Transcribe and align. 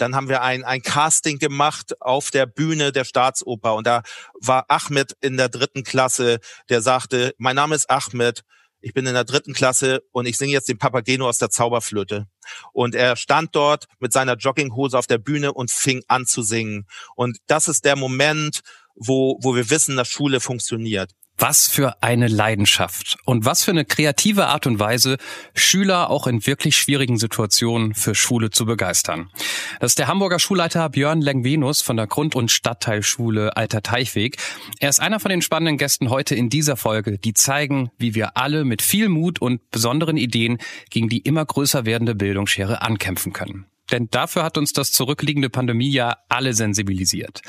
Dann 0.00 0.14
haben 0.14 0.28
wir 0.28 0.42
ein, 0.42 0.64
ein 0.64 0.82
Casting 0.82 1.38
gemacht 1.38 2.00
auf 2.00 2.30
der 2.30 2.46
Bühne 2.46 2.92
der 2.92 3.04
Staatsoper 3.04 3.74
und 3.74 3.86
da 3.86 4.02
war 4.40 4.64
Ahmed 4.68 5.16
in 5.20 5.36
der 5.36 5.48
dritten 5.48 5.84
Klasse, 5.84 6.40
der 6.68 6.82
sagte, 6.82 7.34
mein 7.38 7.56
Name 7.56 7.74
ist 7.74 7.90
Ahmed, 7.90 8.42
ich 8.80 8.94
bin 8.94 9.06
in 9.06 9.14
der 9.14 9.24
dritten 9.24 9.54
Klasse 9.54 10.02
und 10.12 10.26
ich 10.26 10.38
singe 10.38 10.52
jetzt 10.52 10.68
den 10.68 10.78
Papageno 10.78 11.28
aus 11.28 11.38
der 11.38 11.50
Zauberflöte. 11.50 12.26
Und 12.72 12.94
er 12.94 13.16
stand 13.16 13.54
dort 13.54 13.86
mit 13.98 14.12
seiner 14.12 14.36
Jogginghose 14.36 14.96
auf 14.96 15.06
der 15.06 15.18
Bühne 15.18 15.52
und 15.52 15.70
fing 15.70 16.02
an 16.06 16.26
zu 16.26 16.42
singen. 16.42 16.86
Und 17.16 17.38
das 17.46 17.66
ist 17.68 17.84
der 17.84 17.96
Moment, 17.96 18.60
wo, 18.94 19.38
wo 19.42 19.54
wir 19.54 19.70
wissen, 19.70 19.96
dass 19.96 20.08
Schule 20.08 20.40
funktioniert. 20.40 21.12
Was 21.40 21.68
für 21.68 22.02
eine 22.02 22.26
Leidenschaft 22.26 23.16
und 23.24 23.44
was 23.44 23.62
für 23.62 23.70
eine 23.70 23.84
kreative 23.84 24.48
Art 24.48 24.66
und 24.66 24.80
Weise, 24.80 25.18
Schüler 25.54 26.10
auch 26.10 26.26
in 26.26 26.44
wirklich 26.44 26.76
schwierigen 26.76 27.16
Situationen 27.16 27.94
für 27.94 28.16
Schule 28.16 28.50
zu 28.50 28.66
begeistern. 28.66 29.30
Das 29.78 29.92
ist 29.92 30.00
der 30.00 30.08
Hamburger 30.08 30.40
Schulleiter 30.40 30.88
Björn 30.88 31.20
Lengvenus 31.20 31.80
von 31.80 31.96
der 31.96 32.08
Grund- 32.08 32.34
und 32.34 32.50
Stadtteilschule 32.50 33.56
Alter 33.56 33.82
Teichweg. 33.82 34.36
Er 34.80 34.88
ist 34.88 34.98
einer 34.98 35.20
von 35.20 35.30
den 35.30 35.40
spannenden 35.40 35.78
Gästen 35.78 36.10
heute 36.10 36.34
in 36.34 36.50
dieser 36.50 36.76
Folge, 36.76 37.18
die 37.18 37.34
zeigen, 37.34 37.92
wie 37.98 38.16
wir 38.16 38.36
alle 38.36 38.64
mit 38.64 38.82
viel 38.82 39.08
Mut 39.08 39.40
und 39.40 39.70
besonderen 39.70 40.16
Ideen 40.16 40.58
gegen 40.90 41.08
die 41.08 41.18
immer 41.18 41.44
größer 41.44 41.86
werdende 41.86 42.16
Bildungsschere 42.16 42.82
ankämpfen 42.82 43.32
können. 43.32 43.66
Denn 43.92 44.08
dafür 44.10 44.42
hat 44.42 44.58
uns 44.58 44.72
das 44.72 44.92
zurückliegende 44.92 45.50
Pandemiejahr 45.50 46.24
alle 46.28 46.52
sensibilisiert. 46.52 47.42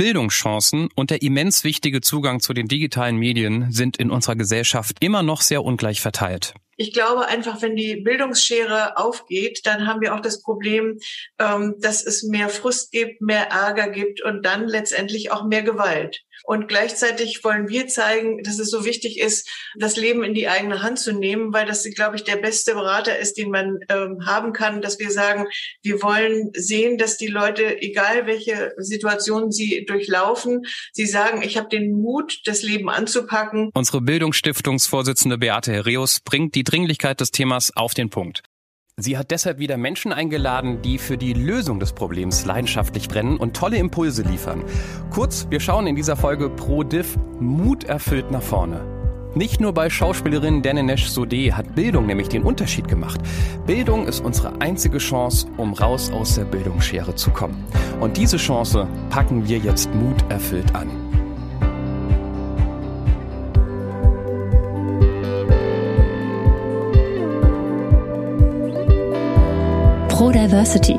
Bildungschancen 0.00 0.88
und 0.94 1.10
der 1.10 1.20
immens 1.20 1.62
wichtige 1.62 2.00
Zugang 2.00 2.40
zu 2.40 2.54
den 2.54 2.68
digitalen 2.68 3.16
Medien 3.16 3.70
sind 3.70 3.98
in 3.98 4.10
unserer 4.10 4.34
Gesellschaft 4.34 4.96
immer 5.00 5.22
noch 5.22 5.42
sehr 5.42 5.62
ungleich 5.62 6.00
verteilt. 6.00 6.54
Ich 6.78 6.94
glaube 6.94 7.26
einfach, 7.26 7.60
wenn 7.60 7.76
die 7.76 7.96
Bildungsschere 7.96 8.96
aufgeht, 8.96 9.60
dann 9.64 9.86
haben 9.86 10.00
wir 10.00 10.14
auch 10.14 10.20
das 10.20 10.40
Problem, 10.40 10.98
ähm, 11.38 11.74
dass 11.80 12.02
es 12.02 12.22
mehr 12.22 12.48
Frust 12.48 12.92
gibt, 12.92 13.20
mehr 13.20 13.50
Ärger 13.50 13.90
gibt 13.90 14.22
und 14.22 14.46
dann 14.46 14.66
letztendlich 14.66 15.32
auch 15.32 15.44
mehr 15.44 15.62
Gewalt. 15.62 16.22
Und 16.44 16.68
gleichzeitig 16.68 17.42
wollen 17.44 17.68
wir 17.68 17.86
zeigen, 17.88 18.42
dass 18.42 18.58
es 18.58 18.70
so 18.70 18.84
wichtig 18.84 19.18
ist, 19.20 19.48
das 19.78 19.96
Leben 19.96 20.24
in 20.24 20.34
die 20.34 20.48
eigene 20.48 20.82
Hand 20.82 20.98
zu 20.98 21.12
nehmen, 21.12 21.52
weil 21.52 21.66
das, 21.66 21.84
glaube 21.94 22.16
ich, 22.16 22.24
der 22.24 22.36
beste 22.36 22.74
Berater 22.74 23.18
ist, 23.18 23.38
den 23.38 23.50
man 23.50 23.78
ähm, 23.88 24.26
haben 24.26 24.52
kann, 24.52 24.82
dass 24.82 24.98
wir 24.98 25.10
sagen, 25.10 25.46
wir 25.82 26.02
wollen 26.02 26.50
sehen, 26.54 26.98
dass 26.98 27.16
die 27.16 27.26
Leute, 27.26 27.80
egal 27.80 28.26
welche 28.26 28.72
Situation 28.78 29.50
sie 29.50 29.84
durchlaufen, 29.86 30.62
sie 30.92 31.06
sagen, 31.06 31.42
ich 31.42 31.56
habe 31.56 31.68
den 31.68 31.92
Mut, 31.92 32.40
das 32.44 32.62
Leben 32.62 32.88
anzupacken. 32.88 33.70
Unsere 33.74 34.00
Bildungsstiftungsvorsitzende 34.00 35.38
Beate 35.38 35.72
Herreus 35.72 36.20
bringt 36.20 36.54
die 36.54 36.64
Dringlichkeit 36.64 37.20
des 37.20 37.30
Themas 37.30 37.76
auf 37.76 37.94
den 37.94 38.10
Punkt. 38.10 38.42
Sie 39.02 39.16
hat 39.16 39.30
deshalb 39.30 39.58
wieder 39.58 39.78
Menschen 39.78 40.12
eingeladen, 40.12 40.82
die 40.82 40.98
für 40.98 41.16
die 41.16 41.32
Lösung 41.32 41.80
des 41.80 41.94
Problems 41.94 42.44
leidenschaftlich 42.44 43.08
brennen 43.08 43.38
und 43.38 43.56
tolle 43.56 43.78
Impulse 43.78 44.22
liefern. 44.22 44.62
Kurz, 45.10 45.46
wir 45.48 45.58
schauen 45.58 45.86
in 45.86 45.96
dieser 45.96 46.16
Folge 46.16 46.50
pro 46.50 46.82
Diff 46.82 47.18
Mut 47.40 47.84
erfüllt 47.84 48.30
nach 48.30 48.42
vorne. 48.42 48.84
Nicht 49.34 49.58
nur 49.58 49.72
bei 49.72 49.88
Schauspielerin 49.88 50.60
Danenesh 50.60 51.08
Sode 51.08 51.56
hat 51.56 51.74
Bildung 51.74 52.04
nämlich 52.04 52.28
den 52.28 52.42
Unterschied 52.42 52.88
gemacht. 52.88 53.20
Bildung 53.66 54.06
ist 54.06 54.20
unsere 54.20 54.60
einzige 54.60 54.98
Chance, 54.98 55.46
um 55.56 55.72
raus 55.72 56.10
aus 56.12 56.34
der 56.34 56.44
Bildungsschere 56.44 57.14
zu 57.14 57.30
kommen. 57.30 57.64
Und 58.00 58.18
diese 58.18 58.36
Chance 58.36 58.86
packen 59.08 59.48
wir 59.48 59.58
jetzt 59.58 59.94
Mut 59.94 60.16
erfüllt 60.28 60.74
an. 60.74 61.09
Pro-Diversity. 70.20 70.98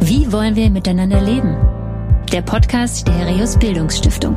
Wie 0.00 0.32
wollen 0.32 0.56
wir 0.56 0.68
miteinander 0.68 1.20
leben? 1.20 1.56
Der 2.32 2.42
Podcast 2.42 3.06
der 3.06 3.14
Herius 3.14 3.56
Bildungsstiftung. 3.56 4.36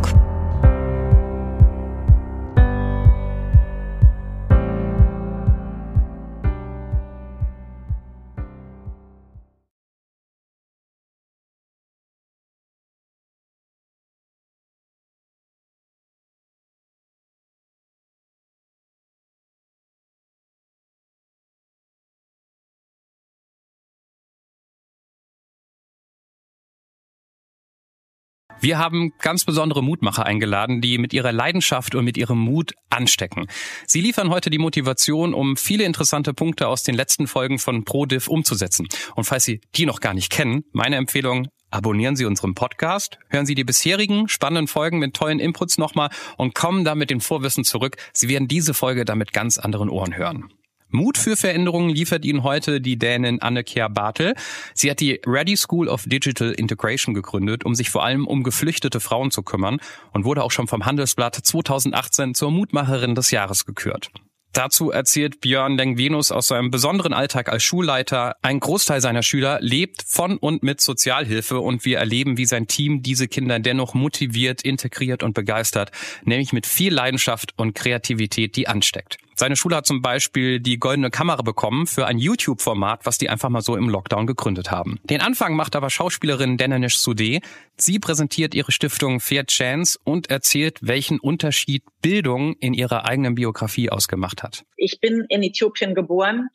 Wir 28.64 28.78
haben 28.78 29.12
ganz 29.20 29.44
besondere 29.44 29.84
Mutmacher 29.84 30.26
eingeladen, 30.26 30.80
die 30.80 30.98
mit 30.98 31.12
ihrer 31.12 31.34
Leidenschaft 31.34 31.96
und 31.96 32.06
mit 32.06 32.16
ihrem 32.16 32.40
Mut 32.40 32.72
anstecken. 32.90 33.48
Sie 33.88 34.00
liefern 34.00 34.30
heute 34.30 34.50
die 34.50 34.58
Motivation, 34.58 35.34
um 35.34 35.58
viele 35.58 35.84
interessante 35.84 36.34
Punkte 36.34 36.70
aus 36.70 36.82
den 36.82 36.96
letzten 36.96 37.28
Folgen 37.28 37.60
von 37.60 37.84
ProDiv 37.84 38.30
umzusetzen. 38.30 38.88
Und 39.16 39.26
falls 39.26 39.44
Sie 39.44 39.60
die 39.76 39.86
noch 39.86 40.00
gar 40.00 40.14
nicht 40.14 40.32
kennen, 40.32 40.64
meine 40.72 40.96
Empfehlung, 40.96 41.50
abonnieren 41.72 42.16
Sie 42.16 42.24
unseren 42.24 42.56
Podcast, 42.56 43.20
hören 43.28 43.46
Sie 43.46 43.56
die 43.56 43.66
bisherigen 43.66 44.30
spannenden 44.30 44.68
Folgen 44.68 44.98
mit 44.98 45.14
tollen 45.14 45.42
Inputs 45.42 45.78
nochmal 45.78 46.10
und 46.38 46.56
kommen 46.56 46.86
dann 46.86 46.98
mit 46.98 47.10
dem 47.10 47.20
Vorwissen 47.20 47.66
zurück. 47.66 47.98
Sie 48.14 48.30
werden 48.30 48.48
diese 48.48 48.74
Folge 48.74 49.04
dann 49.04 49.18
mit 49.18 49.34
ganz 49.34 49.58
anderen 49.58 49.90
Ohren 49.90 50.16
hören. 50.16 50.54
Mut 50.96 51.18
für 51.18 51.36
Veränderungen 51.36 51.90
liefert 51.90 52.24
Ihnen 52.24 52.44
heute 52.44 52.80
die 52.80 53.00
Dänin 53.00 53.42
Anne-Kjær 53.42 53.90
Bartel. 53.90 54.36
Sie 54.76 54.92
hat 54.92 55.00
die 55.00 55.20
Ready 55.26 55.58
School 55.58 55.88
of 55.88 56.04
Digital 56.06 56.52
Integration 56.52 57.16
gegründet, 57.16 57.66
um 57.66 57.74
sich 57.74 57.90
vor 57.90 58.04
allem 58.06 58.28
um 58.28 58.44
geflüchtete 58.44 59.00
Frauen 59.00 59.32
zu 59.32 59.42
kümmern 59.42 59.80
und 60.12 60.24
wurde 60.24 60.44
auch 60.44 60.52
schon 60.52 60.68
vom 60.68 60.86
Handelsblatt 60.86 61.34
2018 61.34 62.36
zur 62.36 62.52
Mutmacherin 62.52 63.16
des 63.16 63.32
Jahres 63.32 63.66
gekürt. 63.66 64.12
Dazu 64.52 64.92
erzählt 64.92 65.42
Björn 65.42 65.78
Lengvenus 65.78 66.32
aus 66.32 66.46
seinem 66.46 66.70
besonderen 66.70 67.12
Alltag 67.12 67.50
als 67.50 67.64
Schulleiter. 67.64 68.36
Ein 68.44 68.60
Großteil 68.60 69.02
seiner 69.02 69.24
Schüler 69.24 69.58
lebt 69.62 70.04
von 70.08 70.38
und 70.38 70.62
mit 70.62 70.80
Sozialhilfe 70.80 71.60
und 71.60 71.86
wir 71.86 71.98
erleben, 71.98 72.38
wie 72.38 72.46
sein 72.46 72.68
Team 72.68 73.02
diese 73.02 73.28
Kinder 73.28 73.58
dennoch 73.58 73.96
motiviert, 73.96 74.62
integriert 74.62 75.24
und 75.24 75.34
begeistert, 75.34 75.92
nämlich 76.24 76.54
mit 76.54 76.68
viel 76.68 76.94
Leidenschaft 76.94 77.54
und 77.58 77.74
Kreativität, 77.74 78.56
die 78.56 78.68
ansteckt. 78.68 79.18
Seine 79.36 79.56
Schule 79.56 79.76
hat 79.76 79.86
zum 79.86 80.02
Beispiel 80.02 80.60
die 80.60 80.78
goldene 80.78 81.10
Kamera 81.10 81.42
bekommen 81.42 81.88
für 81.88 82.06
ein 82.06 82.18
YouTube-Format, 82.18 83.06
was 83.06 83.18
die 83.18 83.30
einfach 83.30 83.50
mal 83.50 83.62
so 83.62 83.76
im 83.76 83.90
Lockdown 83.90 84.28
gegründet 84.28 84.72
haben. 84.72 85.00
Den 85.04 85.22
Anfang 85.22 85.56
macht 85.56 85.76
aber 85.76 85.90
Schauspielerin 85.90 86.58
Denenish 86.58 86.96
Sudé. 86.96 87.44
Sie 87.78 88.00
präsentiert 88.00 88.54
ihre 88.56 88.72
Stiftung 88.72 89.20
Fair 89.20 89.46
Chance 89.46 90.00
und 90.04 90.30
erzählt, 90.30 90.80
welchen 90.82 91.20
Unterschied 91.20 91.84
Bildung 92.02 92.56
in 92.60 92.74
ihrer 92.74 93.06
eigenen 93.06 93.36
Biografie 93.36 93.90
ausgemacht 93.90 94.44
hat. 94.44 94.66
Ich 94.78 95.00
bin 95.00 95.26
in 95.30 95.44
Äthiopien 95.44 95.96
geboren, 95.96 96.50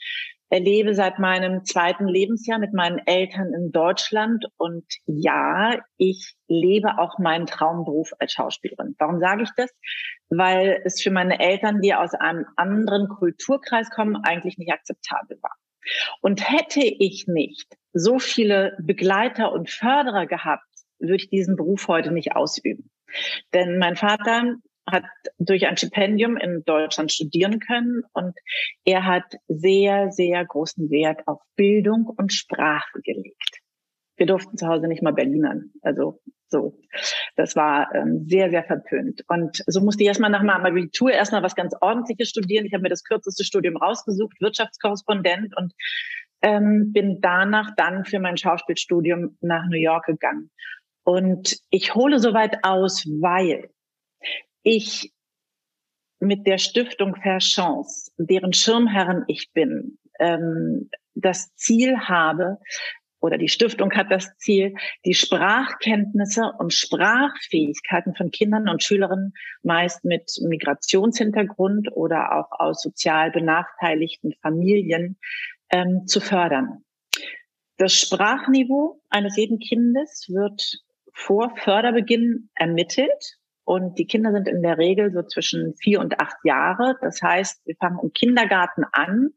lebe 0.50 0.94
seit 0.94 1.18
meinem 1.18 1.64
zweiten 1.64 2.08
Lebensjahr 2.08 2.58
mit 2.58 2.72
meinen 2.72 2.98
Eltern 3.06 3.52
in 3.54 3.70
Deutschland 3.70 4.46
und 4.56 4.84
ja, 5.06 5.78
ich 5.96 6.34
lebe 6.48 6.98
auch 6.98 7.18
meinen 7.18 7.46
Traumberuf 7.46 8.12
als 8.18 8.32
Schauspielerin. 8.32 8.94
Warum 8.98 9.20
sage 9.20 9.42
ich 9.42 9.50
das? 9.56 9.70
Weil 10.30 10.80
es 10.84 11.02
für 11.02 11.10
meine 11.10 11.38
Eltern, 11.38 11.80
die 11.80 11.94
aus 11.94 12.14
einem 12.14 12.46
anderen 12.56 13.08
Kulturkreis 13.08 13.90
kommen, 13.90 14.16
eigentlich 14.16 14.56
nicht 14.58 14.72
akzeptabel 14.72 15.38
war. 15.42 15.54
Und 16.20 16.48
hätte 16.48 16.80
ich 16.80 17.26
nicht 17.28 17.76
so 17.92 18.18
viele 18.18 18.76
Begleiter 18.80 19.52
und 19.52 19.70
Förderer 19.70 20.26
gehabt, 20.26 20.64
würde 20.98 21.16
ich 21.16 21.30
diesen 21.30 21.56
Beruf 21.56 21.88
heute 21.88 22.10
nicht 22.10 22.34
ausüben. 22.34 22.90
Denn 23.54 23.78
mein 23.78 23.96
Vater 23.96 24.56
hat 24.90 25.04
durch 25.38 25.66
ein 25.66 25.76
Stipendium 25.76 26.36
in 26.36 26.62
Deutschland 26.64 27.12
studieren 27.12 27.60
können 27.60 28.02
und 28.12 28.36
er 28.84 29.06
hat 29.06 29.24
sehr, 29.48 30.10
sehr 30.10 30.44
großen 30.44 30.90
Wert 30.90 31.26
auf 31.26 31.40
Bildung 31.56 32.06
und 32.06 32.32
Sprache 32.32 33.00
gelegt. 33.02 33.60
Wir 34.16 34.26
durften 34.26 34.56
zu 34.56 34.66
Hause 34.66 34.88
nicht 34.88 35.02
mal 35.02 35.12
Berlinern. 35.12 35.70
Also 35.82 36.20
so. 36.48 36.78
Das 37.36 37.56
war 37.56 37.94
ähm, 37.94 38.24
sehr, 38.26 38.50
sehr 38.50 38.64
verpönt. 38.64 39.22
Und 39.28 39.62
so 39.66 39.80
musste 39.80 40.02
ich 40.02 40.08
erstmal 40.08 40.30
nach 40.30 40.42
meinem 40.42 40.64
Abitur 40.64 41.12
erstmal 41.12 41.42
was 41.42 41.54
ganz 41.54 41.74
Ordentliches 41.80 42.30
studieren. 42.30 42.66
Ich 42.66 42.72
habe 42.72 42.82
mir 42.82 42.88
das 42.88 43.04
kürzeste 43.04 43.44
Studium 43.44 43.76
rausgesucht, 43.76 44.40
Wirtschaftskorrespondent 44.40 45.56
und 45.56 45.72
ähm, 46.42 46.92
bin 46.92 47.20
danach 47.20 47.74
dann 47.76 48.04
für 48.04 48.18
mein 48.18 48.36
Schauspielstudium 48.36 49.36
nach 49.40 49.64
New 49.68 49.78
York 49.78 50.06
gegangen. 50.06 50.50
Und 51.04 51.58
ich 51.70 51.94
hole 51.94 52.18
so 52.18 52.34
weit 52.34 52.58
aus, 52.64 53.06
weil 53.20 53.70
ich 54.62 55.12
mit 56.20 56.46
der 56.46 56.58
Stiftung 56.58 57.14
Fair 57.16 57.38
Chance, 57.38 58.10
deren 58.18 58.52
Schirmherren 58.52 59.24
ich 59.28 59.50
bin, 59.52 59.98
ähm, 60.18 60.90
das 61.14 61.54
Ziel 61.54 61.98
habe, 61.98 62.58
oder 63.20 63.36
die 63.36 63.48
Stiftung 63.48 63.92
hat 63.92 64.10
das 64.10 64.36
Ziel, 64.36 64.74
die 65.04 65.14
Sprachkenntnisse 65.14 66.52
und 66.58 66.72
Sprachfähigkeiten 66.72 68.14
von 68.14 68.30
Kindern 68.30 68.68
und 68.68 68.82
Schülerinnen 68.82 69.32
meist 69.62 70.04
mit 70.04 70.30
Migrationshintergrund 70.40 71.88
oder 71.92 72.32
auch 72.32 72.52
aus 72.58 72.80
sozial 72.80 73.30
benachteiligten 73.30 74.34
Familien 74.40 75.18
ähm, 75.70 76.06
zu 76.06 76.20
fördern. 76.20 76.84
Das 77.76 77.92
Sprachniveau 77.94 79.00
eines 79.08 79.36
jeden 79.36 79.58
Kindes 79.58 80.26
wird 80.28 80.80
vor 81.12 81.52
Förderbeginn 81.56 82.50
ermittelt. 82.54 83.37
Und 83.68 83.98
die 83.98 84.06
Kinder 84.06 84.32
sind 84.32 84.48
in 84.48 84.62
der 84.62 84.78
Regel 84.78 85.12
so 85.12 85.22
zwischen 85.22 85.74
vier 85.74 86.00
und 86.00 86.18
acht 86.18 86.38
Jahre. 86.42 86.96
Das 87.02 87.20
heißt, 87.20 87.66
wir 87.66 87.76
fangen 87.76 87.98
im 88.02 88.14
Kindergarten 88.14 88.84
an 88.92 89.28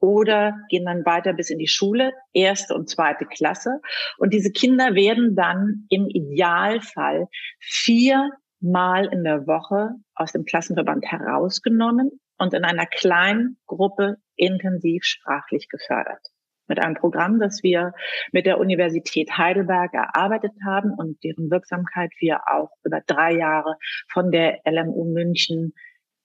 oder 0.00 0.56
gehen 0.70 0.86
dann 0.86 1.04
weiter 1.04 1.34
bis 1.34 1.50
in 1.50 1.58
die 1.58 1.68
Schule, 1.68 2.14
erste 2.32 2.74
und 2.74 2.88
zweite 2.88 3.26
Klasse. 3.26 3.82
Und 4.16 4.32
diese 4.32 4.52
Kinder 4.52 4.94
werden 4.94 5.36
dann 5.36 5.84
im 5.90 6.06
Idealfall 6.08 7.28
viermal 7.60 9.12
in 9.12 9.22
der 9.22 9.46
Woche 9.46 9.90
aus 10.14 10.32
dem 10.32 10.46
Klassenverband 10.46 11.04
herausgenommen 11.04 12.18
und 12.38 12.54
in 12.54 12.64
einer 12.64 12.86
kleinen 12.86 13.58
Gruppe 13.66 14.16
intensiv 14.36 15.04
sprachlich 15.04 15.68
gefördert 15.68 16.26
mit 16.68 16.78
einem 16.82 16.94
Programm, 16.94 17.40
das 17.40 17.62
wir 17.62 17.92
mit 18.32 18.46
der 18.46 18.58
Universität 18.58 19.36
Heidelberg 19.36 19.94
erarbeitet 19.94 20.52
haben 20.64 20.92
und 20.92 21.22
deren 21.24 21.50
Wirksamkeit 21.50 22.10
wir 22.18 22.40
auch 22.50 22.70
über 22.84 23.00
drei 23.06 23.32
Jahre 23.32 23.76
von 24.08 24.30
der 24.30 24.60
LMU 24.64 25.04
München 25.04 25.72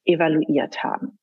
evaluiert 0.05 0.83
haben. 0.83 1.19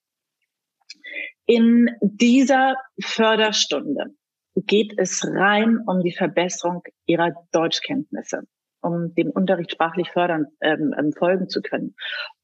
In 1.46 1.90
dieser 2.00 2.76
Förderstunde 3.00 4.14
geht 4.54 4.94
es 4.96 5.26
rein 5.26 5.78
um 5.86 6.02
die 6.02 6.12
Verbesserung 6.12 6.82
ihrer 7.06 7.32
Deutschkenntnisse, 7.52 8.42
um 8.80 9.14
dem 9.14 9.30
Unterricht 9.30 9.72
sprachlich 9.72 10.10
fördern, 10.10 10.46
ähm, 10.60 10.94
ähm 10.98 11.12
folgen 11.12 11.48
zu 11.48 11.60
können 11.60 11.94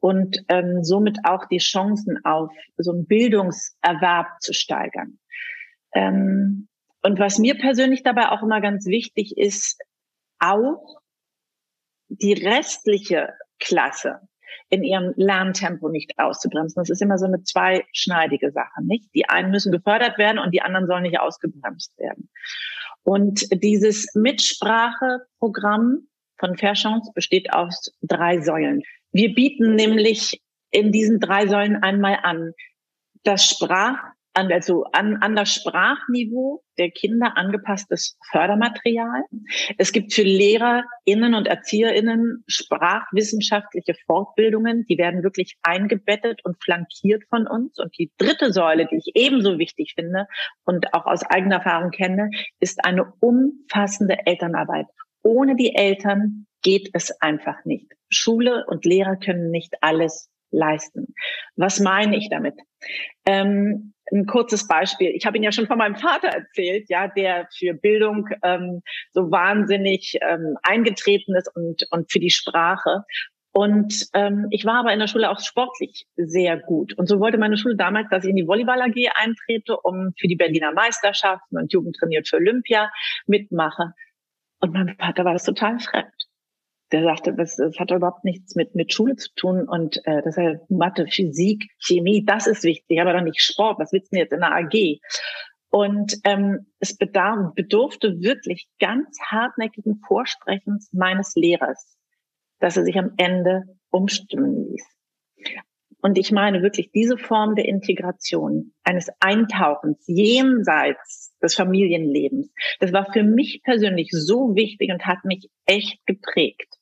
und 0.01 0.45
ähm, 0.49 0.83
somit 0.83 1.19
auch 1.25 1.47
die 1.47 1.59
Chancen 1.59 2.19
auf 2.25 2.51
so 2.77 2.93
einen 2.93 3.07
Bildungserwerb 3.07 4.41
zu 4.41 4.53
steigern. 4.53 5.19
Ähm, 5.97 6.69
und 7.03 7.19
was 7.19 7.39
mir 7.39 7.57
persönlich 7.57 8.03
dabei 8.03 8.29
auch 8.29 8.43
immer 8.43 8.61
ganz 8.61 8.87
wichtig 8.87 9.37
ist, 9.39 9.81
auch 10.39 11.01
die 12.09 12.35
restliche 12.35 13.33
Klasse 13.59 14.21
in 14.69 14.83
ihrem 14.83 15.15
Lerntempo 15.17 15.89
nicht 15.89 16.19
auszubremsen. 16.19 16.81
Das 16.81 16.91
ist 16.91 17.01
immer 17.01 17.17
so 17.19 17.25
eine 17.25 17.43
zweischneidige 17.43 18.51
Sache, 18.51 18.85
nicht? 18.85 19.09
Die 19.15 19.29
einen 19.29 19.51
müssen 19.51 19.73
gefördert 19.73 20.19
werden 20.19 20.39
und 20.39 20.53
die 20.53 20.61
anderen 20.61 20.87
sollen 20.87 21.05
nicht 21.05 21.19
ausgebremst 21.19 21.97
werden. 21.99 22.29
Und 23.03 23.47
dieses 23.63 24.15
Mitspracheprogramm 24.15 26.09
von 26.39 26.57
Fair 26.59 26.75
Chance 26.75 27.11
besteht 27.15 27.55
aus 27.55 27.91
drei 28.03 28.41
Säulen. 28.41 28.83
Wir 29.13 29.33
bieten 29.35 29.77
nämlich 29.77 30.43
in 30.73 30.93
diesen 30.93 31.21
drei 31.21 31.47
Säulen 31.47 31.83
einmal 31.83 32.19
an, 32.23 32.53
das 33.23 33.49
Sprach, 33.49 33.99
an, 34.37 34.53
also 34.53 34.85
an, 34.93 35.17
an 35.23 35.35
das 35.35 35.55
Sprachniveau 35.55 36.63
der 36.79 36.91
Kinder 36.91 37.37
angepasstes 37.37 38.19
Fördermaterial. 38.31 39.23
Es 39.79 39.93
gibt 39.93 40.13
für 40.13 40.23
LehrerInnen 40.23 41.35
und 41.35 41.47
ErzieherInnen 41.47 42.45
sprachwissenschaftliche 42.47 43.95
Fortbildungen, 44.07 44.85
die 44.89 44.99
werden 44.99 45.23
wirklich 45.23 45.57
eingebettet 45.63 46.45
und 46.45 46.63
flankiert 46.63 47.25
von 47.31 47.47
uns. 47.47 47.79
Und 47.79 47.97
die 47.99 48.13
dritte 48.19 48.53
Säule, 48.53 48.87
die 48.87 48.97
ich 48.97 49.13
ebenso 49.15 49.59
wichtig 49.59 49.95
finde 49.95 50.27
und 50.65 50.93
auch 50.93 51.07
aus 51.07 51.23
eigener 51.23 51.57
Erfahrung 51.57 51.91
kenne, 51.91 52.31
ist 52.61 52.85
eine 52.85 53.11
umfassende 53.21 54.27
Elternarbeit. 54.27 54.87
Ohne 55.23 55.57
die 55.57 55.75
Eltern 55.75 56.47
geht 56.63 56.91
es 56.93 57.11
einfach 57.23 57.65
nicht. 57.65 57.91
Schule 58.11 58.65
und 58.69 58.85
Lehrer 58.85 59.17
können 59.17 59.51
nicht 59.51 59.75
alles 59.81 60.29
leisten. 60.57 61.15
Was 61.57 61.81
meine 61.81 62.17
ich 62.17 62.29
damit? 62.31 62.55
Ähm, 63.27 63.93
ein 64.13 64.27
kurzes 64.27 64.69
Beispiel. 64.69 65.11
Ich 65.11 65.27
habe 65.27 65.37
Ihnen 65.37 65.45
ja 65.45 65.53
schon 65.53 65.67
von 65.67 65.79
meinem 65.79 65.97
Vater 65.97 66.29
erzählt, 66.29 66.89
ja, 66.89 67.09
der 67.09 67.49
für 67.57 67.75
Bildung 67.75 68.29
ähm, 68.43 68.83
so 69.13 69.31
wahnsinnig 69.31 70.17
ähm, 70.23 70.57
eingetreten 70.63 71.35
ist 71.35 71.51
und, 71.55 71.87
und 71.91 72.11
für 72.11 72.21
die 72.21 72.31
Sprache. 72.31 73.03
Und 73.53 74.07
ähm, 74.13 74.47
ich 74.51 74.65
war 74.65 74.81
aber 74.81 74.93
in 74.93 74.99
der 74.99 75.07
Schule 75.07 75.31
auch 75.31 75.41
sportlich 75.41 76.07
sehr 76.17 76.59
gut. 76.59 76.93
Und 76.99 77.09
so 77.09 77.21
wollte 77.21 77.39
meine 77.39 77.57
Schule 77.57 77.75
damals, 77.75 78.09
dass 78.11 78.25
ich 78.25 78.31
in 78.31 78.37
die 78.37 78.47
Volleyball 78.47 78.83
AG 78.83 78.97
eintrete, 79.15 79.79
um 79.79 80.13
für 80.19 80.29
die 80.29 80.37
Berliner 80.37 80.73
Meisterschaften 80.73 81.57
und 81.57 81.73
Jugend 81.73 81.97
trainiert 81.97 82.29
für 82.29 82.37
Olympia 82.37 82.93
mitmache. 83.27 83.95
Und 84.61 84.73
meinem 84.73 84.97
Vater 84.97 85.25
war 85.25 85.33
das 85.33 85.45
total 85.45 85.81
fremd 85.81 86.26
der 86.93 87.03
sagte, 87.03 87.35
das, 87.35 87.57
das 87.57 87.79
hat 87.79 87.91
überhaupt 87.91 88.25
nichts 88.25 88.55
mit, 88.55 88.75
mit 88.75 88.93
Schule 88.93 89.17
zu 89.17 89.35
tun 89.35 89.69
und 89.69 90.01
äh, 90.05 90.23
das 90.23 90.37
heißt 90.37 90.71
Mathe, 90.71 91.07
Physik, 91.09 91.65
Chemie, 91.79 92.25
das 92.25 92.47
ist 92.47 92.63
wichtig, 92.65 93.01
aber 93.01 93.13
doch 93.13 93.23
nicht 93.23 93.41
Sport. 93.41 93.79
Was 93.79 93.93
willst 93.93 94.13
du 94.13 94.17
denn 94.17 94.23
jetzt 94.23 94.33
in 94.33 94.41
der 94.41 94.53
AG? 94.53 95.01
Und 95.71 96.17
ähm, 96.25 96.67
es 96.79 96.97
bedarf, 96.97 97.55
bedurfte 97.55 98.21
wirklich 98.21 98.69
ganz 98.79 99.19
hartnäckigen 99.21 100.01
Vorsprechens 100.07 100.91
meines 100.93 101.35
Lehrers, 101.35 101.99
dass 102.61 102.77
er 102.77 102.85
sich 102.85 102.97
am 102.97 103.13
Ende 103.17 103.65
umstimmen 103.91 104.71
ließ. 104.71 104.87
Und 106.03 106.19
ich 106.19 106.31
meine 106.31 106.63
wirklich 106.63 106.93
diese 106.93 107.19
Form 107.19 107.57
der 107.57 107.65
Integration, 107.65 108.73
eines 108.85 109.11
Eintauchens 109.19 110.05
jenseits 110.07 111.35
des 111.43 111.57
Familienlebens, 111.57 112.49
das 112.79 112.93
war 112.93 113.13
für 113.13 113.25
mich 113.25 113.61
persönlich 113.65 114.11
so 114.13 114.55
wichtig 114.55 114.93
und 114.93 115.05
hat 115.05 115.25
mich 115.25 115.49
echt 115.65 115.99
geprägt. 116.07 116.76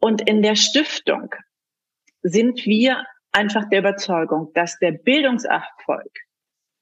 Und 0.00 0.28
in 0.28 0.42
der 0.42 0.56
Stiftung 0.56 1.34
sind 2.22 2.64
wir 2.66 3.04
einfach 3.32 3.68
der 3.68 3.80
Überzeugung, 3.80 4.52
dass 4.54 4.78
der 4.78 4.92
Bildungserfolg 4.92 6.10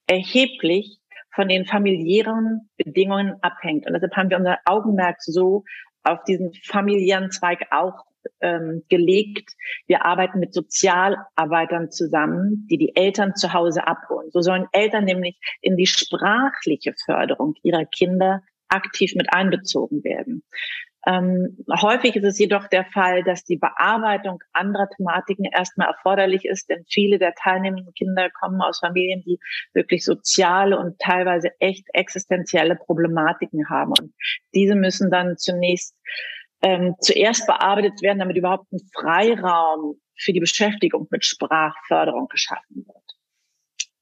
erheblich 0.06 0.99
von 1.32 1.49
den 1.49 1.65
familiären 1.65 2.69
Bedingungen 2.77 3.35
abhängt. 3.43 3.87
Und 3.87 3.94
deshalb 3.94 4.17
haben 4.17 4.31
wir 4.31 4.38
unser 4.38 4.59
Augenmerk 4.65 5.23
so 5.23 5.65
auf 6.03 6.25
diesen 6.25 6.53
familiären 6.65 7.31
Zweig 7.31 7.67
auch 7.71 8.05
ähm, 8.41 8.83
gelegt. 8.88 9.53
Wir 9.87 10.05
arbeiten 10.05 10.41
mit 10.41 10.53
Sozialarbeitern 10.53 11.91
zusammen, 11.91 12.67
die 12.71 12.79
die 12.79 12.97
Eltern 12.97 13.35
zu 13.37 13.53
Hause 13.53 13.87
abholen. 13.87 14.31
So 14.33 14.41
sollen 14.41 14.67
Eltern 14.73 15.05
nämlich 15.05 15.38
in 15.61 15.76
die 15.76 15.87
sprachliche 15.87 16.94
Förderung 17.05 17.55
ihrer 17.62 17.85
Kinder 17.85 18.43
aktiv 18.69 19.15
mit 19.15 19.33
einbezogen 19.33 20.05
werden. 20.05 20.43
Ähm, 21.06 21.56
häufig 21.81 22.17
ist 22.17 22.25
es 22.25 22.38
jedoch 22.38 22.67
der 22.69 22.85
Fall, 22.85 23.25
dass 23.25 23.44
die 23.44 23.56
Bearbeitung 23.56 24.43
anderer 24.52 24.88
Thematiken 24.91 25.47
erstmal 25.47 25.88
erforderlich 25.88 26.44
ist, 26.44 26.69
denn 26.69 26.85
viele 26.91 27.19
der 27.19 27.35
teilnehmenden 27.35 27.94
Kinder 27.94 28.29
kommen 28.31 28.61
aus 28.61 28.81
Familien, 28.81 29.23
die 29.23 29.38
wirklich 29.73 30.05
soziale 30.05 30.79
und 30.79 30.99
teilweise 30.99 31.52
echt 31.58 31.87
existenzielle 31.94 32.76
Problematiken 32.76 33.70
haben. 33.70 33.93
Und 33.99 34.12
diese 34.55 34.75
müssen 34.75 35.11
dann 35.11 35.38
zunächst 35.38 35.97
ähm, 36.62 36.95
zuerst 37.00 37.47
bearbeitet 37.47 38.02
werden, 38.02 38.19
damit 38.19 38.37
überhaupt 38.37 38.71
ein 38.71 38.80
Freiraum 38.95 39.99
für 40.19 40.35
die 40.35 40.40
Beschäftigung 40.40 41.09
mit 41.11 41.25
Sprachförderung 41.25 42.28
geschaffen 42.28 42.85
wird. 42.87 43.19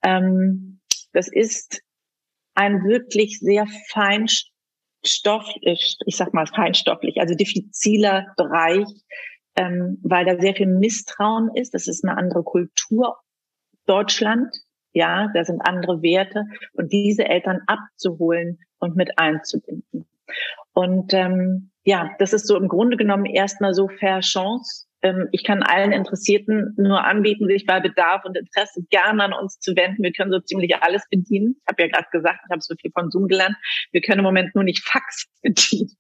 Ähm, 0.03 0.81
das 1.13 1.29
ist 1.29 1.81
ein 2.55 2.83
wirklich 2.85 3.39
sehr 3.39 3.67
fein 3.89 4.27
Stoff, 5.09 5.47
ich 5.61 5.99
sag 6.07 6.35
mal 6.35 6.47
feinstofflich, 6.47 7.21
also 7.21 7.35
diffiziler 7.35 8.27
Bereich, 8.37 8.87
ähm, 9.57 9.99
weil 10.03 10.25
da 10.25 10.41
sehr 10.41 10.55
viel 10.55 10.67
Misstrauen 10.67 11.51
ist. 11.55 11.75
Das 11.75 11.89
ist 11.89 12.05
eine 12.05 12.17
andere 12.17 12.43
Kultur. 12.43 13.17
Deutschland, 13.87 14.55
ja, 14.93 15.31
da 15.35 15.45
sind 15.45 15.61
andere 15.63 16.03
Werte 16.03 16.45
und 16.75 16.93
diese 16.93 17.25
Eltern 17.25 17.61
abzuholen 17.67 18.59
und 18.79 18.97
mit 18.97 19.19
einzubinden. 19.19 20.07
Und 20.73 21.13
ähm, 21.15 21.71
ja, 21.85 22.11
das 22.19 22.33
ist 22.33 22.47
so 22.47 22.57
im 22.57 22.69
Grunde 22.69 22.97
genommen 22.97 23.25
erstmal 23.25 23.75
so 23.75 23.89
fair 23.89 24.21
Chance. 24.21 24.88
Ähm, 25.03 25.29
ich 25.33 25.45
kann 25.45 25.63
allen 25.63 25.93
Interessierten 25.93 26.75
nur 26.77 27.05
anbieten, 27.05 27.47
sich 27.47 27.67
bei 27.67 27.81
Bedarf 27.81 28.25
und 28.25 28.37
Interesse 28.37 28.83
gerne 28.91 29.25
an 29.25 29.33
uns 29.33 29.59
zu 29.61 29.77
wenden. 29.77 30.03
Wir 30.03 30.13
können 30.13 30.33
so 30.33 30.41
ziemlich 30.41 30.77
alles 30.77 31.05
bedienen. 31.11 31.57
Ich 31.61 31.67
habe 31.69 31.83
ja 31.83 31.89
gerade 31.89 32.09
gesagt, 32.11 32.41
ich 32.45 32.51
habe 32.51 32.61
so 32.61 32.75
viel 32.81 32.91
von 32.91 33.11
Zoom 33.11 33.29
gelernt. 33.29 33.57
Wir 33.93 34.01
können 34.01 34.21
im 34.21 34.25
Moment 34.25 34.55
nur 34.55 34.65
nicht 34.65 34.85
Fax 34.85 35.27
bedienen. 35.43 35.97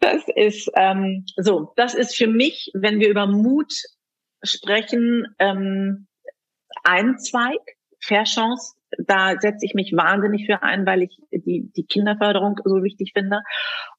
Das 0.00 0.22
ist 0.34 0.70
ähm, 0.76 1.24
so. 1.36 1.72
Das 1.76 1.94
ist 1.94 2.16
für 2.16 2.26
mich, 2.26 2.70
wenn 2.74 3.00
wir 3.00 3.08
über 3.08 3.26
Mut 3.26 3.72
sprechen, 4.42 5.34
ähm, 5.38 6.06
ein 6.84 7.18
Zweig, 7.18 7.60
Fair 8.00 8.24
Chance. 8.24 8.74
Da 8.98 9.34
setze 9.40 9.66
ich 9.66 9.74
mich 9.74 9.92
wahnsinnig 9.92 10.46
für 10.46 10.62
ein, 10.62 10.86
weil 10.86 11.02
ich 11.02 11.18
die, 11.32 11.70
die 11.76 11.84
Kinderförderung 11.84 12.60
so 12.64 12.82
wichtig 12.84 13.12
finde. 13.12 13.42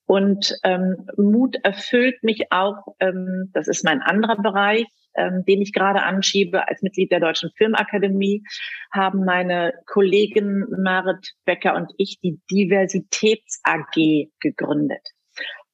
Und 0.06 0.54
ähm, 0.64 1.08
Mut 1.18 1.58
erfüllt 1.64 2.24
mich 2.24 2.52
auch, 2.52 2.96
ähm, 3.00 3.50
das 3.54 3.68
ist 3.68 3.84
mein 3.84 4.02
anderer 4.02 4.36
Bereich, 4.36 4.86
ähm, 5.16 5.44
den 5.46 5.62
ich 5.62 5.74
gerade 5.74 6.04
anschiebe 6.04 6.68
als 6.68 6.82
Mitglied 6.82 7.12
der 7.12 7.20
Deutschen 7.20 7.52
Filmakademie, 7.58 8.44
haben 8.92 9.26
meine 9.26 9.74
Kollegin 9.88 10.66
Marit 10.78 11.34
Becker 11.46 11.76
und 11.76 11.92
ich 11.98 12.20
die 12.22 12.40
Diversitäts 12.52 13.62
AG 13.64 14.30
gegründet. 14.40 15.02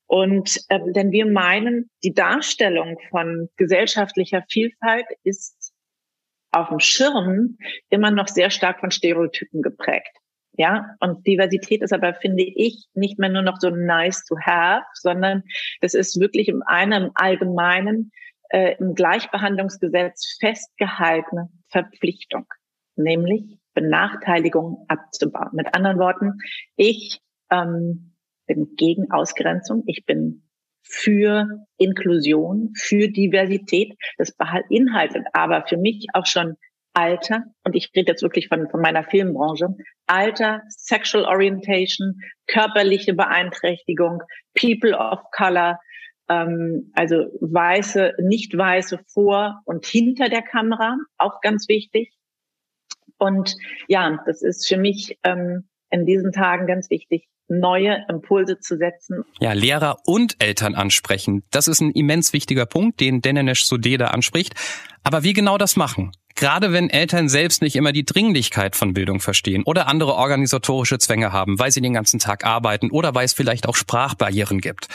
Und 0.07 0.59
ähm, 0.69 0.93
denn 0.93 1.11
wir 1.11 1.25
meinen, 1.25 1.89
die 2.03 2.13
Darstellung 2.13 2.97
von 3.09 3.49
gesellschaftlicher 3.57 4.43
Vielfalt 4.49 5.05
ist 5.23 5.73
auf 6.51 6.69
dem 6.69 6.79
Schirm 6.79 7.57
immer 7.89 8.11
noch 8.11 8.27
sehr 8.27 8.49
stark 8.49 8.81
von 8.81 8.91
Stereotypen 8.91 9.61
geprägt. 9.61 10.20
Ja, 10.53 10.95
und 10.99 11.25
Diversität 11.25 11.81
ist 11.81 11.93
aber, 11.93 12.13
finde 12.13 12.43
ich, 12.43 12.85
nicht 12.93 13.17
mehr 13.17 13.29
nur 13.29 13.41
noch 13.41 13.59
so 13.59 13.69
nice 13.69 14.25
to 14.25 14.35
have, 14.37 14.85
sondern 14.93 15.43
das 15.79 15.93
ist 15.93 16.19
wirklich 16.19 16.49
im 16.49 16.61
einem 16.65 17.11
allgemeinen, 17.15 18.11
äh, 18.49 18.75
im 18.77 18.93
Gleichbehandlungsgesetz 18.93 20.37
festgehaltene 20.41 21.49
Verpflichtung, 21.69 22.45
nämlich 22.97 23.59
Benachteiligung 23.73 24.85
abzubauen. 24.89 25.51
Mit 25.53 25.73
anderen 25.73 25.99
Worten, 25.99 26.37
ich 26.75 27.21
ähm, 27.49 28.13
bin 28.45 28.75
gegen 28.75 29.09
Ausgrenzung, 29.09 29.83
ich 29.85 30.05
bin 30.05 30.43
für 30.83 31.47
Inklusion, 31.77 32.73
für 32.75 33.07
Diversität. 33.07 33.95
Das 34.17 34.33
beinhaltet 34.33 35.25
aber 35.31 35.65
für 35.67 35.77
mich 35.77 36.07
auch 36.13 36.25
schon 36.25 36.57
Alter, 36.93 37.43
und 37.63 37.75
ich 37.75 37.91
rede 37.95 38.11
jetzt 38.11 38.21
wirklich 38.21 38.47
von, 38.47 38.69
von 38.69 38.81
meiner 38.81 39.03
Filmbranche, 39.03 39.69
Alter, 40.07 40.61
Sexual 40.69 41.25
Orientation, 41.25 42.21
körperliche 42.47 43.13
Beeinträchtigung, 43.13 44.21
People 44.59 44.97
of 44.97 45.19
Color, 45.31 45.79
ähm, 46.29 46.91
also 46.93 47.27
weiße, 47.39 48.13
nicht 48.19 48.57
weiße 48.57 48.99
vor 49.13 49.61
und 49.65 49.85
hinter 49.85 50.29
der 50.29 50.41
Kamera, 50.41 50.97
auch 51.17 51.41
ganz 51.41 51.67
wichtig. 51.69 52.13
Und 53.17 53.55
ja, 53.87 54.19
das 54.25 54.41
ist 54.41 54.67
für 54.67 54.77
mich 54.77 55.17
ähm, 55.23 55.69
in 55.91 56.05
diesen 56.05 56.31
Tagen 56.31 56.67
ganz 56.67 56.89
wichtig, 56.89 57.27
neue 57.47 58.05
Impulse 58.07 58.59
zu 58.59 58.77
setzen. 58.77 59.23
Ja, 59.39 59.53
Lehrer 59.53 59.97
und 60.05 60.41
Eltern 60.41 60.73
ansprechen. 60.73 61.43
Das 61.51 61.67
ist 61.67 61.81
ein 61.81 61.91
immens 61.91 62.33
wichtiger 62.33 62.65
Punkt, 62.65 62.99
den 62.99 63.21
Denenesh 63.21 63.65
Sudeda 63.65 64.07
anspricht. 64.07 64.55
Aber 65.03 65.23
wie 65.23 65.33
genau 65.33 65.57
das 65.57 65.75
machen? 65.75 66.11
Gerade 66.35 66.73
wenn 66.73 66.89
Eltern 66.89 67.29
selbst 67.29 67.61
nicht 67.61 67.75
immer 67.75 67.91
die 67.91 68.05
Dringlichkeit 68.05 68.75
von 68.75 68.93
Bildung 68.93 69.19
verstehen 69.19 69.63
oder 69.63 69.87
andere 69.87 70.15
organisatorische 70.15 70.99
Zwänge 70.99 71.31
haben, 71.31 71.59
weil 71.59 71.71
sie 71.71 71.81
den 71.81 71.93
ganzen 71.93 72.19
Tag 72.19 72.45
arbeiten 72.45 72.91
oder 72.91 73.15
weil 73.15 73.25
es 73.25 73.33
vielleicht 73.33 73.67
auch 73.67 73.75
Sprachbarrieren 73.75 74.59
gibt. 74.59 74.87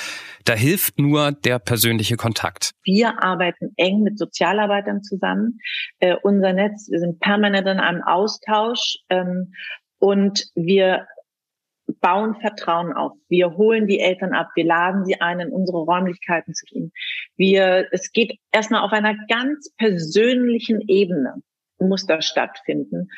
Da 0.45 0.55
hilft 0.55 0.99
nur 0.99 1.33
der 1.33 1.59
persönliche 1.59 2.17
Kontakt. 2.17 2.73
Wir 2.85 3.23
arbeiten 3.23 3.73
eng 3.77 4.03
mit 4.03 4.19
Sozialarbeitern 4.19 5.03
zusammen. 5.03 5.59
Äh, 5.99 6.17
unser 6.23 6.53
Netz, 6.53 6.89
wir 6.91 7.01
sind 7.01 7.21
permanent 7.21 7.67
in 7.67 7.79
einem 7.79 8.03
Austausch 8.03 8.99
ähm, 9.11 9.53
und 9.99 10.45
wir 10.55 11.07
bauen 12.07 12.37
Vertrauen 12.37 12.93
auf. 12.93 13.15
Wir 13.29 13.57
holen 13.57 13.89
die 13.89 13.99
Eltern 13.99 14.33
ab, 14.33 14.51
wir 14.55 14.65
laden 14.65 15.05
sie 15.05 15.21
ein, 15.21 15.41
in 15.41 15.51
unsere 15.51 15.79
Räumlichkeiten 15.79 16.55
zu 16.55 16.65
gehen. 16.67 16.93
Wir, 17.37 17.89
es 17.91 18.13
geht 18.13 18.39
erstmal 18.53 18.83
auf 18.83 18.93
einer 18.93 19.17
ganz 19.27 19.73
persönlichen 19.77 20.81
Ebene 20.87 21.43
muss 21.79 22.07
das 22.07 22.25
stattfinden. 22.27 23.09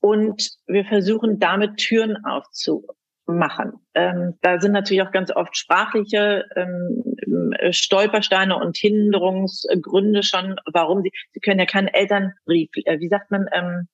Und 0.00 0.50
wir 0.68 0.84
versuchen 0.84 1.40
damit 1.40 1.78
Türen 1.78 2.24
aufzumachen. 2.24 3.72
Ähm, 3.94 4.38
da 4.40 4.60
sind 4.60 4.70
natürlich 4.70 5.02
auch 5.02 5.10
ganz 5.10 5.34
oft 5.34 5.56
sprachliche 5.56 6.44
ähm, 6.54 7.52
Stolpersteine 7.72 8.56
und 8.56 8.76
Hinderungsgründe 8.76 10.22
schon, 10.22 10.56
warum 10.72 11.02
sie, 11.02 11.10
sie 11.32 11.40
können 11.40 11.58
ja 11.58 11.66
keinen 11.66 11.88
Elternbrief, 11.88 12.70
äh, 12.84 13.00
wie 13.00 13.08
sagt 13.08 13.32
man, 13.32 13.46
ähm, 13.52 13.88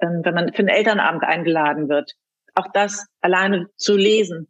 ähm, 0.00 0.22
wenn 0.24 0.34
man 0.34 0.52
für 0.52 0.60
einen 0.60 0.68
Elternabend 0.68 1.22
eingeladen 1.22 1.88
wird, 1.88 2.14
auch 2.60 2.72
das 2.72 3.06
alleine 3.20 3.66
zu 3.76 3.96
lesen, 3.96 4.48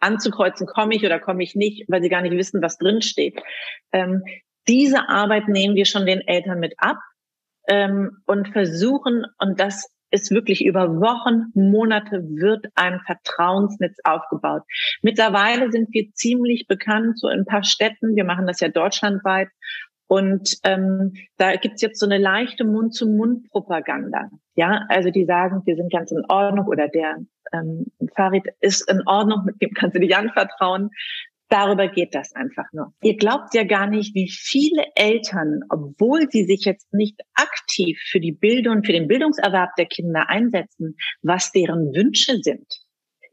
anzukreuzen, 0.00 0.66
komme 0.66 0.94
ich 0.94 1.04
oder 1.04 1.20
komme 1.20 1.42
ich 1.42 1.54
nicht, 1.54 1.84
weil 1.88 2.02
sie 2.02 2.08
gar 2.08 2.22
nicht 2.22 2.36
wissen, 2.36 2.62
was 2.62 2.78
drin 2.78 3.02
steht. 3.02 3.40
Ähm, 3.92 4.22
diese 4.68 5.08
Arbeit 5.08 5.48
nehmen 5.48 5.74
wir 5.74 5.86
schon 5.86 6.06
den 6.06 6.20
Eltern 6.20 6.60
mit 6.60 6.74
ab 6.78 6.98
ähm, 7.68 8.18
und 8.26 8.48
versuchen, 8.48 9.24
und 9.38 9.60
das 9.60 9.88
ist 10.10 10.30
wirklich 10.30 10.64
über 10.64 11.00
Wochen, 11.00 11.46
Monate 11.54 12.22
wird 12.22 12.66
ein 12.74 13.00
Vertrauensnetz 13.06 13.96
aufgebaut. 14.04 14.62
Mittlerweile 15.00 15.72
sind 15.72 15.88
wir 15.92 16.12
ziemlich 16.12 16.66
bekannt, 16.66 17.18
so 17.18 17.28
in 17.28 17.40
ein 17.40 17.46
paar 17.46 17.64
Städten. 17.64 18.14
Wir 18.14 18.24
machen 18.24 18.46
das 18.46 18.60
ja 18.60 18.68
deutschlandweit. 18.68 19.48
Und 20.06 20.58
ähm, 20.64 21.14
da 21.38 21.56
gibt's 21.56 21.82
jetzt 21.82 21.98
so 21.98 22.06
eine 22.06 22.18
leichte 22.18 22.64
Mund-zu-Mund-Propaganda. 22.64 24.30
Ja, 24.54 24.84
also 24.88 25.10
die 25.10 25.24
sagen, 25.24 25.62
wir 25.64 25.76
sind 25.76 25.90
ganz 25.90 26.10
in 26.10 26.22
Ordnung 26.28 26.66
oder 26.66 26.88
der 26.88 27.16
ähm, 27.52 27.86
Farid 28.14 28.44
ist 28.60 28.90
in 28.90 29.02
Ordnung, 29.06 29.44
mit 29.44 29.60
dem 29.62 29.70
kannst 29.72 29.96
du 29.96 30.00
dich 30.00 30.16
anvertrauen. 30.16 30.90
Darüber 31.48 31.86
geht 31.88 32.14
das 32.14 32.34
einfach 32.34 32.64
nur. 32.72 32.94
Ihr 33.02 33.16
glaubt 33.16 33.54
ja 33.54 33.64
gar 33.64 33.86
nicht, 33.86 34.14
wie 34.14 34.30
viele 34.30 34.84
Eltern, 34.94 35.60
obwohl 35.68 36.30
sie 36.30 36.44
sich 36.44 36.64
jetzt 36.64 36.94
nicht 36.94 37.20
aktiv 37.34 38.00
für 38.10 38.20
die 38.20 38.32
Bildung, 38.32 38.84
für 38.84 38.92
den 38.92 39.06
Bildungserwerb 39.06 39.70
der 39.76 39.84
Kinder 39.84 40.30
einsetzen, 40.30 40.96
was 41.20 41.52
deren 41.52 41.92
Wünsche 41.94 42.38
sind. 42.38 42.66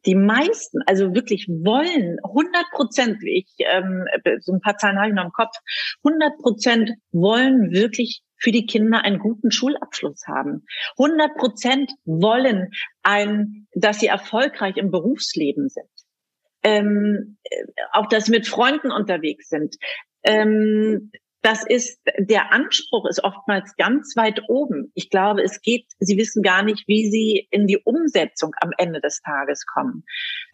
Die 0.06 0.16
meisten, 0.16 0.82
also 0.86 1.14
wirklich 1.14 1.48
wollen 1.48 2.18
100 2.24 2.66
Prozent, 2.72 3.18
ich 3.24 3.48
ähm, 3.60 4.06
so 4.40 4.54
ein 4.54 4.62
paar 4.62 4.78
Zahlen 4.78 4.98
habe 4.98 5.10
ich 5.10 5.16
noch 5.16 5.26
im 5.26 5.32
Kopf, 5.32 5.56
100 6.04 6.38
Prozent 6.38 6.92
wollen 7.12 7.72
wirklich 7.72 8.22
für 8.38 8.52
die 8.52 8.66
Kinder 8.66 9.04
einen 9.04 9.20
guten 9.20 9.52
Schulabschluss 9.52 10.24
haben. 10.28 10.66
100 10.98 11.36
Prozent 11.36 11.92
wollen 12.06 12.70
ein, 13.04 13.68
dass 13.74 14.00
sie 14.00 14.08
erfolgreich 14.08 14.78
im 14.78 14.92
Berufsleben 14.92 15.70
sind. 15.70 15.90
Ähm, 16.64 17.38
auch 17.92 18.08
dass 18.08 18.26
sie 18.26 18.32
mit 18.32 18.48
Freunden 18.48 18.92
unterwegs 18.92 19.50
sind. 19.50 19.76
Ähm, 20.24 21.12
das 21.42 21.66
ist, 21.66 22.02
der 22.18 22.52
Anspruch 22.52 23.06
ist 23.10 23.24
oftmals 23.24 23.76
ganz 23.78 24.16
weit 24.16 24.42
oben. 24.50 24.92
Ich 24.94 25.10
glaube, 25.10 25.42
es 25.42 25.62
geht, 25.62 25.86
Sie 26.00 26.18
wissen 26.18 26.44
gar 26.44 26.64
nicht, 26.64 26.88
wie 26.88 27.10
Sie 27.10 27.48
in 27.52 27.66
die 27.66 27.78
Umsetzung 27.78 28.52
am 28.62 28.72
Ende 28.78 29.00
des 29.00 29.22
Tages 29.22 29.66
kommen. 29.66 30.04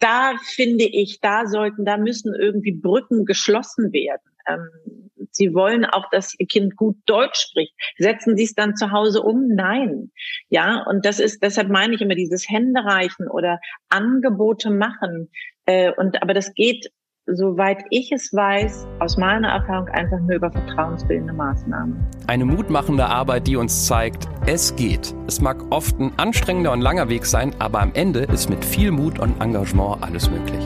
Da 0.00 0.34
finde 0.44 0.84
ich, 0.84 1.20
da 1.20 1.46
sollten, 1.46 1.84
da 1.84 1.96
müssen 1.96 2.34
irgendwie 2.34 2.72
Brücken 2.72 3.24
geschlossen 3.24 3.92
werden. 3.92 4.22
Ähm, 4.46 5.10
Sie 5.32 5.54
wollen 5.54 5.84
auch, 5.84 6.08
dass 6.10 6.34
Ihr 6.38 6.46
Kind 6.46 6.76
gut 6.76 6.96
Deutsch 7.06 7.40
spricht. 7.48 7.74
Setzen 7.98 8.36
Sie 8.36 8.44
es 8.44 8.54
dann 8.54 8.76
zu 8.76 8.92
Hause 8.92 9.22
um? 9.22 9.48
Nein. 9.48 10.12
Ja, 10.48 10.84
und 10.88 11.04
das 11.04 11.18
ist, 11.18 11.42
deshalb 11.42 11.68
meine 11.68 11.94
ich 11.94 12.00
immer 12.00 12.14
dieses 12.14 12.48
Händereichen 12.48 13.28
oder 13.28 13.58
Angebote 13.88 14.70
machen. 14.70 15.30
Äh, 15.66 15.92
und, 15.96 16.22
aber 16.22 16.32
das 16.32 16.54
geht 16.54 16.90
soweit 17.26 17.84
ich 17.90 18.12
es 18.12 18.32
weiß, 18.32 18.86
aus 19.00 19.16
meiner 19.16 19.48
Erfahrung 19.48 19.88
einfach 19.88 20.18
nur 20.20 20.36
über 20.36 20.50
vertrauensbildende 20.50 21.32
Maßnahmen. 21.32 21.96
Eine 22.26 22.44
mutmachende 22.44 23.06
Arbeit, 23.06 23.46
die 23.46 23.56
uns 23.56 23.86
zeigt, 23.86 24.28
es 24.46 24.74
geht. 24.76 25.14
Es 25.26 25.40
mag 25.40 25.56
oft 25.70 25.98
ein 25.98 26.12
anstrengender 26.16 26.72
und 26.72 26.80
langer 26.80 27.08
Weg 27.08 27.26
sein, 27.26 27.54
aber 27.58 27.80
am 27.80 27.90
Ende 27.94 28.20
ist 28.20 28.48
mit 28.48 28.64
viel 28.64 28.90
Mut 28.90 29.18
und 29.18 29.40
Engagement 29.40 30.02
alles 30.02 30.30
möglich. 30.30 30.64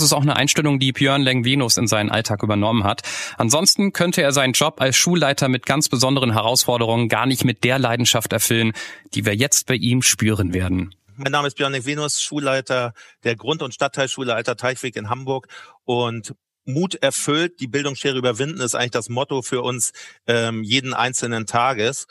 Das 0.00 0.06
ist 0.06 0.14
auch 0.14 0.22
eine 0.22 0.36
Einstellung, 0.36 0.78
die 0.78 0.92
Björn 0.92 1.20
Lengvenus 1.20 1.76
in 1.76 1.86
seinen 1.86 2.10
Alltag 2.10 2.42
übernommen 2.42 2.84
hat. 2.84 3.02
Ansonsten 3.36 3.92
könnte 3.92 4.22
er 4.22 4.32
seinen 4.32 4.54
Job 4.54 4.80
als 4.80 4.96
Schulleiter 4.96 5.48
mit 5.48 5.66
ganz 5.66 5.90
besonderen 5.90 6.32
Herausforderungen 6.32 7.10
gar 7.10 7.26
nicht 7.26 7.44
mit 7.44 7.64
der 7.64 7.78
Leidenschaft 7.78 8.32
erfüllen, 8.32 8.72
die 9.12 9.26
wir 9.26 9.36
jetzt 9.36 9.66
bei 9.66 9.74
ihm 9.74 10.00
spüren 10.00 10.54
werden. 10.54 10.94
Mein 11.16 11.32
Name 11.32 11.48
ist 11.48 11.58
Björn 11.58 11.72
Lengvenus, 11.72 12.22
Schulleiter 12.22 12.94
der 13.24 13.36
Grund- 13.36 13.60
und 13.60 13.74
Stadtteilschule 13.74 14.34
Alter 14.34 14.56
Teichweg 14.56 14.96
in 14.96 15.10
Hamburg 15.10 15.48
und 15.84 16.34
Mut 16.64 16.94
erfüllt, 16.94 17.60
die 17.60 17.68
Bildungsschere 17.68 18.16
überwinden, 18.16 18.62
ist 18.62 18.74
eigentlich 18.74 18.92
das 18.92 19.10
Motto 19.10 19.42
für 19.42 19.60
uns 19.60 19.92
ähm, 20.26 20.62
jeden 20.62 20.94
einzelnen 20.94 21.44
Tages. 21.44 22.06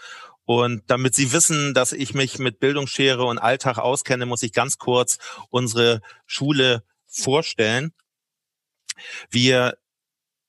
Und 0.45 0.83
damit 0.85 1.15
Sie 1.15 1.31
wissen, 1.31 1.73
dass 1.73 1.91
ich 1.91 2.13
mich 2.13 2.37
mit 2.37 2.59
Bildungsschere 2.59 3.25
und 3.25 3.39
Alltag 3.39 3.79
auskenne, 3.79 4.27
muss 4.27 4.43
ich 4.43 4.53
ganz 4.53 4.77
kurz 4.77 5.17
unsere 5.49 6.01
Schule 6.27 6.83
vorstellen. 7.09 7.93
Wir 9.29 9.77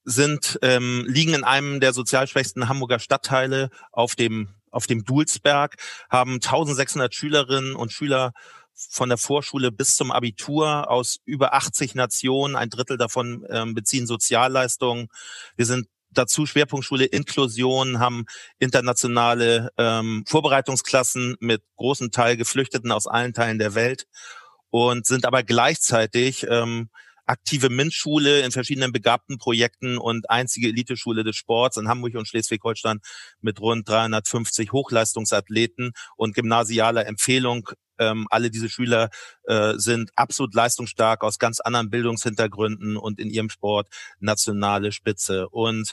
sind 0.05 0.59
ähm, 0.63 1.05
liegen 1.07 1.35
in 1.35 1.45
einem 1.45 1.81
der 1.81 1.93
sozial 1.93 2.27
schwächsten 2.27 2.69
Hamburger 2.69 2.99
Stadtteile 2.99 3.71
auf 3.93 4.17
dem 4.17 4.55
auf 4.71 4.87
dem 4.87 5.05
Dulsberg, 5.05 5.77
haben 6.11 6.35
1600 6.35 7.13
Schülerinnen 7.13 7.75
und 7.75 7.93
Schüler 7.93 8.33
von 8.73 9.09
der 9.09 9.19
Vorschule 9.19 9.73
bis 9.73 9.97
zum 9.97 10.11
Abitur 10.11 10.89
aus 10.89 11.19
über 11.25 11.55
80 11.55 11.95
Nationen. 11.95 12.57
Ein 12.57 12.71
Drittel 12.71 12.97
davon 12.97 13.45
ähm, 13.51 13.75
beziehen 13.75 14.07
Sozialleistungen. 14.07 15.09
Wir 15.57 15.67
sind 15.67 15.89
dazu 16.11 16.47
Schwerpunktschule 16.47 17.05
Inklusion, 17.05 17.99
haben 17.99 18.25
internationale 18.59 19.71
ähm, 19.77 20.25
Vorbereitungsklassen 20.27 21.37
mit 21.41 21.63
großen 21.77 22.11
Teil 22.11 22.37
Geflüchteten 22.37 22.91
aus 22.91 23.07
allen 23.07 23.33
Teilen 23.33 23.59
der 23.59 23.75
Welt 23.75 24.07
und 24.71 25.07
sind 25.07 25.25
aber 25.25 25.43
gleichzeitig 25.43 26.47
ähm, 26.49 26.89
aktive 27.27 27.71
MINT-Schule 27.71 28.41
in 28.41 28.51
verschiedenen 28.51 28.93
begabten 28.93 29.39
Projekten 29.39 29.99
und 29.99 30.29
einzige 30.31 30.69
Eliteschule 30.69 31.23
des 31.23 31.37
Sports 31.37 31.77
in 31.77 31.89
Hamburg 31.89 32.15
und 32.17 32.27
Schleswig-Holstein 32.27 33.01
mit 33.41 33.61
rund 33.61 33.89
350 33.89 34.73
Hochleistungsathleten 34.73 35.93
und 36.17 36.35
gymnasialer 36.35 37.07
Empfehlung 37.07 37.71
ähm, 38.01 38.27
alle 38.31 38.51
diese 38.51 38.69
Schüler 38.69 39.11
äh, 39.45 39.75
sind 39.77 40.11
absolut 40.17 40.55
leistungsstark 40.55 41.23
aus 41.23 41.39
ganz 41.39 41.61
anderen 41.61 41.91
Bildungshintergründen 41.91 42.97
und 42.97 43.21
in 43.21 43.31
ihrem 43.31 43.51
Sport 43.51 43.89
nationale 44.19 44.91
Spitze. 44.91 45.49
Und 45.51 45.93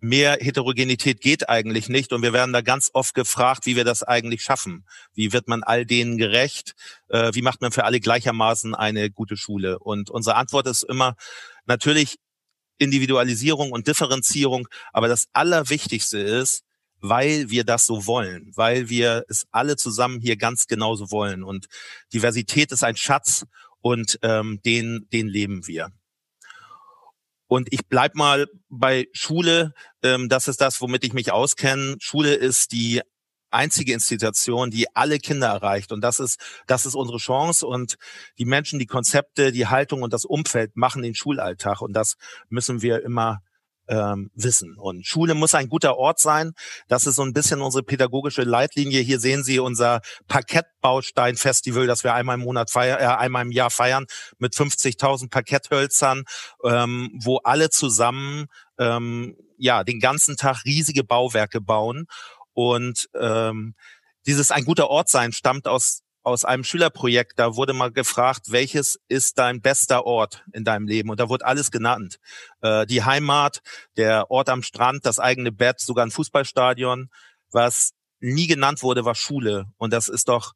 mehr 0.00 0.38
Heterogenität 0.40 1.20
geht 1.20 1.48
eigentlich 1.48 1.88
nicht 1.88 2.12
und 2.12 2.22
wir 2.22 2.32
werden 2.32 2.52
da 2.52 2.60
ganz 2.60 2.90
oft 2.92 3.14
gefragt, 3.14 3.66
wie 3.66 3.76
wir 3.76 3.84
das 3.84 4.02
eigentlich 4.02 4.42
schaffen. 4.42 4.84
Wie 5.14 5.32
wird 5.32 5.48
man 5.48 5.62
all 5.62 5.86
denen 5.86 6.18
gerecht? 6.18 6.74
Äh, 7.08 7.30
wie 7.34 7.42
macht 7.42 7.60
man 7.60 7.72
für 7.72 7.84
alle 7.84 8.00
gleichermaßen 8.00 8.74
eine 8.74 9.10
gute 9.10 9.36
Schule? 9.36 9.78
Und 9.78 10.10
unsere 10.10 10.36
Antwort 10.36 10.66
ist 10.66 10.82
immer 10.82 11.16
natürlich 11.64 12.18
Individualisierung 12.78 13.72
und 13.72 13.86
Differenzierung, 13.86 14.68
aber 14.92 15.08
das 15.08 15.28
Allerwichtigste 15.32 16.18
ist, 16.18 16.62
weil 17.00 17.50
wir 17.50 17.64
das 17.64 17.86
so 17.86 18.06
wollen, 18.06 18.52
weil 18.54 18.88
wir 18.88 19.24
es 19.28 19.46
alle 19.50 19.76
zusammen 19.76 20.20
hier 20.20 20.36
ganz 20.36 20.66
genauso 20.66 21.10
wollen. 21.10 21.42
Und 21.42 21.66
Diversität 22.12 22.72
ist 22.72 22.84
ein 22.84 22.96
Schatz 22.96 23.46
und 23.80 24.18
ähm, 24.22 24.60
den, 24.64 25.06
den 25.12 25.28
leben 25.28 25.66
wir. 25.66 25.90
Und 27.48 27.72
ich 27.72 27.86
bleib 27.88 28.14
mal 28.14 28.46
bei 28.68 29.06
Schule. 29.12 29.72
Ähm, 30.02 30.28
das 30.28 30.48
ist 30.48 30.60
das, 30.60 30.80
womit 30.80 31.04
ich 31.04 31.12
mich 31.12 31.32
auskenne. 31.32 31.96
Schule 32.00 32.34
ist 32.34 32.72
die 32.72 33.02
einzige 33.50 33.92
Institution, 33.92 34.70
die 34.70 34.86
alle 34.94 35.18
Kinder 35.18 35.48
erreicht. 35.48 35.92
Und 35.92 36.00
das 36.02 36.20
ist, 36.20 36.40
das 36.66 36.86
ist 36.86 36.94
unsere 36.94 37.18
Chance. 37.18 37.66
Und 37.66 37.96
die 38.38 38.44
Menschen, 38.44 38.78
die 38.78 38.86
Konzepte, 38.86 39.52
die 39.52 39.66
Haltung 39.66 40.02
und 40.02 40.12
das 40.12 40.24
Umfeld 40.24 40.76
machen 40.76 41.02
den 41.02 41.14
Schulalltag. 41.14 41.80
Und 41.80 41.92
das 41.92 42.16
müssen 42.48 42.82
wir 42.82 43.02
immer 43.02 43.42
ähm, 43.88 44.30
wissen. 44.34 44.76
Und 44.76 45.06
Schule 45.06 45.34
muss 45.34 45.54
ein 45.54 45.68
guter 45.68 45.96
Ort 45.96 46.18
sein. 46.18 46.52
Das 46.88 47.06
ist 47.06 47.16
so 47.16 47.22
ein 47.22 47.32
bisschen 47.32 47.60
unsere 47.60 47.82
pädagogische 47.82 48.42
Leitlinie. 48.42 49.00
Hier 49.00 49.20
sehen 49.20 49.44
Sie 49.44 49.58
unser 49.58 50.00
Parkettbaustein-Festival, 50.28 51.86
das 51.86 52.04
wir 52.04 52.14
einmal 52.14 52.36
im 52.36 52.44
Monat 52.44 52.70
feiern, 52.70 53.00
äh, 53.00 53.04
einmal 53.04 53.44
im 53.44 53.52
Jahr 53.52 53.70
feiern, 53.70 54.06
mit 54.38 54.54
50.000 54.54 55.30
Parketthölzern, 55.30 56.24
ähm, 56.64 57.10
wo 57.22 57.38
alle 57.38 57.70
zusammen 57.70 58.46
ähm, 58.78 59.36
ja 59.58 59.84
den 59.84 60.00
ganzen 60.00 60.36
Tag 60.36 60.64
riesige 60.64 61.04
Bauwerke 61.04 61.60
bauen. 61.60 62.06
Und 62.52 63.08
ähm, 63.18 63.74
dieses 64.26 64.50
ein 64.50 64.64
guter 64.64 64.88
Ort 64.88 65.08
sein 65.08 65.32
stammt 65.32 65.68
aus 65.68 66.02
aus 66.26 66.44
einem 66.44 66.64
Schülerprojekt, 66.64 67.38
da 67.38 67.54
wurde 67.54 67.72
mal 67.72 67.92
gefragt, 67.92 68.46
welches 68.50 68.98
ist 69.06 69.38
dein 69.38 69.60
bester 69.60 70.06
Ort 70.06 70.44
in 70.52 70.64
deinem 70.64 70.88
Leben? 70.88 71.08
Und 71.08 71.20
da 71.20 71.28
wurde 71.28 71.46
alles 71.46 71.70
genannt. 71.70 72.18
Äh, 72.62 72.84
die 72.84 73.04
Heimat, 73.04 73.62
der 73.96 74.28
Ort 74.28 74.48
am 74.48 74.64
Strand, 74.64 75.06
das 75.06 75.20
eigene 75.20 75.52
Bett, 75.52 75.78
sogar 75.78 76.04
ein 76.04 76.10
Fußballstadion. 76.10 77.10
Was 77.52 77.92
nie 78.18 78.48
genannt 78.48 78.82
wurde, 78.82 79.04
war 79.04 79.14
Schule. 79.14 79.66
Und 79.76 79.92
das 79.92 80.08
ist 80.08 80.28
doch 80.28 80.54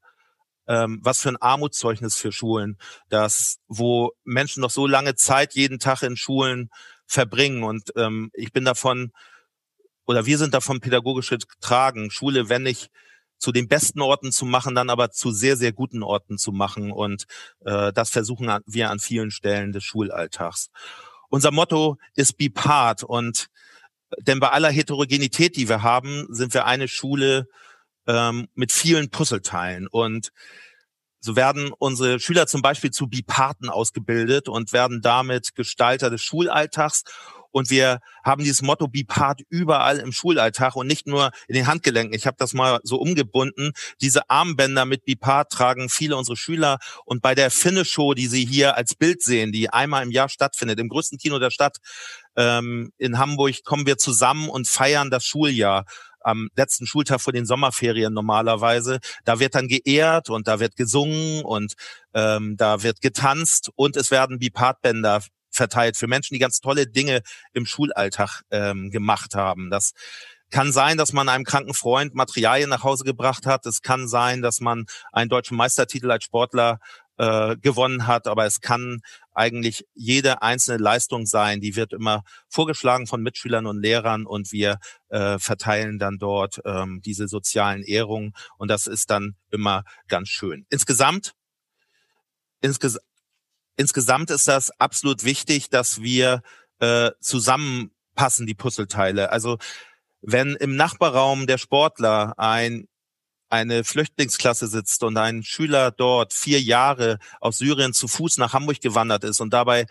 ähm, 0.67 0.99
was 1.05 1.21
für 1.21 1.29
ein 1.29 1.41
Armutszeugnis 1.41 2.17
für 2.17 2.33
Schulen, 2.33 2.77
dass 3.09 3.59
wo 3.69 4.11
Menschen 4.25 4.63
noch 4.63 4.71
so 4.71 4.89
lange 4.89 5.15
Zeit 5.15 5.55
jeden 5.55 5.79
Tag 5.79 6.03
in 6.03 6.17
Schulen 6.17 6.71
verbringen. 7.07 7.63
Und 7.63 7.93
ähm, 7.95 8.33
ich 8.35 8.53
bin 8.53 8.65
davon, 8.65 9.13
oder 10.05 10.27
wir 10.27 10.37
sind 10.37 10.53
davon 10.53 10.81
pädagogisch 10.81 11.31
getragen. 11.31 12.11
Schule, 12.11 12.49
wenn 12.49 12.65
nicht 12.65 12.91
zu 13.41 13.51
den 13.53 13.67
besten 13.67 14.01
Orten 14.01 14.31
zu 14.31 14.45
machen, 14.45 14.75
dann 14.75 14.91
aber 14.91 15.11
zu 15.11 15.33
sehr, 15.33 15.57
sehr 15.57 15.73
guten 15.73 16.03
Orten 16.03 16.39
zu 16.39 16.53
machen. 16.53 16.93
Und 16.93 17.25
äh, 17.65 17.93
das 17.93 18.11
versuchen 18.11 18.49
wir 18.67 18.91
an 18.91 19.01
vielen 19.01 19.31
Stellen 19.33 19.73
des 19.73 19.83
Schulalltags. 19.83 20.71
Unser 21.31 21.51
Motto 21.51 21.97
ist 22.15 22.37
Be 22.37 22.51
Part. 22.51 23.03
Und 23.03 23.49
denn 24.19 24.41
bei 24.41 24.51
aller 24.51 24.71
Heterogenität, 24.71 25.57
die 25.57 25.69
wir 25.69 25.83
haben, 25.83 26.27
sind 26.29 26.55
wir 26.55 26.67
eine 26.67 26.87
Schule 26.87 27.49
ähm, 28.07 28.49
mit 28.55 28.73
vielen 28.73 29.11
Puzzleteilen. 29.11 29.87
Und 29.89 30.33
so 31.21 31.37
werden 31.37 31.71
unsere 31.79 32.19
Schüler 32.19 32.47
zum 32.47 32.63
Beispiel 32.63 32.91
zu 32.91 33.07
Bipaten 33.07 33.69
ausgebildet 33.69 34.49
und 34.49 34.73
werden 34.73 35.01
damit 35.03 35.55
Gestalter 35.55 36.11
des 36.11 36.23
Schulalltags 36.23 37.05
und 37.53 37.71
wir 37.71 38.01
haben 38.25 38.43
dieses 38.43 38.63
Motto 38.63 38.89
Be 38.89 39.05
Part 39.05 39.41
überall 39.49 39.99
im 39.99 40.13
Schulalltag 40.13 40.77
und 40.77 40.87
nicht 40.87 41.07
nur 41.07 41.31
in 41.49 41.55
den 41.55 41.67
Handgelenken. 41.67 42.15
Ich 42.15 42.27
habe 42.27 42.37
das 42.39 42.53
mal 42.53 42.81
so 42.83 42.97
umgebunden. 42.97 43.73
Diese 44.01 44.29
Armbänder 44.31 44.85
mit 44.85 45.05
Be 45.05 45.17
Part 45.17 45.51
tragen 45.51 45.89
viele 45.89 46.17
unserer 46.17 46.37
Schüler. 46.37 46.79
Und 47.05 47.23
bei 47.23 47.35
der 47.35 47.51
Finne-Show, 47.51 48.15
die 48.15 48.27
Sie 48.27 48.45
hier 48.45 48.77
als 48.77 48.95
Bild 48.95 49.23
sehen, 49.23 49.53
die 49.53 49.71
einmal 49.71 50.03
im 50.03 50.11
Jahr 50.11 50.29
stattfindet, 50.29 50.79
im 50.79 50.89
größten 50.89 51.19
Kino 51.19 51.39
der 51.39 51.51
Stadt 51.51 51.79
ähm, 52.37 52.93
in 52.99 53.19
Hamburg, 53.19 53.65
kommen 53.65 53.87
wir 53.87 53.99
zusammen 53.99 54.49
und 54.49 54.69
feiern 54.69 55.11
das 55.11 55.25
Schuljahr 55.25 55.85
am 56.23 56.51
letzten 56.55 56.87
Schultag 56.87 57.21
vor 57.21 57.33
den 57.33 57.47
Sommerferien 57.47 58.13
normalerweise. 58.13 58.99
Da 59.25 59.41
wird 59.41 59.55
dann 59.55 59.69
geehrt 59.69 60.31
und 60.31 60.49
da 60.49 60.61
wird 60.61 60.77
gesungen 60.77 61.43
und 61.45 61.75
ähm, 62.15 62.57
da 62.57 62.83
wird 62.83 63.01
getanzt 63.01 63.71
und 63.75 63.97
es 63.97 64.11
werden 64.11 64.39
Bipart-Bänder 64.39 65.23
verteilt 65.61 65.99
für 65.99 66.07
Menschen, 66.07 66.33
die 66.33 66.41
ganz 66.41 66.61
tolle 66.61 66.87
Dinge 66.87 67.21
im 67.53 67.67
Schulalltag 67.67 68.43
ähm, 68.51 68.91
gemacht 68.91 69.35
haben. 69.35 69.69
Das 69.69 69.93
kann 70.51 70.73
sein, 70.73 70.97
dass 70.97 71.13
man 71.13 71.29
einem 71.29 71.45
kranken 71.45 71.75
Freund 71.75 72.15
Materialien 72.15 72.71
nach 72.71 72.83
Hause 72.83 73.05
gebracht 73.05 73.45
hat. 73.45 73.67
Es 73.67 73.83
kann 73.83 74.09
sein, 74.09 74.41
dass 74.41 74.61
man 74.61 74.87
einen 75.13 75.29
deutschen 75.29 75.57
Meistertitel 75.59 76.11
als 76.11 76.25
Sportler 76.25 76.81
äh, 77.19 77.57
gewonnen 77.59 78.07
hat. 78.07 78.27
Aber 78.27 78.47
es 78.47 78.63
kann 78.63 79.03
eigentlich 79.35 79.85
jede 79.95 80.41
einzelne 80.41 80.83
Leistung 80.83 81.27
sein. 81.27 81.61
Die 81.61 81.77
wird 81.77 81.93
immer 81.93 82.25
vorgeschlagen 82.49 83.07
von 83.07 83.23
Mitschülern 83.23 83.67
und 83.67 83.83
Lehrern 83.83 84.25
und 84.25 84.51
wir 84.51 84.79
äh, 85.11 85.39
verteilen 85.39 85.99
dann 85.99 86.17
dort 86.17 86.63
ähm, 86.65 87.03
diese 87.05 87.29
sozialen 87.29 87.83
Ehrungen. 87.83 88.33
Und 88.57 88.69
das 88.69 88.87
ist 88.87 89.11
dann 89.11 89.37
immer 89.51 89.85
ganz 90.09 90.31
schön. 90.31 90.65
Insgesamt, 90.71 91.35
insges 92.63 92.99
insgesamt 93.77 94.31
ist 94.31 94.49
das 94.49 94.71
absolut 94.79 95.25
wichtig, 95.25 95.71
dass 95.71 96.03
wir 96.03 96.43
äh, 96.81 97.11
zusammenpassen, 97.21 98.47
die 98.47 98.55
Puzzleteile. 98.55 99.31
Also 99.33 99.59
wenn 100.23 100.57
im 100.57 100.77
Nachbarraum 100.77 101.47
der 101.47 101.59
Sportler 101.59 102.35
ein 102.39 102.87
eine 103.51 103.83
Flüchtlingsklasse 103.83 104.69
sitzt 104.69 105.03
und 105.03 105.17
ein 105.17 105.43
Schüler 105.43 105.91
dort 105.91 106.33
vier 106.33 106.61
Jahre 106.61 107.19
aus 107.41 107.59
Syrien 107.59 107.93
zu 107.93 108.07
Fuß 108.07 108.39
nach 108.39 108.53
Hamburg 108.53 108.81
gewandert 108.81 109.25
ist 109.25 109.41
und 109.41 109.53
dabei 109.53 109.87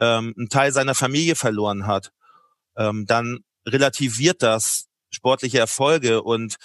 ähm, 0.00 0.34
einen 0.38 0.48
Teil 0.48 0.72
seiner 0.72 0.94
Familie 0.94 1.34
verloren 1.34 1.86
hat, 1.86 2.12
ähm, 2.76 3.04
dann 3.06 3.40
relativiert 3.66 4.42
das 4.42 4.86
sportliche 5.10 5.58
Erfolge 5.58 6.22
und 6.22 6.56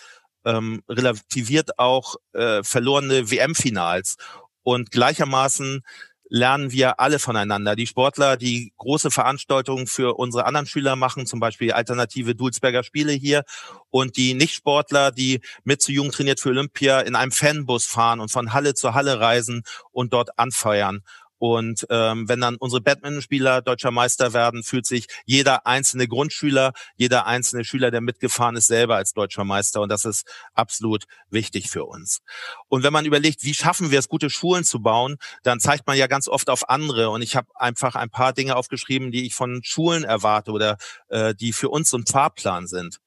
ähm, 0.45 0.83
relativiert 0.87 1.79
auch 1.79 2.15
äh, 2.33 2.63
verlorene 2.63 3.29
WM-Finals. 3.29 4.17
Und 4.63 4.91
gleichermaßen 4.91 5.81
lernen 6.29 6.71
wir 6.71 6.99
alle 6.99 7.19
voneinander. 7.19 7.75
Die 7.75 7.87
Sportler, 7.87 8.37
die 8.37 8.73
große 8.77 9.11
Veranstaltungen 9.11 9.87
für 9.87 10.17
unsere 10.17 10.45
anderen 10.45 10.67
Schüler 10.67 10.95
machen, 10.95 11.25
zum 11.25 11.39
Beispiel 11.39 11.71
alternative 11.71 12.35
Dulzberger 12.35 12.83
Spiele 12.83 13.13
hier, 13.13 13.43
und 13.89 14.17
die 14.17 14.33
Nichtsportler, 14.33 15.11
die 15.11 15.41
mit 15.63 15.81
zu 15.81 15.91
Jugend 15.91 16.13
trainiert 16.13 16.39
für 16.39 16.49
Olympia 16.49 16.99
in 17.01 17.15
einem 17.15 17.31
Fanbus 17.31 17.85
fahren 17.85 18.19
und 18.19 18.31
von 18.31 18.53
Halle 18.53 18.73
zu 18.73 18.93
Halle 18.93 19.19
reisen 19.19 19.63
und 19.91 20.13
dort 20.13 20.37
anfeuern. 20.37 21.01
Und 21.39 21.85
ähm, 21.89 22.27
wenn 22.27 22.41
dann 22.41 22.55
unsere 22.55 22.81
Badmintonspieler 22.81 23.61
deutscher 23.61 23.91
Meister 23.91 24.33
werden, 24.33 24.63
fühlt 24.63 24.85
sich 24.85 25.07
jeder 25.25 25.67
einzelne 25.67 26.07
Grundschüler, 26.07 26.73
jeder 26.95 27.25
einzelne 27.27 27.63
Schüler, 27.63 27.91
der 27.91 28.01
mitgefahren 28.01 28.55
ist, 28.55 28.67
selber 28.67 28.95
als 28.95 29.13
deutscher 29.13 29.43
Meister. 29.43 29.81
Und 29.81 29.89
das 29.89 30.05
ist 30.05 30.27
absolut 30.53 31.05
wichtig 31.29 31.69
für 31.69 31.85
uns. 31.85 32.21
Und 32.67 32.83
wenn 32.83 32.93
man 32.93 33.05
überlegt, 33.05 33.43
wie 33.43 33.53
schaffen 33.53 33.91
wir 33.91 33.99
es, 33.99 34.09
gute 34.09 34.29
Schulen 34.29 34.63
zu 34.63 34.81
bauen, 34.81 35.17
dann 35.43 35.59
zeigt 35.59 35.87
man 35.87 35.97
ja 35.97 36.07
ganz 36.07 36.27
oft 36.27 36.49
auf 36.49 36.69
andere. 36.69 37.09
Und 37.09 37.21
ich 37.21 37.35
habe 37.35 37.47
einfach 37.55 37.95
ein 37.95 38.09
paar 38.09 38.33
Dinge 38.33 38.55
aufgeschrieben, 38.55 39.11
die 39.11 39.25
ich 39.25 39.35
von 39.35 39.61
Schulen 39.63 40.03
erwarte 40.03 40.51
oder 40.51 40.77
äh, 41.09 41.35
die 41.35 41.53
für 41.53 41.69
uns 41.69 41.89
so 41.89 41.97
ein 41.97 42.05
Fahrplan 42.05 42.67
sind. 42.67 42.97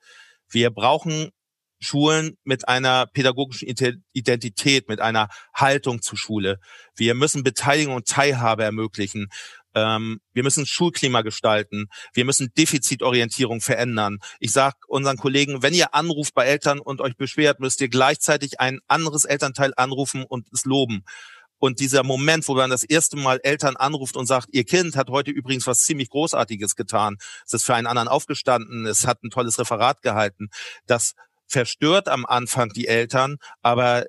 Wir 0.49 0.71
brauchen 0.71 1.31
Schulen 1.81 2.37
mit 2.45 2.69
einer 2.69 3.07
pädagogischen 3.07 3.69
Identität, 4.13 4.89
mit 4.89 5.01
einer 5.01 5.29
Haltung 5.55 6.03
zur 6.03 6.19
Schule. 6.19 6.59
Wir 6.95 7.15
müssen 7.15 7.43
Beteiligung 7.43 7.95
und 7.95 8.07
Teilhabe 8.07 8.65
ermöglichen. 8.65 9.29
Ähm, 9.75 10.21
wir 10.33 10.43
müssen 10.43 10.67
Schulklima 10.67 11.23
gestalten. 11.23 11.87
Wir 12.13 12.25
müssen 12.25 12.53
Defizitorientierung 12.57 13.61
verändern. 13.61 14.19
Ich 14.41 14.53
sage 14.53 14.77
unseren 14.89 15.17
Kollegen, 15.17 15.63
wenn 15.63 15.75
ihr 15.75 15.95
anruft 15.95 16.35
bei 16.35 16.45
Eltern 16.47 16.81
und 16.81 17.01
euch 17.01 17.17
beschwert, 17.17 17.61
müsst 17.61 17.81
ihr 17.81 17.89
gleichzeitig 17.89 18.61
ein 18.61 18.81
anderes 18.89 19.25
Elternteil 19.25 19.73
anrufen 19.77 20.25
und 20.25 20.49
es 20.53 20.65
loben. 20.65 21.05
Und 21.61 21.79
dieser 21.79 22.03
Moment, 22.03 22.49
wo 22.49 22.55
man 22.55 22.71
das 22.71 22.85
erste 22.85 23.17
Mal 23.17 23.39
Eltern 23.43 23.77
anruft 23.77 24.17
und 24.17 24.27
sagt, 24.27 24.49
ihr 24.53 24.65
Kind 24.65 24.97
hat 24.97 25.11
heute 25.11 25.31
übrigens 25.31 25.67
was 25.67 25.81
ziemlich 25.81 26.09
Großartiges 26.09 26.75
getan. 26.75 27.19
Es 27.47 27.53
ist 27.53 27.65
für 27.65 27.75
einen 27.75 27.87
anderen 27.87 28.09
aufgestanden, 28.09 28.87
es 28.87 29.07
hat 29.07 29.23
ein 29.23 29.31
tolles 29.31 29.59
Referat 29.59 30.01
gehalten. 30.01 30.49
Das 30.87 31.15
verstört 31.51 32.09
am 32.09 32.25
Anfang 32.25 32.71
die 32.71 32.87
Eltern, 32.87 33.37
aber 33.61 34.05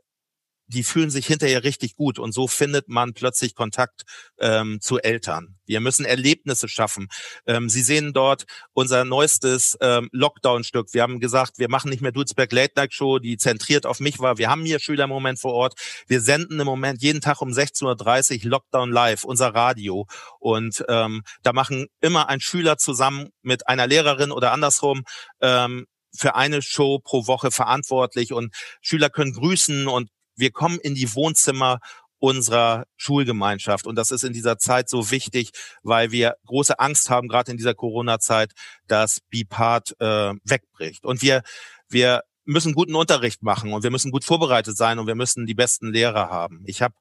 die 0.67 0.84
fühlen 0.84 1.10
sich 1.10 1.27
hinterher 1.27 1.63
richtig 1.63 1.95
gut 1.95 2.17
und 2.17 2.32
so 2.32 2.47
findet 2.47 2.88
man 2.88 3.13
plötzlich 3.13 3.56
Kontakt 3.56 4.04
ähm, 4.39 4.80
zu 4.80 4.99
Eltern. 4.99 5.58
Wir 5.65 5.82
müssen 5.82 6.06
Erlebnisse 6.06 6.67
schaffen. 6.67 7.08
Ähm, 7.45 7.69
Sie 7.69 7.82
sehen 7.82 8.13
dort 8.13 8.45
unser 8.73 9.04
neuestes 9.04 9.77
ähm, 9.82 10.10
Lockdown-Stück. 10.12 10.93
Wir 10.93 11.01
haben 11.01 11.19
gesagt, 11.19 11.60
wir 11.60 11.69
machen 11.69 11.89
nicht 11.89 12.01
mehr 12.01 12.12
Dulzberg 12.12 12.51
Late 12.51 12.73
Night 12.77 12.93
Show, 12.93 13.19
die 13.19 13.38
zentriert 13.38 13.86
auf 13.86 13.99
mich 13.99 14.19
war. 14.19 14.38
Wir 14.38 14.49
haben 14.49 14.63
hier 14.63 14.80
Schüler 14.80 15.06
im 15.06 15.10
Moment 15.10 15.39
vor 15.39 15.54
Ort. 15.54 15.73
Wir 16.08 16.21
senden 16.21 16.60
im 16.60 16.65
Moment 16.65 17.01
jeden 17.01 17.21
Tag 17.21 17.41
um 17.41 17.49
16.30 17.49 18.45
Uhr 18.45 18.51
Lockdown 18.51 18.91
Live, 18.91 19.23
unser 19.23 19.54
Radio. 19.54 20.08
Und 20.39 20.86
ähm, 20.88 21.23
da 21.43 21.51
machen 21.51 21.88
immer 21.99 22.30
ein 22.30 22.39
Schüler 22.39 22.77
zusammen 22.77 23.30
mit 23.41 23.67
einer 23.67 23.88
Lehrerin 23.88 24.32
oder 24.32 24.54
andersrum 24.54 25.04
ähm, 25.41 25.86
für 26.15 26.36
eine 26.36 26.62
Show 26.62 27.00
pro 27.00 27.28
Woche 27.28 27.52
verantwortlich 27.52 28.34
und 28.34 28.54
Schüler 28.82 29.10
können 29.10 29.34
grüßen 29.34 29.88
und 29.88 30.10
wir 30.36 30.52
kommen 30.52 30.80
in 30.80 30.95
die 30.95 31.13
Wohnzimmer 31.13 31.80
unserer 32.19 32.86
Schulgemeinschaft. 32.97 33.88
Und 33.88 33.95
das 33.95 34.12
ist 34.12 34.24
in 34.24 34.32
dieser 34.32 34.58
Zeit 34.60 34.89
so 34.89 35.10
wichtig, 35.10 35.52
weil 35.82 36.12
wir 36.12 36.36
große 36.45 36.80
Angst 36.80 37.10
haben, 37.10 37.28
gerade 37.28 37.52
in 37.52 37.58
dieser 37.58 37.74
Corona-Zeit, 37.74 38.52
dass 38.88 39.21
BIPART 39.30 39.95
äh, 40.00 40.34
wegbricht. 40.43 41.04
Und 41.04 41.24
wir, 41.24 41.41
wir 41.89 42.21
müssen 42.45 42.74
guten 42.74 42.95
Unterricht 42.95 43.41
machen 43.41 43.74
und 43.74 43.84
wir 43.84 43.89
müssen 43.89 44.12
gut 44.12 44.24
vorbereitet 44.24 44.78
sein 44.78 45.00
und 45.00 45.08
wir 45.08 45.15
müssen 45.15 45.47
die 45.47 45.56
besten 45.56 45.91
Lehrer 45.91 46.30
haben. 46.30 46.63
Ich 46.65 46.82
habe 46.82 46.93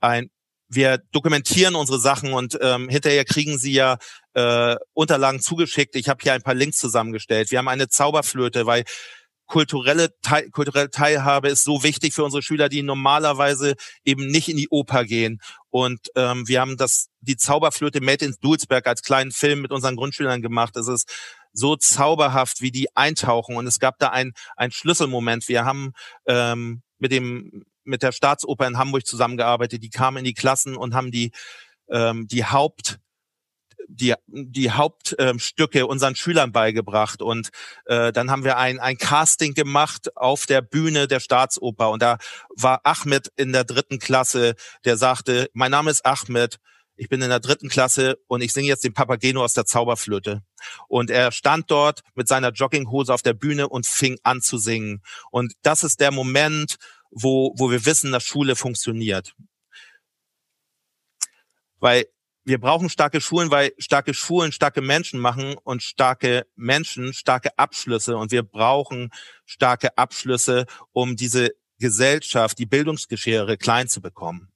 ein 0.00 0.30
wir 0.74 0.98
dokumentieren 1.12 1.74
unsere 1.74 1.98
Sachen 1.98 2.32
und 2.32 2.58
ähm, 2.62 2.88
hinterher 2.88 3.26
kriegen 3.26 3.58
Sie 3.58 3.72
ja 3.72 3.98
äh, 4.34 4.76
Unterlagen 4.92 5.40
zugeschickt. 5.40 5.96
Ich 5.96 6.08
habe 6.08 6.20
hier 6.22 6.32
ein 6.32 6.42
paar 6.42 6.54
Links 6.54 6.78
zusammengestellt. 6.78 7.50
Wir 7.50 7.58
haben 7.58 7.68
eine 7.68 7.88
Zauberflöte, 7.88 8.66
weil 8.66 8.84
kulturelle, 9.46 10.08
Teil, 10.22 10.48
kulturelle 10.50 10.90
Teilhabe 10.90 11.48
ist 11.48 11.64
so 11.64 11.82
wichtig 11.82 12.14
für 12.14 12.24
unsere 12.24 12.42
Schüler, 12.42 12.68
die 12.68 12.82
normalerweise 12.82 13.74
eben 14.04 14.26
nicht 14.26 14.48
in 14.48 14.56
die 14.56 14.68
Oper 14.70 15.04
gehen. 15.04 15.40
Und 15.68 16.00
ähm, 16.16 16.48
wir 16.48 16.60
haben 16.60 16.76
das 16.76 17.08
die 17.20 17.36
Zauberflöte 17.36 18.00
Made 18.00 18.24
in 18.24 18.34
Dulsberg 18.40 18.86
als 18.86 19.02
kleinen 19.02 19.30
Film 19.30 19.60
mit 19.60 19.70
unseren 19.70 19.96
Grundschülern 19.96 20.40
gemacht. 20.40 20.76
Es 20.76 20.88
ist 20.88 21.10
so 21.52 21.76
zauberhaft, 21.76 22.62
wie 22.62 22.70
die 22.70 22.96
eintauchen. 22.96 23.56
Und 23.56 23.66
es 23.66 23.78
gab 23.78 23.98
da 23.98 24.08
ein, 24.08 24.32
ein 24.56 24.72
Schlüsselmoment. 24.72 25.48
Wir 25.48 25.64
haben 25.66 25.92
ähm, 26.26 26.82
mit 26.98 27.12
dem 27.12 27.64
mit 27.84 28.02
der 28.02 28.12
Staatsoper 28.12 28.66
in 28.66 28.78
Hamburg 28.78 29.04
zusammengearbeitet. 29.04 29.82
Die 29.82 29.90
kamen 29.90 30.18
in 30.18 30.24
die 30.24 30.34
Klassen 30.34 30.76
und 30.76 30.94
haben 30.94 31.10
die 31.10 31.32
ähm, 31.90 32.26
die 32.26 32.44
Haupt 32.44 33.00
die, 33.88 34.14
die 34.26 34.70
Hauptstücke 34.70 35.80
äh, 35.80 35.82
unseren 35.82 36.16
Schülern 36.16 36.52
beigebracht. 36.52 37.22
Und 37.22 37.50
äh, 37.86 38.12
dann 38.12 38.30
haben 38.30 38.44
wir 38.44 38.58
ein, 38.58 38.80
ein 38.80 38.98
Casting 38.98 39.54
gemacht 39.54 40.16
auf 40.16 40.46
der 40.46 40.62
Bühne 40.62 41.08
der 41.08 41.20
Staatsoper. 41.20 41.90
Und 41.90 42.02
da 42.02 42.18
war 42.56 42.80
Ahmed 42.84 43.32
in 43.36 43.52
der 43.52 43.64
dritten 43.64 43.98
Klasse, 43.98 44.54
der 44.84 44.96
sagte, 44.96 45.50
mein 45.52 45.70
Name 45.70 45.90
ist 45.90 46.04
Ahmed, 46.04 46.58
ich 46.96 47.08
bin 47.08 47.22
in 47.22 47.30
der 47.30 47.40
dritten 47.40 47.68
Klasse 47.68 48.18
und 48.28 48.42
ich 48.42 48.52
singe 48.52 48.68
jetzt 48.68 48.84
den 48.84 48.94
Papageno 48.94 49.42
aus 49.42 49.54
der 49.54 49.64
Zauberflöte. 49.64 50.42
Und 50.88 51.10
er 51.10 51.32
stand 51.32 51.70
dort 51.70 52.02
mit 52.14 52.28
seiner 52.28 52.50
Jogginghose 52.50 53.12
auf 53.12 53.22
der 53.22 53.32
Bühne 53.32 53.68
und 53.68 53.86
fing 53.86 54.18
an 54.22 54.42
zu 54.42 54.58
singen. 54.58 55.02
Und 55.30 55.54
das 55.62 55.84
ist 55.84 56.00
der 56.00 56.10
Moment, 56.10 56.76
wo, 57.10 57.54
wo 57.56 57.70
wir 57.70 57.86
wissen, 57.86 58.12
dass 58.12 58.22
Schule 58.22 58.56
funktioniert. 58.56 59.34
Weil 61.80 62.06
wir 62.44 62.58
brauchen 62.58 62.88
starke 62.88 63.20
Schulen, 63.20 63.50
weil 63.50 63.72
starke 63.78 64.14
Schulen 64.14 64.52
starke 64.52 64.80
Menschen 64.80 65.20
machen 65.20 65.56
und 65.62 65.82
starke 65.82 66.46
Menschen 66.56 67.12
starke 67.12 67.56
Abschlüsse. 67.58 68.16
Und 68.16 68.32
wir 68.32 68.42
brauchen 68.42 69.10
starke 69.44 69.96
Abschlüsse, 69.96 70.66
um 70.92 71.16
diese 71.16 71.50
Gesellschaft, 71.78 72.58
die 72.58 72.66
Bildungsgeschere 72.66 73.56
klein 73.56 73.88
zu 73.88 74.00
bekommen. 74.00 74.48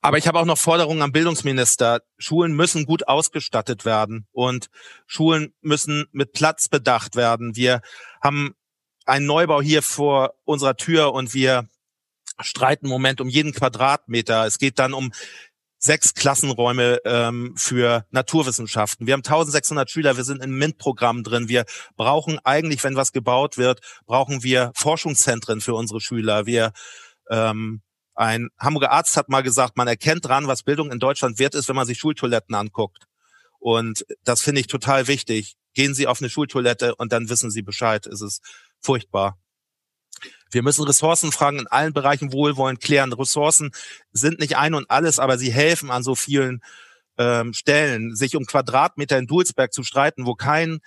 Aber 0.00 0.18
ich 0.18 0.26
habe 0.28 0.38
auch 0.38 0.44
noch 0.44 0.58
Forderungen 0.58 1.00
am 1.00 1.12
Bildungsminister. 1.12 2.02
Schulen 2.18 2.54
müssen 2.54 2.84
gut 2.84 3.08
ausgestattet 3.08 3.84
werden 3.84 4.26
und 4.32 4.68
Schulen 5.06 5.54
müssen 5.62 6.06
mit 6.12 6.32
Platz 6.32 6.68
bedacht 6.68 7.16
werden. 7.16 7.56
Wir 7.56 7.80
haben 8.22 8.54
einen 9.06 9.24
Neubau 9.24 9.62
hier 9.62 9.82
vor 9.82 10.34
unserer 10.44 10.76
Tür 10.76 11.14
und 11.14 11.32
wir 11.32 11.68
streiten 12.40 12.86
im 12.86 12.90
Moment 12.90 13.20
um 13.20 13.28
jeden 13.28 13.52
Quadratmeter. 13.52 14.44
Es 14.44 14.58
geht 14.58 14.78
dann 14.78 14.92
um 14.92 15.12
sechs 15.84 16.14
Klassenräume 16.14 16.98
ähm, 17.04 17.54
für 17.56 18.06
Naturwissenschaften. 18.10 19.06
Wir 19.06 19.12
haben 19.12 19.20
1600 19.20 19.90
Schüler, 19.90 20.16
wir 20.16 20.24
sind 20.24 20.42
im 20.42 20.56
MINT-Programm 20.56 21.22
drin. 21.22 21.48
Wir 21.48 21.66
brauchen 21.96 22.38
eigentlich, 22.42 22.82
wenn 22.84 22.96
was 22.96 23.12
gebaut 23.12 23.58
wird, 23.58 23.80
brauchen 24.06 24.42
wir 24.42 24.72
Forschungszentren 24.74 25.60
für 25.60 25.74
unsere 25.74 26.00
Schüler. 26.00 26.46
Wir 26.46 26.72
ähm, 27.30 27.82
ein 28.14 28.48
Hamburger 28.58 28.92
Arzt 28.92 29.16
hat 29.16 29.28
mal 29.28 29.42
gesagt, 29.42 29.76
man 29.76 29.88
erkennt 29.88 30.24
dran, 30.24 30.46
was 30.46 30.62
Bildung 30.62 30.90
in 30.90 31.00
Deutschland 31.00 31.38
wert 31.38 31.54
ist, 31.54 31.68
wenn 31.68 31.76
man 31.76 31.86
sich 31.86 31.98
Schultoiletten 31.98 32.54
anguckt. 32.54 33.04
Und 33.58 34.06
das 34.22 34.40
finde 34.40 34.60
ich 34.60 34.68
total 34.68 35.06
wichtig. 35.06 35.56
Gehen 35.74 35.94
Sie 35.94 36.06
auf 36.06 36.20
eine 36.20 36.30
Schultoilette 36.30 36.94
und 36.94 37.12
dann 37.12 37.28
wissen 37.28 37.50
Sie 37.50 37.62
Bescheid. 37.62 38.06
Es 38.06 38.22
ist 38.22 38.40
furchtbar. 38.80 39.38
Wir 40.50 40.62
müssen 40.62 40.84
Ressourcenfragen 40.84 41.60
in 41.60 41.66
allen 41.66 41.92
Bereichen 41.92 42.32
wohlwollend 42.32 42.80
klären. 42.80 43.12
Ressourcen 43.12 43.72
sind 44.12 44.38
nicht 44.38 44.56
ein 44.56 44.74
und 44.74 44.90
alles, 44.90 45.18
aber 45.18 45.38
sie 45.38 45.52
helfen 45.52 45.90
an 45.90 46.02
so 46.02 46.14
vielen 46.14 46.62
ähm, 47.18 47.52
Stellen. 47.52 48.14
Sich 48.14 48.36
um 48.36 48.46
Quadratmeter 48.46 49.18
in 49.18 49.26
Dulsberg 49.26 49.72
zu 49.72 49.82
streiten, 49.82 50.26
wo 50.26 50.34
kein 50.34 50.80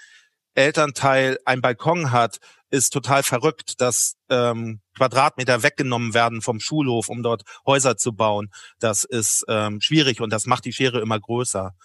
Elternteil 0.55 1.37
ein 1.45 1.61
Balkon 1.61 2.11
hat, 2.11 2.39
ist 2.69 2.91
total 2.91 3.23
verrückt, 3.23 3.79
dass 3.79 4.15
ähm, 4.29 4.81
Quadratmeter 4.95 5.63
weggenommen 5.63 6.13
werden 6.13 6.41
vom 6.41 6.59
Schulhof, 6.59 7.09
um 7.09 7.23
dort 7.23 7.43
Häuser 7.65 7.97
zu 7.97 8.13
bauen. 8.13 8.49
Das 8.79 9.03
ist 9.03 9.45
ähm, 9.47 9.79
schwierig 9.81 10.19
und 10.19 10.31
das 10.31 10.45
macht 10.45 10.65
die 10.65 10.73
Schere 10.73 10.99
immer 10.99 11.19
größer. 11.19 11.75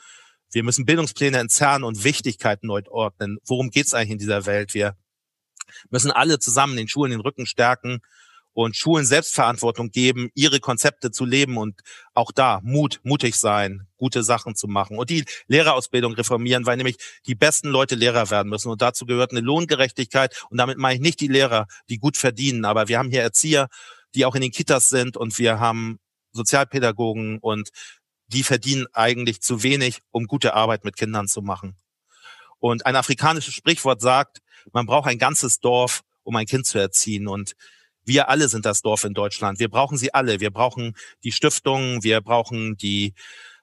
Wir 0.50 0.62
müssen 0.64 0.84
Bildungspläne 0.84 1.38
entzerren 1.38 1.84
und 1.84 2.04
Wichtigkeiten 2.04 2.66
neu 2.66 2.82
ordnen. 2.90 3.38
Worum 3.46 3.70
geht's 3.70 3.94
eigentlich 3.94 4.10
in 4.10 4.18
dieser 4.18 4.44
Welt? 4.46 4.74
Wir 4.74 4.96
müssen 5.90 6.10
alle 6.10 6.38
zusammen 6.38 6.76
den 6.76 6.88
Schulen 6.88 7.12
den 7.12 7.20
Rücken 7.20 7.46
stärken 7.46 8.00
und 8.54 8.76
Schulen 8.76 9.06
Selbstverantwortung 9.06 9.90
geben, 9.90 10.30
ihre 10.34 10.60
Konzepte 10.60 11.10
zu 11.10 11.24
leben 11.24 11.56
und 11.56 11.80
auch 12.14 12.32
da 12.32 12.60
Mut, 12.62 13.00
mutig 13.02 13.36
sein, 13.36 13.86
gute 13.96 14.22
Sachen 14.22 14.54
zu 14.54 14.68
machen 14.68 14.98
und 14.98 15.10
die 15.10 15.24
Lehrerausbildung 15.46 16.12
reformieren, 16.14 16.66
weil 16.66 16.76
nämlich 16.76 16.96
die 17.26 17.34
besten 17.34 17.68
Leute 17.68 17.94
Lehrer 17.94 18.30
werden 18.30 18.48
müssen 18.48 18.70
und 18.70 18.82
dazu 18.82 19.06
gehört 19.06 19.30
eine 19.30 19.40
Lohngerechtigkeit 19.40 20.44
und 20.50 20.58
damit 20.58 20.78
meine 20.78 20.96
ich 20.96 21.00
nicht 21.00 21.20
die 21.20 21.28
Lehrer, 21.28 21.66
die 21.88 21.98
gut 21.98 22.16
verdienen, 22.16 22.64
aber 22.64 22.88
wir 22.88 22.98
haben 22.98 23.10
hier 23.10 23.22
Erzieher, 23.22 23.68
die 24.14 24.26
auch 24.26 24.34
in 24.34 24.42
den 24.42 24.50
Kitas 24.50 24.88
sind 24.88 25.16
und 25.16 25.38
wir 25.38 25.58
haben 25.58 25.98
Sozialpädagogen 26.32 27.38
und 27.38 27.70
die 28.26 28.42
verdienen 28.42 28.86
eigentlich 28.92 29.40
zu 29.40 29.62
wenig, 29.62 30.00
um 30.10 30.26
gute 30.26 30.54
Arbeit 30.54 30.84
mit 30.84 30.96
Kindern 30.96 31.28
zu 31.28 31.42
machen. 31.42 31.76
Und 32.58 32.86
ein 32.86 32.96
afrikanisches 32.96 33.54
Sprichwort 33.54 34.00
sagt, 34.00 34.38
man 34.72 34.86
braucht 34.86 35.08
ein 35.08 35.18
ganzes 35.18 35.60
Dorf, 35.60 36.02
um 36.22 36.36
ein 36.36 36.46
Kind 36.46 36.66
zu 36.66 36.78
erziehen. 36.78 37.28
Und 37.28 37.54
wir 38.04 38.28
alle 38.28 38.48
sind 38.48 38.66
das 38.66 38.82
Dorf 38.82 39.04
in 39.04 39.14
Deutschland. 39.14 39.58
Wir 39.58 39.68
brauchen 39.68 39.96
sie 39.96 40.14
alle. 40.14 40.40
Wir 40.40 40.50
brauchen 40.50 40.96
die 41.24 41.32
Stiftungen, 41.32 42.02
wir 42.02 42.20
brauchen 42.20 42.76
die, 42.76 43.14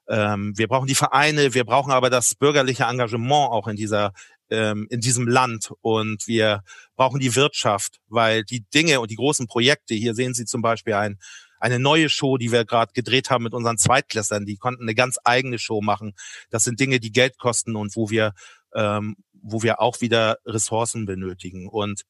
ähm, 0.08 0.54
wir 0.58 0.68
brauchen 0.68 0.88
die 0.88 0.96
Vereine, 0.96 1.54
wir 1.54 1.66
brauchen 1.66 1.92
aber 1.92 2.10
das 2.10 2.36
bürgerliche 2.36 2.84
Engagement 2.84 3.52
auch 3.52 3.68
in 3.68 3.76
dieser 3.76 4.14
ähm, 4.50 4.88
in 4.90 5.00
diesem 5.00 5.28
Land 5.28 5.72
und 5.82 6.28
wir 6.28 6.64
brauchen 6.96 7.20
die 7.20 7.36
Wirtschaft, 7.36 8.00
weil 8.08 8.44
die 8.44 8.62
Dinge 8.74 9.00
und 9.00 9.12
die 9.12 9.16
großen 9.16 9.48
Projekte, 9.48 9.94
hier 9.94 10.16
sehen 10.16 10.34
Sie 10.34 10.46
zum 10.46 10.62
Beispiel 10.62 10.94
ein, 10.94 11.20
eine 11.60 11.80
neue 11.80 12.10
Show, 12.10 12.38
die 12.38 12.52
wir 12.52 12.66
gerade 12.66 12.94
gedreht 12.94 13.30
haben 13.30 13.44
mit 13.44 13.54
unseren 13.54 13.78
Zweitklässern, 13.78 14.46
die 14.46 14.58
konnten 14.58 14.84
eine 14.84 14.96
ganz 14.96 15.18
eigene 15.24 15.60
Show 15.60 15.82
machen. 15.82 16.14
Das 16.50 16.64
sind 16.64 16.80
Dinge, 16.80 17.00
die 17.00 17.12
Geld 17.12 17.38
kosten 17.38 17.76
und 17.76 17.96
wo 17.96 18.10
wir 18.10 18.34
ähm, 18.74 19.16
wo 19.42 19.62
wir 19.62 19.82
auch 19.82 20.02
wieder 20.02 20.38
Ressourcen 20.46 21.06
benötigen. 21.06 21.68
Und 21.68 22.04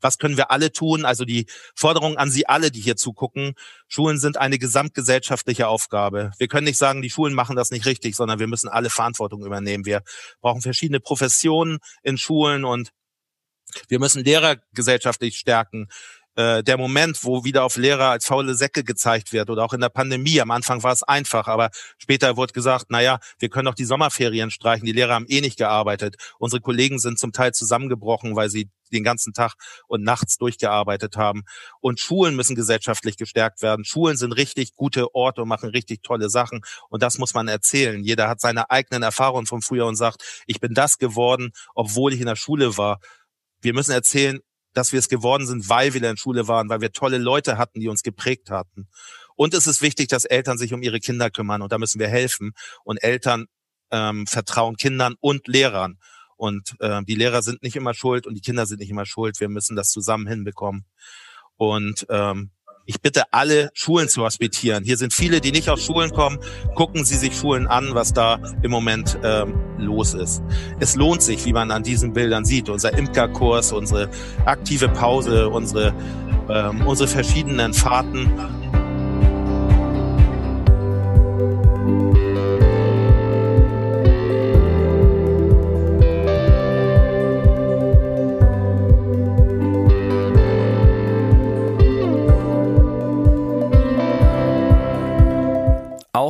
was 0.00 0.18
können 0.18 0.36
wir 0.36 0.50
alle 0.50 0.72
tun? 0.72 1.04
Also 1.04 1.24
die 1.24 1.46
Forderung 1.74 2.16
an 2.16 2.30
Sie 2.30 2.46
alle, 2.46 2.70
die 2.70 2.80
hier 2.80 2.96
zugucken. 2.96 3.54
Schulen 3.88 4.18
sind 4.18 4.36
eine 4.36 4.58
gesamtgesellschaftliche 4.58 5.68
Aufgabe. 5.68 6.32
Wir 6.38 6.48
können 6.48 6.66
nicht 6.66 6.78
sagen, 6.78 7.02
die 7.02 7.10
Schulen 7.10 7.34
machen 7.34 7.56
das 7.56 7.70
nicht 7.70 7.86
richtig, 7.86 8.16
sondern 8.16 8.38
wir 8.40 8.48
müssen 8.48 8.68
alle 8.68 8.90
Verantwortung 8.90 9.44
übernehmen. 9.46 9.86
Wir 9.86 10.02
brauchen 10.40 10.60
verschiedene 10.60 11.00
Professionen 11.00 11.78
in 12.02 12.18
Schulen 12.18 12.64
und 12.64 12.90
wir 13.88 14.00
müssen 14.00 14.24
Lehrer 14.24 14.56
gesellschaftlich 14.72 15.38
stärken 15.38 15.88
äh, 16.36 16.62
der 16.62 16.78
Moment, 16.78 17.22
wo 17.24 17.44
wieder 17.44 17.64
auf 17.64 17.76
Lehrer 17.76 18.10
als 18.10 18.26
faule 18.26 18.54
Säcke 18.54 18.84
gezeigt 18.84 19.32
wird 19.32 19.50
oder 19.50 19.64
auch 19.64 19.72
in 19.72 19.80
der 19.80 19.88
Pandemie. 19.88 20.40
Am 20.40 20.50
Anfang 20.50 20.82
war 20.82 20.92
es 20.92 21.02
einfach, 21.02 21.48
aber 21.48 21.70
später 21.98 22.36
wurde 22.36 22.52
gesagt, 22.52 22.90
naja, 22.90 23.18
wir 23.38 23.48
können 23.48 23.66
doch 23.66 23.74
die 23.74 23.84
Sommerferien 23.84 24.50
streichen. 24.50 24.86
Die 24.86 24.92
Lehrer 24.92 25.14
haben 25.14 25.26
eh 25.28 25.40
nicht 25.40 25.58
gearbeitet. 25.58 26.16
Unsere 26.38 26.60
Kollegen 26.60 26.98
sind 26.98 27.18
zum 27.18 27.32
Teil 27.32 27.52
zusammengebrochen, 27.52 28.34
weil 28.36 28.48
sie 28.48 28.70
den 28.92 29.04
ganzen 29.04 29.32
Tag 29.32 29.54
und 29.88 30.02
nachts 30.02 30.36
durchgearbeitet 30.36 31.16
haben. 31.16 31.42
Und 31.80 31.98
Schulen 31.98 32.36
müssen 32.36 32.54
gesellschaftlich 32.54 33.16
gestärkt 33.16 33.62
werden. 33.62 33.84
Schulen 33.84 34.16
sind 34.16 34.32
richtig 34.32 34.74
gute 34.74 35.14
Orte 35.14 35.42
und 35.42 35.48
machen 35.48 35.70
richtig 35.70 36.02
tolle 36.02 36.30
Sachen. 36.30 36.60
Und 36.88 37.02
das 37.02 37.18
muss 37.18 37.34
man 37.34 37.48
erzählen. 37.48 38.04
Jeder 38.04 38.28
hat 38.28 38.40
seine 38.40 38.70
eigenen 38.70 39.02
Erfahrungen 39.02 39.46
von 39.46 39.62
früher 39.62 39.86
und 39.86 39.96
sagt, 39.96 40.42
ich 40.46 40.60
bin 40.60 40.74
das 40.74 40.98
geworden, 40.98 41.52
obwohl 41.74 42.12
ich 42.12 42.20
in 42.20 42.26
der 42.26 42.36
Schule 42.36 42.76
war. 42.76 43.00
Wir 43.60 43.74
müssen 43.74 43.92
erzählen, 43.92 44.40
dass 44.74 44.92
wir 44.92 44.98
es 44.98 45.08
geworden 45.08 45.46
sind, 45.46 45.68
weil 45.68 45.94
wir 45.94 46.08
in 46.08 46.16
Schule 46.16 46.48
waren, 46.48 46.68
weil 46.68 46.80
wir 46.80 46.92
tolle 46.92 47.18
Leute 47.18 47.58
hatten, 47.58 47.80
die 47.80 47.88
uns 47.88 48.02
geprägt 48.02 48.50
hatten. 48.50 48.88
Und 49.34 49.54
es 49.54 49.66
ist 49.66 49.82
wichtig, 49.82 50.08
dass 50.08 50.24
Eltern 50.24 50.58
sich 50.58 50.72
um 50.72 50.82
ihre 50.82 51.00
Kinder 51.00 51.30
kümmern 51.30 51.62
und 51.62 51.72
da 51.72 51.78
müssen 51.78 51.98
wir 51.98 52.08
helfen. 52.08 52.52
Und 52.84 53.02
Eltern 53.02 53.46
ähm, 53.90 54.26
vertrauen 54.26 54.76
Kindern 54.76 55.14
und 55.20 55.46
Lehrern. 55.48 55.98
Und 56.36 56.74
äh, 56.80 57.02
die 57.04 57.14
Lehrer 57.14 57.42
sind 57.42 57.62
nicht 57.62 57.76
immer 57.76 57.94
schuld 57.94 58.26
und 58.26 58.34
die 58.34 58.40
Kinder 58.40 58.66
sind 58.66 58.80
nicht 58.80 58.90
immer 58.90 59.06
schuld. 59.06 59.38
Wir 59.40 59.48
müssen 59.48 59.76
das 59.76 59.90
zusammen 59.90 60.26
hinbekommen. 60.26 60.86
Und 61.56 62.06
ähm, 62.08 62.50
ich 62.86 63.00
bitte 63.00 63.24
alle 63.32 63.70
Schulen 63.74 64.08
zu 64.08 64.22
hospitieren. 64.22 64.84
Hier 64.84 64.96
sind 64.96 65.12
viele, 65.12 65.40
die 65.40 65.52
nicht 65.52 65.68
aus 65.68 65.84
Schulen 65.84 66.10
kommen. 66.10 66.38
Gucken 66.74 67.04
Sie 67.04 67.16
sich 67.16 67.36
Schulen 67.36 67.66
an, 67.66 67.94
was 67.94 68.12
da 68.12 68.38
im 68.62 68.70
Moment 68.70 69.18
ähm, 69.22 69.54
los 69.78 70.14
ist. 70.14 70.42
Es 70.80 70.96
lohnt 70.96 71.22
sich, 71.22 71.44
wie 71.44 71.52
man 71.52 71.70
an 71.70 71.82
diesen 71.82 72.12
Bildern 72.12 72.44
sieht. 72.44 72.68
Unser 72.68 72.96
Imkerkurs, 72.96 73.72
unsere 73.72 74.08
aktive 74.44 74.88
Pause, 74.88 75.48
unsere, 75.48 75.94
ähm, 76.48 76.86
unsere 76.86 77.08
verschiedenen 77.08 77.72
Fahrten. 77.72 78.30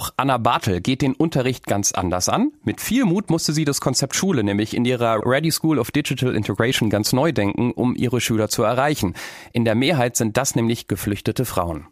Auch 0.02 0.10
Anna 0.16 0.36
Bartel 0.36 0.80
geht 0.80 1.00
den 1.00 1.14
Unterricht 1.14 1.64
ganz 1.64 1.92
anders 1.92 2.28
an. 2.28 2.50
Mit 2.64 2.80
viel 2.80 3.04
Mut 3.04 3.30
musste 3.30 3.52
sie 3.52 3.64
das 3.64 3.80
Konzept 3.80 4.16
Schule 4.16 4.42
nämlich 4.42 4.74
in 4.74 4.84
ihrer 4.84 5.24
Ready 5.24 5.52
School 5.52 5.78
of 5.78 5.92
Digital 5.92 6.34
Integration 6.34 6.90
ganz 6.90 7.12
neu 7.12 7.30
denken, 7.30 7.70
um 7.70 7.94
ihre 7.94 8.20
Schüler 8.20 8.48
zu 8.48 8.64
erreichen. 8.64 9.14
In 9.52 9.64
der 9.64 9.76
Mehrheit 9.76 10.16
sind 10.16 10.36
das 10.36 10.56
nämlich 10.56 10.88
geflüchtete 10.88 11.44
Frauen. 11.44 11.86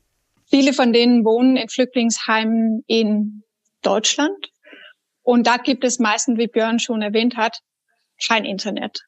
Viele 0.46 0.72
von 0.72 0.92
denen 0.92 1.24
wohnen 1.24 1.56
in 1.56 1.68
Flüchtlingsheimen 1.68 2.82
in 2.88 3.44
Deutschland. 3.82 4.48
Und 5.22 5.46
da 5.46 5.58
gibt 5.58 5.84
es 5.84 6.00
meistens, 6.00 6.36
wie 6.36 6.48
Björn 6.48 6.80
schon 6.80 7.02
erwähnt 7.02 7.36
hat, 7.36 7.60
kein 8.26 8.44
Internet. 8.44 9.02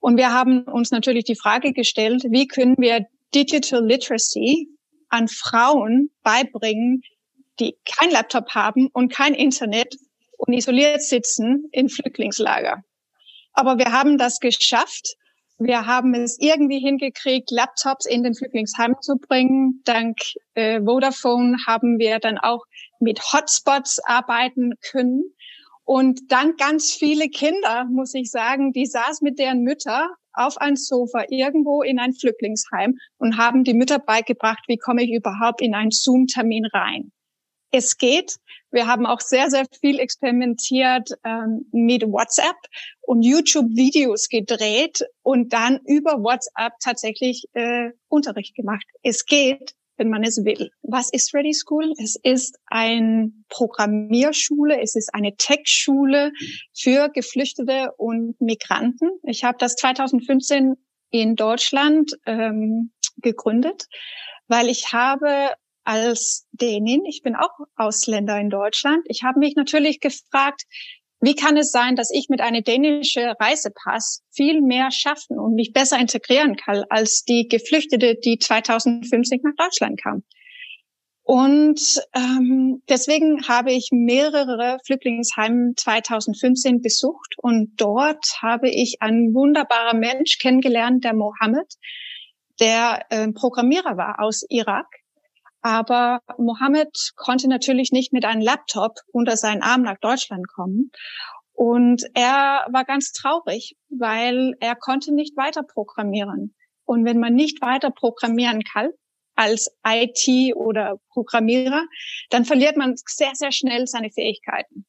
Und 0.00 0.16
wir 0.16 0.32
haben 0.32 0.64
uns 0.64 0.90
natürlich 0.90 1.22
die 1.22 1.36
Frage 1.36 1.72
gestellt, 1.72 2.24
wie 2.30 2.48
können 2.48 2.74
wir 2.78 3.06
Digital 3.32 3.86
Literacy 3.86 4.66
an 5.08 5.28
Frauen 5.28 6.10
beibringen, 6.24 7.02
die 7.60 7.76
kein 7.84 8.10
Laptop 8.10 8.50
haben 8.50 8.88
und 8.88 9.12
kein 9.12 9.34
Internet 9.34 9.96
und 10.36 10.52
isoliert 10.52 11.02
sitzen 11.02 11.68
in 11.72 11.88
Flüchtlingslager. 11.88 12.82
Aber 13.52 13.78
wir 13.78 13.92
haben 13.92 14.18
das 14.18 14.40
geschafft. 14.40 15.14
Wir 15.58 15.86
haben 15.86 16.14
es 16.14 16.38
irgendwie 16.40 16.80
hingekriegt, 16.80 17.50
Laptops 17.52 18.06
in 18.06 18.24
den 18.24 18.34
Flüchtlingsheim 18.34 18.96
zu 19.00 19.16
bringen. 19.16 19.82
Dank 19.84 20.18
äh, 20.54 20.80
Vodafone 20.82 21.56
haben 21.66 21.98
wir 21.98 22.18
dann 22.18 22.38
auch 22.38 22.64
mit 22.98 23.20
Hotspots 23.32 24.00
arbeiten 24.04 24.72
können. 24.90 25.22
Und 25.84 26.32
dann 26.32 26.56
ganz 26.56 26.92
viele 26.92 27.28
Kinder, 27.28 27.84
muss 27.84 28.14
ich 28.14 28.30
sagen, 28.30 28.72
die 28.72 28.86
saßen 28.86 29.24
mit 29.24 29.38
deren 29.38 29.62
Mütter 29.62 30.08
auf 30.32 30.58
ein 30.58 30.74
Sofa 30.74 31.24
irgendwo 31.28 31.82
in 31.82 32.00
ein 32.00 32.14
Flüchtlingsheim 32.14 32.96
und 33.18 33.36
haben 33.36 33.62
die 33.62 33.74
Mütter 33.74 34.00
beigebracht, 34.00 34.64
wie 34.66 34.78
komme 34.78 35.04
ich 35.04 35.12
überhaupt 35.12 35.60
in 35.60 35.74
einen 35.74 35.92
Zoom-Termin 35.92 36.66
rein 36.66 37.12
es 37.74 37.98
geht. 37.98 38.36
Wir 38.70 38.86
haben 38.86 39.04
auch 39.04 39.20
sehr, 39.20 39.50
sehr 39.50 39.66
viel 39.80 39.98
experimentiert 39.98 41.10
ähm, 41.24 41.66
mit 41.72 42.02
WhatsApp 42.02 42.56
und 43.02 43.22
YouTube-Videos 43.22 44.28
gedreht 44.28 45.04
und 45.22 45.52
dann 45.52 45.80
über 45.86 46.22
WhatsApp 46.22 46.74
tatsächlich 46.80 47.46
äh, 47.54 47.90
Unterricht 48.08 48.54
gemacht. 48.54 48.86
Es 49.02 49.26
geht, 49.26 49.74
wenn 49.96 50.08
man 50.08 50.22
es 50.22 50.44
will. 50.44 50.70
Was 50.82 51.10
ist 51.10 51.34
Ready 51.34 51.52
School? 51.52 51.92
Es 52.02 52.16
ist 52.22 52.58
eine 52.66 53.32
Programmierschule, 53.48 54.80
es 54.80 54.94
ist 54.94 55.12
eine 55.14 55.36
Tech-Schule 55.36 56.32
für 56.72 57.08
Geflüchtete 57.08 57.92
und 57.96 58.40
Migranten. 58.40 59.10
Ich 59.24 59.44
habe 59.44 59.58
das 59.58 59.74
2015 59.76 60.74
in 61.10 61.36
Deutschland 61.36 62.12
ähm, 62.26 62.92
gegründet, 63.18 63.86
weil 64.48 64.68
ich 64.68 64.92
habe 64.92 65.54
als 65.84 66.46
Dänin, 66.52 67.04
ich 67.04 67.22
bin 67.22 67.36
auch 67.36 67.50
Ausländer 67.76 68.38
in 68.38 68.50
Deutschland, 68.50 69.04
ich 69.08 69.22
habe 69.22 69.38
mich 69.38 69.54
natürlich 69.56 70.00
gefragt, 70.00 70.62
wie 71.20 71.34
kann 71.34 71.56
es 71.56 71.70
sein, 71.70 71.96
dass 71.96 72.10
ich 72.10 72.28
mit 72.28 72.42
einem 72.42 72.62
dänischen 72.62 73.30
Reisepass 73.40 74.22
viel 74.30 74.60
mehr 74.60 74.90
schaffen 74.90 75.38
und 75.38 75.54
mich 75.54 75.72
besser 75.72 75.98
integrieren 75.98 76.56
kann 76.56 76.84
als 76.90 77.24
die 77.24 77.48
Geflüchtete, 77.48 78.16
die 78.16 78.38
2050 78.38 79.42
nach 79.42 79.54
Deutschland 79.56 80.02
kam? 80.02 80.22
Und 81.22 81.80
ähm, 82.14 82.82
deswegen 82.90 83.48
habe 83.48 83.72
ich 83.72 83.88
mehrere 83.90 84.78
Flüchtlingsheime 84.84 85.72
2015 85.74 86.82
besucht 86.82 87.36
und 87.38 87.72
dort 87.76 88.42
habe 88.42 88.68
ich 88.68 89.00
einen 89.00 89.32
wunderbaren 89.32 90.00
Mensch 90.00 90.36
kennengelernt, 90.36 91.04
der 91.04 91.14
Mohammed, 91.14 91.72
der 92.60 93.06
äh, 93.08 93.32
Programmierer 93.32 93.96
war 93.96 94.20
aus 94.20 94.44
Irak 94.50 94.86
aber 95.64 96.20
Mohammed 96.36 97.12
konnte 97.16 97.48
natürlich 97.48 97.90
nicht 97.90 98.12
mit 98.12 98.26
einem 98.26 98.42
Laptop 98.42 98.98
unter 99.12 99.38
seinen 99.38 99.62
Arm 99.62 99.80
nach 99.80 99.98
Deutschland 99.98 100.46
kommen. 100.46 100.90
Und 101.54 102.04
er 102.12 102.66
war 102.70 102.84
ganz 102.84 103.12
traurig, 103.12 103.74
weil 103.88 104.52
er 104.60 104.76
konnte 104.76 105.14
nicht 105.14 105.38
weiter 105.38 105.62
programmieren. 105.62 106.54
Und 106.84 107.06
wenn 107.06 107.18
man 107.18 107.34
nicht 107.34 107.62
weiter 107.62 107.90
programmieren 107.90 108.62
kann, 108.62 108.90
als 109.36 109.74
IT 109.86 110.54
oder 110.54 111.00
Programmierer, 111.08 111.86
dann 112.28 112.44
verliert 112.44 112.76
man 112.76 112.94
sehr, 113.06 113.32
sehr 113.32 113.50
schnell 113.50 113.86
seine 113.86 114.10
Fähigkeiten. 114.10 114.84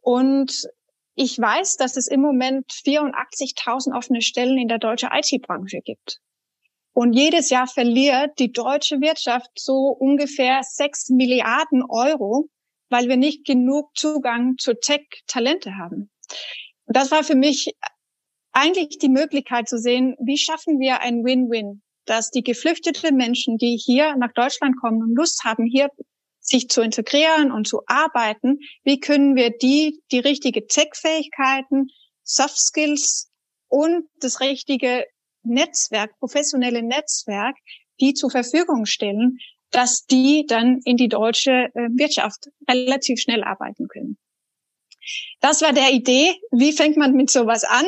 Und 0.00 0.68
ich 1.14 1.38
weiß, 1.38 1.76
dass 1.76 1.98
es 1.98 2.08
im 2.08 2.22
Moment 2.22 2.72
84.000 2.72 3.94
offene 3.94 4.22
Stellen 4.22 4.56
in 4.56 4.68
der 4.68 4.78
deutschen 4.78 5.10
IT-Branche 5.12 5.80
gibt. 5.84 6.22
Und 7.00 7.14
jedes 7.14 7.48
Jahr 7.48 7.66
verliert 7.66 8.38
die 8.38 8.52
deutsche 8.52 9.00
Wirtschaft 9.00 9.48
so 9.54 9.86
ungefähr 9.88 10.60
sechs 10.62 11.08
Milliarden 11.08 11.82
Euro, 11.88 12.50
weil 12.90 13.08
wir 13.08 13.16
nicht 13.16 13.46
genug 13.46 13.96
Zugang 13.96 14.58
zu 14.58 14.78
Tech-Talente 14.78 15.78
haben. 15.78 16.10
Und 16.84 16.94
das 16.94 17.10
war 17.10 17.24
für 17.24 17.36
mich 17.36 17.74
eigentlich 18.52 18.98
die 18.98 19.08
Möglichkeit 19.08 19.66
zu 19.66 19.78
sehen, 19.78 20.14
wie 20.20 20.36
schaffen 20.36 20.78
wir 20.78 21.00
ein 21.00 21.24
Win-Win, 21.24 21.80
dass 22.04 22.30
die 22.30 22.42
geflüchteten 22.42 23.16
Menschen, 23.16 23.56
die 23.56 23.78
hier 23.82 24.14
nach 24.16 24.34
Deutschland 24.34 24.76
kommen 24.78 25.00
und 25.00 25.16
Lust 25.16 25.42
haben, 25.42 25.64
hier 25.64 25.88
sich 26.40 26.68
zu 26.68 26.82
integrieren 26.82 27.50
und 27.50 27.66
zu 27.66 27.80
arbeiten, 27.86 28.58
wie 28.84 29.00
können 29.00 29.36
wir 29.36 29.48
die, 29.56 30.02
die 30.12 30.18
richtige 30.18 30.66
Tech-Fähigkeiten, 30.66 31.86
Soft 32.24 32.58
Skills 32.58 33.30
und 33.68 34.04
das 34.20 34.40
richtige 34.40 35.06
Netzwerk, 35.42 36.18
professionelle 36.18 36.82
Netzwerk, 36.82 37.56
die 38.00 38.14
zur 38.14 38.30
Verfügung 38.30 38.86
stellen, 38.86 39.38
dass 39.70 40.06
die 40.06 40.46
dann 40.46 40.80
in 40.84 40.96
die 40.96 41.08
deutsche 41.08 41.70
äh, 41.74 41.88
Wirtschaft 41.92 42.48
relativ 42.68 43.20
schnell 43.20 43.44
arbeiten 43.44 43.88
können. 43.88 44.18
Das 45.40 45.62
war 45.62 45.72
der 45.72 45.92
Idee. 45.92 46.34
Wie 46.50 46.72
fängt 46.72 46.96
man 46.96 47.14
mit 47.14 47.30
sowas 47.30 47.64
an? 47.64 47.86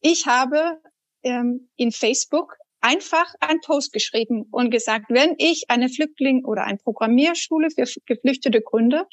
Ich 0.00 0.26
habe 0.26 0.80
ähm, 1.22 1.68
in 1.76 1.90
Facebook 1.90 2.56
einfach 2.80 3.34
einen 3.40 3.60
Post 3.60 3.92
geschrieben 3.92 4.46
und 4.50 4.70
gesagt, 4.70 5.06
wenn 5.08 5.34
ich 5.38 5.64
eine 5.68 5.88
Flüchtling 5.88 6.44
oder 6.44 6.64
eine 6.64 6.78
Programmierschule 6.78 7.70
für 7.70 7.86
Geflüchtete 8.04 8.60
gründe, 8.60 9.06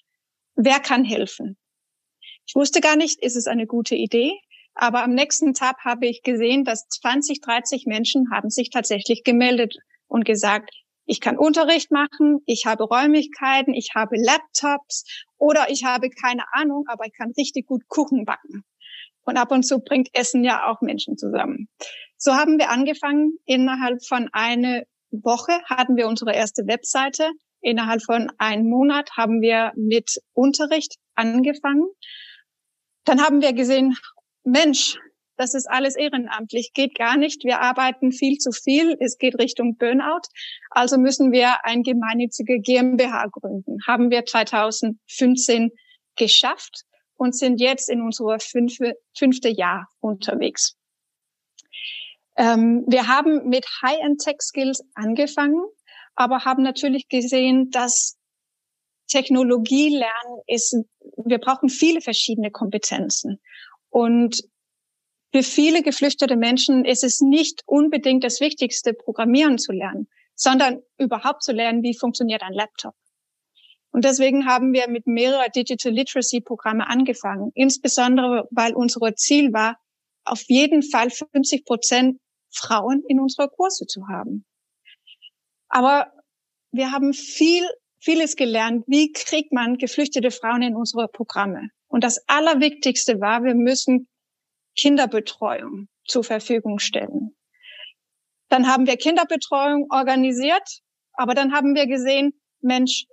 wer 0.55 0.79
kann 0.79 1.03
helfen? 1.03 1.57
Ich 2.45 2.55
wusste 2.55 2.81
gar 2.81 2.95
nicht, 2.95 3.21
ist 3.21 3.35
es 3.35 3.47
eine 3.47 3.65
gute 3.65 3.95
Idee? 3.95 4.33
Aber 4.75 5.03
am 5.03 5.11
nächsten 5.13 5.53
Tag 5.53 5.77
habe 5.83 6.07
ich 6.07 6.23
gesehen, 6.23 6.63
dass 6.63 6.87
20, 6.87 7.41
30 7.41 7.85
Menschen 7.85 8.31
haben 8.31 8.49
sich 8.49 8.69
tatsächlich 8.69 9.23
gemeldet 9.23 9.75
und 10.07 10.25
gesagt, 10.25 10.71
ich 11.05 11.19
kann 11.19 11.37
Unterricht 11.37 11.91
machen, 11.91 12.39
ich 12.45 12.65
habe 12.65 12.85
Räumlichkeiten, 12.85 13.73
ich 13.73 13.91
habe 13.93 14.15
Laptops 14.17 15.05
oder 15.37 15.69
ich 15.69 15.83
habe 15.83 16.09
keine 16.09 16.43
Ahnung, 16.53 16.85
aber 16.87 17.05
ich 17.05 17.13
kann 17.13 17.33
richtig 17.37 17.67
gut 17.67 17.87
Kuchen 17.87 18.25
backen. 18.25 18.63
Und 19.25 19.37
ab 19.37 19.51
und 19.51 19.63
zu 19.63 19.79
bringt 19.79 20.09
Essen 20.13 20.43
ja 20.43 20.67
auch 20.67 20.81
Menschen 20.81 21.17
zusammen. 21.17 21.67
So 22.17 22.33
haben 22.33 22.57
wir 22.57 22.69
angefangen. 22.69 23.37
Innerhalb 23.45 24.05
von 24.05 24.29
einer 24.31 24.83
Woche 25.11 25.53
hatten 25.65 25.95
wir 25.95 26.07
unsere 26.07 26.33
erste 26.33 26.67
Webseite. 26.67 27.29
Innerhalb 27.61 28.03
von 28.03 28.31
einem 28.37 28.69
Monat 28.69 29.11
haben 29.15 29.41
wir 29.41 29.71
mit 29.75 30.21
Unterricht 30.33 30.95
angefangen. 31.15 31.85
Dann 33.05 33.21
haben 33.21 33.41
wir 33.41 33.53
gesehen, 33.53 33.97
Mensch, 34.43 34.97
das 35.37 35.53
ist 35.53 35.69
alles 35.69 35.95
ehrenamtlich, 35.95 36.73
geht 36.73 36.95
gar 36.95 37.17
nicht. 37.17 37.43
Wir 37.43 37.59
arbeiten 37.59 38.11
viel 38.11 38.37
zu 38.37 38.51
viel. 38.51 38.95
Es 38.99 39.17
geht 39.17 39.39
Richtung 39.39 39.77
Burnout. 39.77 40.21
Also 40.69 40.97
müssen 40.97 41.31
wir 41.31 41.65
ein 41.65 41.83
gemeinnützige 41.83 42.59
GmbH 42.59 43.27
gründen. 43.27 43.79
Haben 43.87 44.11
wir 44.11 44.25
2015 44.25 45.71
geschafft 46.15 46.83
und 47.15 47.35
sind 47.35 47.59
jetzt 47.59 47.89
in 47.89 48.01
unserer 48.01 48.39
fünfte, 48.39 48.95
fünfte 49.17 49.49
Jahr 49.49 49.87
unterwegs. 49.99 50.77
Ähm, 52.35 52.83
wir 52.87 53.07
haben 53.07 53.47
mit 53.47 53.65
High-End-Tech-Skills 53.81 54.83
angefangen, 54.93 55.63
aber 56.15 56.45
haben 56.45 56.63
natürlich 56.63 57.07
gesehen, 57.07 57.69
dass 57.71 58.17
Technologie 59.07 59.89
lernen 59.89 60.41
ist, 60.47 60.75
wir 61.25 61.37
brauchen 61.37 61.69
viele 61.69 62.01
verschiedene 62.01 62.51
Kompetenzen. 62.51 63.39
Und 63.93 64.41
für 65.31 65.43
viele 65.43 65.83
geflüchtete 65.83 66.35
Menschen 66.35 66.83
ist 66.83 67.03
es 67.03 67.21
nicht 67.21 67.61
unbedingt 67.67 68.23
das 68.23 68.41
Wichtigste, 68.41 68.95
Programmieren 68.95 69.59
zu 69.59 69.71
lernen, 69.71 70.07
sondern 70.33 70.81
überhaupt 70.97 71.43
zu 71.43 71.51
lernen, 71.51 71.83
wie 71.83 71.95
funktioniert 71.95 72.41
ein 72.41 72.53
Laptop. 72.53 72.95
Und 73.91 74.03
deswegen 74.03 74.47
haben 74.47 74.73
wir 74.73 74.89
mit 74.89 75.05
mehreren 75.05 75.51
Digital 75.55 75.91
Literacy 75.91 76.41
Programme 76.41 76.87
angefangen, 76.87 77.51
insbesondere 77.53 78.47
weil 78.49 78.73
unser 78.73 79.15
Ziel 79.15 79.53
war, 79.53 79.77
auf 80.25 80.41
jeden 80.47 80.81
Fall 80.81 81.11
50 81.11 81.63
Prozent 81.63 82.19
Frauen 82.51 83.03
in 83.07 83.19
unserer 83.19 83.47
Kurse 83.47 83.85
zu 83.85 84.07
haben. 84.07 84.43
Aber 85.69 86.11
wir 86.71 86.91
haben 86.91 87.13
viel, 87.13 87.63
vieles 87.99 88.35
gelernt. 88.35 88.85
Wie 88.87 89.11
kriegt 89.11 89.51
man 89.51 89.77
geflüchtete 89.77 90.31
Frauen 90.31 90.63
in 90.63 90.75
unsere 90.75 91.07
Programme? 91.07 91.69
Und 91.93 92.03
das 92.03 92.27
Allerwichtigste 92.27 93.21
war, 93.21 93.43
wir 93.43 93.53
müssen 93.53 94.07
Kinderbetreuung 94.75 95.89
zur 96.05 96.23
Verfügung 96.23 96.79
stellen. 96.79 97.35
Dann 98.49 98.67
haben 98.67 98.87
wir 98.87 98.97
Kinderbetreuung 98.97 99.91
organisiert, 99.91 100.79
aber 101.13 101.35
dann 101.35 101.53
haben 101.53 101.75
wir 101.75 101.85
gesehen, 101.85 102.33
Mensch, 102.61 103.05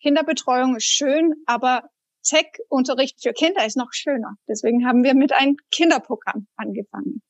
Kinderbetreuung 0.00 0.76
ist 0.76 0.86
schön, 0.86 1.34
aber 1.44 1.90
Tech-Unterricht 2.22 3.22
für 3.22 3.34
Kinder 3.34 3.66
ist 3.66 3.76
noch 3.76 3.92
schöner. 3.92 4.36
Deswegen 4.48 4.86
haben 4.86 5.04
wir 5.04 5.12
mit 5.12 5.34
einem 5.34 5.58
Kinderprogramm 5.70 6.46
angefangen. 6.56 7.20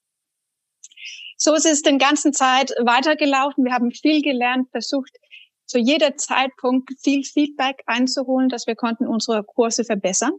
So 1.37 1.55
ist 1.55 1.67
es 1.67 1.83
den 1.83 1.99
ganzen 1.99 2.33
Zeit 2.33 2.71
weitergelaufen. 2.81 3.65
Wir 3.65 3.73
haben 3.73 3.91
viel 3.91 4.23
gelernt, 4.23 4.71
versucht, 4.71 5.17
zu 5.67 5.79
jeder 5.81 6.17
Zeitpunkt 6.17 6.93
viel 7.03 7.25
Feedback 7.25 7.83
einzuholen, 7.87 8.49
dass 8.49 8.69
wir 8.69 8.77
konnten 8.77 9.09
unsere 9.09 9.43
Kurse 9.43 9.83
verbessern. 9.83 10.35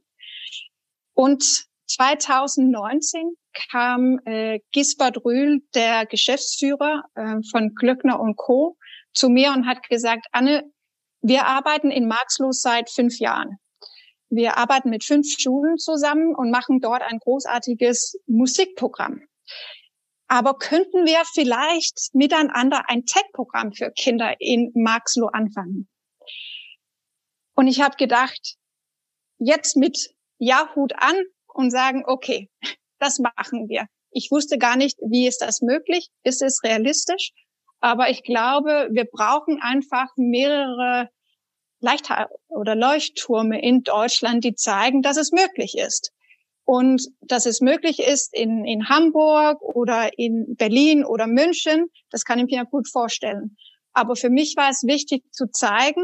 Und 1.13 1.65
2019 1.87 3.35
kam 3.71 4.19
äh, 4.25 4.59
Gisbert 4.71 5.23
Rühl, 5.23 5.61
der 5.73 6.05
Geschäftsführer 6.05 7.03
äh, 7.15 7.37
von 7.51 7.73
Glöckner 7.75 8.19
und 8.19 8.35
Co., 8.35 8.77
zu 9.13 9.29
mir 9.29 9.53
und 9.53 9.65
hat 9.65 9.87
gesagt, 9.87 10.25
Anne, 10.33 10.69
wir 11.21 11.45
arbeiten 11.45 11.89
in 11.89 12.07
Marxloh 12.07 12.51
seit 12.51 12.89
fünf 12.89 13.17
Jahren. 13.19 13.57
Wir 14.29 14.57
arbeiten 14.57 14.89
mit 14.89 15.03
fünf 15.03 15.27
Schulen 15.39 15.77
zusammen 15.77 16.35
und 16.35 16.51
machen 16.51 16.81
dort 16.81 17.01
ein 17.01 17.19
großartiges 17.19 18.19
Musikprogramm. 18.27 19.21
Aber 20.27 20.55
könnten 20.57 21.05
wir 21.05 21.21
vielleicht 21.33 22.13
miteinander 22.13 22.89
ein 22.89 23.05
Tech-Programm 23.05 23.71
für 23.71 23.91
Kinder 23.91 24.35
in 24.39 24.71
Marxloh 24.73 25.27
anfangen? 25.27 25.87
Und 27.55 27.67
ich 27.67 27.81
habe 27.81 27.95
gedacht, 27.95 28.57
jetzt 29.37 29.77
mit 29.77 30.09
Ja-Hut 30.37 30.93
an 30.97 31.15
und 31.53 31.71
sagen, 31.71 32.03
okay, 32.05 32.49
das 32.99 33.19
machen 33.19 33.67
wir. 33.69 33.85
Ich 34.11 34.29
wusste 34.31 34.57
gar 34.57 34.77
nicht, 34.77 34.97
wie 35.01 35.27
ist 35.27 35.41
das 35.41 35.61
möglich? 35.61 36.09
Ist 36.23 36.41
es 36.41 36.63
realistisch? 36.63 37.31
Aber 37.81 38.09
ich 38.09 38.23
glaube, 38.23 38.87
wir 38.91 39.05
brauchen 39.05 39.61
einfach 39.61 40.07
mehrere 40.15 41.09
Leicht 41.79 42.09
oder 42.47 42.75
Leuchttürme 42.75 43.61
in 43.61 43.83
Deutschland, 43.83 44.43
die 44.43 44.55
zeigen, 44.55 45.01
dass 45.01 45.17
es 45.17 45.31
möglich 45.31 45.77
ist. 45.77 46.11
Und 46.63 47.07
dass 47.21 47.45
es 47.45 47.61
möglich 47.61 47.99
ist 47.99 48.33
in, 48.33 48.65
in 48.65 48.89
Hamburg 48.89 49.61
oder 49.61 50.17
in 50.17 50.55
Berlin 50.55 51.05
oder 51.05 51.27
München, 51.27 51.91
das 52.09 52.23
kann 52.25 52.39
ich 52.39 52.45
mir 52.45 52.65
gut 52.65 52.89
vorstellen. 52.89 53.55
Aber 53.93 54.15
für 54.15 54.31
mich 54.31 54.55
war 54.57 54.69
es 54.69 54.83
wichtig 54.83 55.23
zu 55.31 55.45
zeigen, 55.51 56.03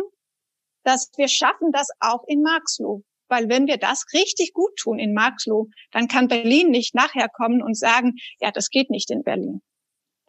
dass 0.83 1.09
wir 1.17 1.27
schaffen 1.27 1.71
das 1.71 1.89
auch 1.99 2.23
in 2.27 2.43
Marxloh. 2.43 3.03
Weil 3.31 3.47
wenn 3.47 3.65
wir 3.65 3.77
das 3.77 4.05
richtig 4.13 4.51
gut 4.53 4.75
tun 4.75 4.99
in 4.99 5.13
Marxloh, 5.13 5.69
dann 5.91 6.09
kann 6.09 6.27
Berlin 6.27 6.69
nicht 6.69 6.93
nachher 6.93 7.29
kommen 7.29 7.63
und 7.63 7.77
sagen, 7.77 8.17
ja, 8.41 8.51
das 8.51 8.69
geht 8.69 8.89
nicht 8.89 9.09
in 9.09 9.23
Berlin. 9.23 9.61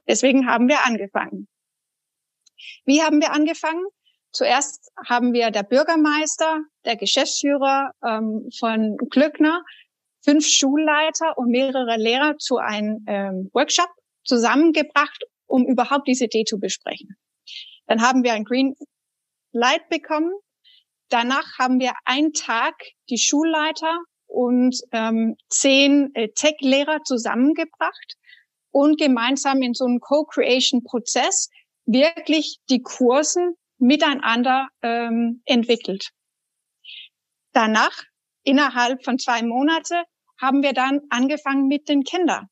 Deswegen 0.06 0.46
haben 0.46 0.68
wir 0.68 0.86
angefangen. 0.86 1.48
Wie 2.84 3.02
haben 3.02 3.20
wir 3.20 3.32
angefangen? 3.32 3.84
Zuerst 4.30 4.92
haben 5.04 5.32
wir 5.32 5.50
der 5.50 5.64
Bürgermeister, 5.64 6.60
der 6.84 6.96
Geschäftsführer 6.96 7.90
ähm, 8.06 8.48
von 8.56 8.96
Glückner, 9.10 9.64
fünf 10.24 10.46
Schulleiter 10.46 11.36
und 11.36 11.50
mehrere 11.50 11.96
Lehrer 11.96 12.38
zu 12.38 12.58
einem 12.58 13.04
ähm, 13.08 13.50
Workshop 13.52 13.90
zusammengebracht, 14.22 15.24
um 15.46 15.66
überhaupt 15.66 16.06
diese 16.06 16.26
Idee 16.26 16.44
zu 16.44 16.60
besprechen. 16.60 17.16
Dann 17.88 18.00
haben 18.00 18.22
wir 18.22 18.32
ein 18.34 18.44
Green 18.44 18.76
Light 19.50 19.88
bekommen. 19.88 20.32
Danach 21.12 21.58
haben 21.58 21.78
wir 21.78 21.92
einen 22.06 22.32
Tag 22.32 22.74
die 23.10 23.18
Schulleiter 23.18 23.98
und 24.28 24.80
ähm, 24.92 25.36
zehn 25.50 26.10
äh, 26.14 26.30
Tech-Lehrer 26.34 27.00
zusammengebracht 27.04 28.16
und 28.70 28.98
gemeinsam 28.98 29.60
in 29.60 29.74
so 29.74 29.84
einem 29.84 30.00
Co-Creation-Prozess 30.00 31.50
wirklich 31.84 32.60
die 32.70 32.80
Kursen 32.80 33.56
miteinander 33.76 34.68
ähm, 34.80 35.42
entwickelt. 35.44 36.12
Danach, 37.52 38.04
innerhalb 38.42 39.04
von 39.04 39.18
zwei 39.18 39.42
Monate, 39.42 40.04
haben 40.40 40.62
wir 40.62 40.72
dann 40.72 41.00
angefangen 41.10 41.66
mit 41.66 41.90
den 41.90 42.04
Kindern. 42.04 42.48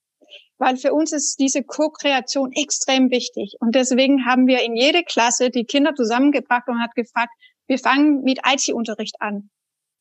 Weil 0.58 0.76
für 0.76 0.92
uns 0.92 1.12
ist 1.12 1.40
diese 1.40 1.64
Co-Kreation 1.64 2.52
extrem 2.52 3.10
wichtig. 3.10 3.54
Und 3.60 3.74
deswegen 3.74 4.26
haben 4.26 4.46
wir 4.46 4.62
in 4.62 4.76
jede 4.76 5.02
Klasse 5.02 5.48
die 5.48 5.64
Kinder 5.64 5.94
zusammengebracht 5.94 6.68
und 6.68 6.82
hat 6.82 6.94
gefragt, 6.94 7.32
wir 7.70 7.78
fangen 7.78 8.22
mit 8.22 8.40
IT-Unterricht 8.44 9.14
an. 9.20 9.48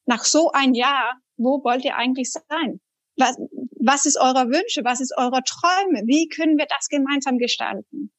Nach 0.07 0.23
so 0.23 0.49
ein 0.51 0.73
Jahr, 0.73 1.13
wo 1.37 1.63
wollt 1.63 1.85
ihr 1.85 1.95
eigentlich 1.95 2.31
sein? 2.31 2.81
Was, 3.15 3.37
was 3.79 4.07
ist 4.07 4.17
eurer 4.17 4.47
Wünsche? 4.47 4.83
Was 4.83 4.99
ist 5.01 5.15
eurer 5.15 5.43
Träume? 5.43 6.01
Wie 6.07 6.27
können 6.29 6.57
wir 6.57 6.65
das 6.65 6.87
gemeinsam 6.87 7.37
gestalten? 7.37 8.11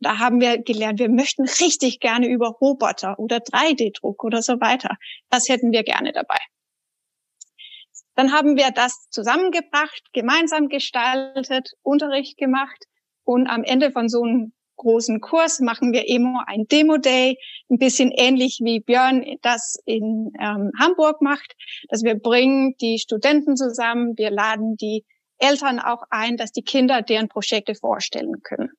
Da 0.00 0.18
haben 0.18 0.42
wir 0.42 0.58
gelernt, 0.58 0.98
wir 0.98 1.08
möchten 1.08 1.44
richtig 1.44 2.00
gerne 2.00 2.28
über 2.28 2.48
Roboter 2.48 3.18
oder 3.18 3.38
3D-Druck 3.38 4.22
oder 4.24 4.42
so 4.42 4.60
weiter. 4.60 4.98
Das 5.30 5.48
hätten 5.48 5.72
wir 5.72 5.84
gerne 5.84 6.12
dabei. 6.12 6.38
Dann 8.14 8.32
haben 8.32 8.58
wir 8.58 8.72
das 8.72 9.08
zusammengebracht, 9.08 10.02
gemeinsam 10.12 10.68
gestaltet, 10.68 11.70
Unterricht 11.80 12.36
gemacht 12.36 12.84
und 13.24 13.46
am 13.46 13.64
Ende 13.64 13.90
von 13.90 14.10
so 14.10 14.22
einem 14.22 14.52
großen 14.78 15.20
Kurs 15.20 15.60
machen 15.60 15.92
wir 15.92 16.08
immer 16.08 16.44
ein 16.48 16.66
Demo-Day, 16.66 17.38
ein 17.70 17.78
bisschen 17.78 18.10
ähnlich 18.10 18.60
wie 18.62 18.80
Björn 18.80 19.24
das 19.42 19.78
in 19.84 20.32
ähm, 20.40 20.72
Hamburg 20.80 21.20
macht, 21.20 21.54
dass 21.90 22.02
wir 22.02 22.14
bringen 22.14 22.74
die 22.80 22.98
Studenten 22.98 23.56
zusammen, 23.56 24.16
wir 24.16 24.30
laden 24.30 24.76
die 24.76 25.04
Eltern 25.38 25.78
auch 25.78 26.02
ein, 26.10 26.36
dass 26.36 26.52
die 26.52 26.62
Kinder 26.62 27.02
deren 27.02 27.28
Projekte 27.28 27.74
vorstellen 27.74 28.42
können. 28.42 28.70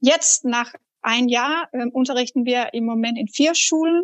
Jetzt 0.00 0.44
nach 0.44 0.72
ein 1.00 1.28
Jahr 1.28 1.68
äh, 1.72 1.86
unterrichten 1.86 2.44
wir 2.44 2.74
im 2.74 2.84
Moment 2.84 3.18
in 3.18 3.28
vier 3.28 3.54
Schulen 3.54 4.02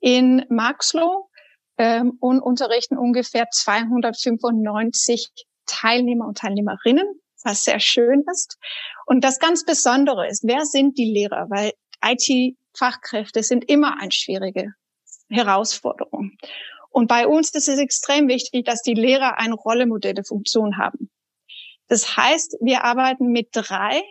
in 0.00 0.44
Marxloh 0.48 1.28
ähm, 1.76 2.16
und 2.20 2.40
unterrichten 2.40 2.96
ungefähr 2.96 3.48
295 3.50 5.30
Teilnehmer 5.66 6.26
und 6.26 6.38
Teilnehmerinnen, 6.38 7.06
was 7.44 7.64
sehr 7.64 7.80
schön 7.80 8.24
ist. 8.32 8.58
Und 9.06 9.24
das 9.24 9.38
ganz 9.38 9.64
Besondere 9.64 10.28
ist, 10.28 10.44
wer 10.44 10.64
sind 10.64 10.98
die 10.98 11.10
Lehrer? 11.10 11.46
Weil 11.48 11.72
IT-Fachkräfte 12.04 13.42
sind 13.42 13.68
immer 13.68 14.00
eine 14.00 14.12
schwierige 14.12 14.74
Herausforderung. 15.28 16.36
Und 16.90 17.06
bei 17.06 17.26
uns 17.26 17.54
ist 17.54 17.68
es 17.68 17.78
extrem 17.78 18.28
wichtig, 18.28 18.64
dass 18.64 18.82
die 18.82 18.94
Lehrer 18.94 19.38
eine 19.38 19.54
Rollemodelle-Funktion 19.54 20.78
haben. 20.78 21.10
Das 21.88 22.16
heißt, 22.16 22.56
wir 22.60 22.84
arbeiten 22.84 23.28
mit 23.28 23.48
drei 23.52 24.02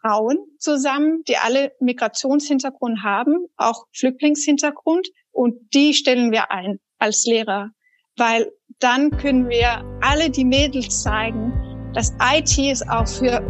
Frauen 0.00 0.38
zusammen, 0.58 1.22
die 1.28 1.36
alle 1.36 1.72
Migrationshintergrund 1.80 3.02
haben, 3.02 3.46
auch 3.56 3.86
Flüchtlingshintergrund. 3.92 5.08
Und 5.30 5.74
die 5.74 5.94
stellen 5.94 6.32
wir 6.32 6.50
ein 6.50 6.80
als 6.98 7.24
Lehrer, 7.24 7.70
weil 8.16 8.50
dann 8.78 9.10
können 9.10 9.48
wir 9.48 9.84
alle 10.02 10.30
die 10.30 10.44
Mädels 10.44 11.02
zeigen, 11.02 11.69
dass 11.94 12.14
IT 12.32 12.58
ist 12.58 12.88
auch 12.88 13.06
für 13.06 13.42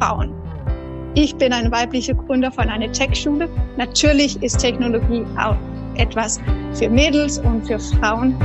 Frauen. 0.00 0.34
Ich 1.14 1.34
bin 1.36 1.52
ein 1.52 1.70
weiblicher 1.70 2.14
Gründer 2.14 2.50
von 2.50 2.68
einer 2.68 2.90
Tech-Schule. 2.90 3.48
Natürlich 3.76 4.42
ist 4.42 4.58
Technologie 4.58 5.24
auch 5.38 5.56
etwas 5.96 6.40
für 6.72 6.90
Mädels 6.90 7.38
und 7.38 7.66
für 7.66 7.78
Frauen. 7.78 8.36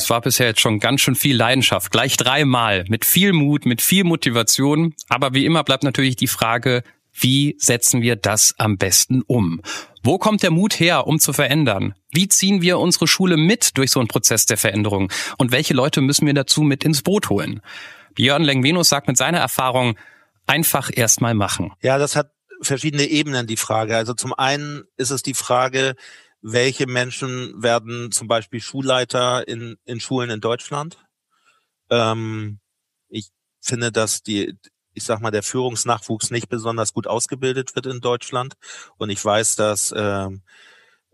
Das 0.00 0.08
war 0.08 0.22
bisher 0.22 0.46
jetzt 0.46 0.60
schon 0.60 0.80
ganz 0.80 1.02
schön 1.02 1.14
viel 1.14 1.36
Leidenschaft. 1.36 1.92
Gleich 1.92 2.16
dreimal. 2.16 2.86
Mit 2.88 3.04
viel 3.04 3.34
Mut, 3.34 3.66
mit 3.66 3.82
viel 3.82 4.04
Motivation. 4.04 4.94
Aber 5.10 5.34
wie 5.34 5.44
immer 5.44 5.62
bleibt 5.62 5.84
natürlich 5.84 6.16
die 6.16 6.26
Frage, 6.26 6.82
wie 7.12 7.54
setzen 7.58 8.00
wir 8.00 8.16
das 8.16 8.54
am 8.56 8.78
besten 8.78 9.20
um? 9.20 9.60
Wo 10.02 10.16
kommt 10.16 10.42
der 10.42 10.52
Mut 10.52 10.80
her, 10.80 11.06
um 11.06 11.20
zu 11.20 11.34
verändern? 11.34 11.94
Wie 12.12 12.28
ziehen 12.28 12.62
wir 12.62 12.78
unsere 12.78 13.06
Schule 13.06 13.36
mit 13.36 13.76
durch 13.76 13.90
so 13.90 14.00
einen 14.00 14.08
Prozess 14.08 14.46
der 14.46 14.56
Veränderung? 14.56 15.12
Und 15.36 15.52
welche 15.52 15.74
Leute 15.74 16.00
müssen 16.00 16.24
wir 16.24 16.32
dazu 16.32 16.62
mit 16.62 16.82
ins 16.82 17.02
Boot 17.02 17.28
holen? 17.28 17.60
Björn 18.14 18.42
Lengvenus 18.42 18.88
sagt 18.88 19.06
mit 19.06 19.18
seiner 19.18 19.40
Erfahrung, 19.40 19.98
einfach 20.46 20.90
erstmal 20.90 21.34
machen. 21.34 21.72
Ja, 21.82 21.98
das 21.98 22.16
hat 22.16 22.30
verschiedene 22.62 23.04
Ebenen, 23.04 23.46
die 23.46 23.58
Frage. 23.58 23.96
Also 23.96 24.14
zum 24.14 24.32
einen 24.32 24.84
ist 24.96 25.10
es 25.10 25.22
die 25.22 25.34
Frage, 25.34 25.94
welche 26.42 26.86
Menschen 26.86 27.62
werden 27.62 28.12
zum 28.12 28.28
Beispiel 28.28 28.60
Schulleiter 28.60 29.46
in, 29.46 29.76
in 29.84 30.00
Schulen 30.00 30.30
in 30.30 30.40
Deutschland? 30.40 30.98
Ähm, 31.90 32.60
ich 33.08 33.30
finde, 33.60 33.92
dass 33.92 34.22
die, 34.22 34.56
ich 34.94 35.04
sag 35.04 35.20
mal, 35.20 35.30
der 35.30 35.42
Führungsnachwuchs 35.42 36.30
nicht 36.30 36.48
besonders 36.48 36.92
gut 36.92 37.06
ausgebildet 37.06 37.74
wird 37.74 37.86
in 37.86 38.00
Deutschland. 38.00 38.54
Und 38.96 39.10
ich 39.10 39.22
weiß, 39.24 39.56
dass 39.56 39.92
ähm, 39.96 40.42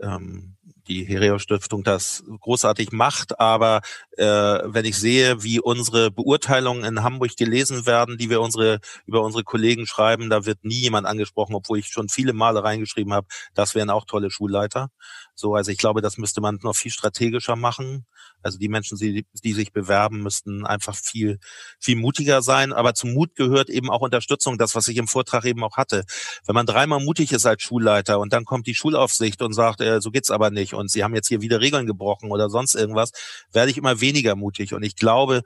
ähm, 0.00 0.56
die 0.88 1.04
Hereo 1.04 1.38
Stiftung 1.38 1.82
das 1.82 2.22
großartig 2.40 2.92
macht, 2.92 3.40
aber 3.40 3.80
äh, 4.18 4.60
wenn 4.64 4.84
ich 4.84 4.96
sehe, 4.96 5.42
wie 5.42 5.60
unsere 5.60 6.10
Beurteilungen 6.10 6.84
in 6.84 7.02
Hamburg 7.02 7.36
gelesen 7.36 7.86
werden, 7.86 8.18
die 8.18 8.30
wir 8.30 8.40
unsere 8.40 8.80
über 9.06 9.22
unsere 9.22 9.44
Kollegen 9.44 9.86
schreiben, 9.86 10.30
da 10.30 10.46
wird 10.46 10.64
nie 10.64 10.80
jemand 10.80 11.06
angesprochen, 11.06 11.54
obwohl 11.54 11.78
ich 11.78 11.88
schon 11.88 12.08
viele 12.08 12.32
Male 12.32 12.62
reingeschrieben 12.64 13.12
habe, 13.12 13.26
das 13.54 13.74
wären 13.74 13.90
auch 13.90 14.04
tolle 14.06 14.30
Schulleiter. 14.30 14.90
So, 15.34 15.54
also 15.54 15.70
ich 15.70 15.78
glaube, 15.78 16.00
das 16.00 16.16
müsste 16.16 16.40
man 16.40 16.58
noch 16.62 16.74
viel 16.74 16.90
strategischer 16.90 17.56
machen. 17.56 18.06
Also 18.42 18.58
die 18.58 18.68
Menschen, 18.68 18.96
die, 18.96 19.26
die 19.44 19.52
sich 19.52 19.72
bewerben, 19.72 20.22
müssten 20.22 20.64
einfach 20.64 20.94
viel, 20.96 21.38
viel 21.78 21.96
mutiger 21.96 22.40
sein. 22.40 22.72
Aber 22.72 22.94
zum 22.94 23.12
Mut 23.12 23.34
gehört 23.34 23.68
eben 23.68 23.90
auch 23.90 24.00
Unterstützung, 24.00 24.56
das, 24.56 24.74
was 24.74 24.88
ich 24.88 24.96
im 24.96 25.08
Vortrag 25.08 25.44
eben 25.44 25.62
auch 25.62 25.76
hatte. 25.76 26.04
Wenn 26.46 26.54
man 26.54 26.64
dreimal 26.64 27.04
mutig 27.04 27.32
ist 27.32 27.44
als 27.44 27.62
Schulleiter 27.62 28.18
und 28.18 28.32
dann 28.32 28.44
kommt 28.44 28.66
die 28.66 28.74
Schulaufsicht 28.74 29.42
und 29.42 29.52
sagt, 29.52 29.82
äh, 29.82 30.00
so 30.00 30.10
geht's 30.10 30.30
aber 30.30 30.50
nicht 30.50 30.72
und 30.72 30.90
sie 30.90 31.04
haben 31.04 31.14
jetzt 31.14 31.28
hier 31.28 31.42
wieder 31.42 31.60
Regeln 31.60 31.86
gebrochen 31.86 32.30
oder 32.30 32.48
sonst 32.48 32.74
irgendwas, 32.74 33.10
werde 33.52 33.70
ich 33.70 33.76
immer 33.76 34.00
weniger 34.00 34.05
mutig. 34.36 34.74
Und 34.74 34.82
ich 34.82 34.96
glaube, 34.96 35.42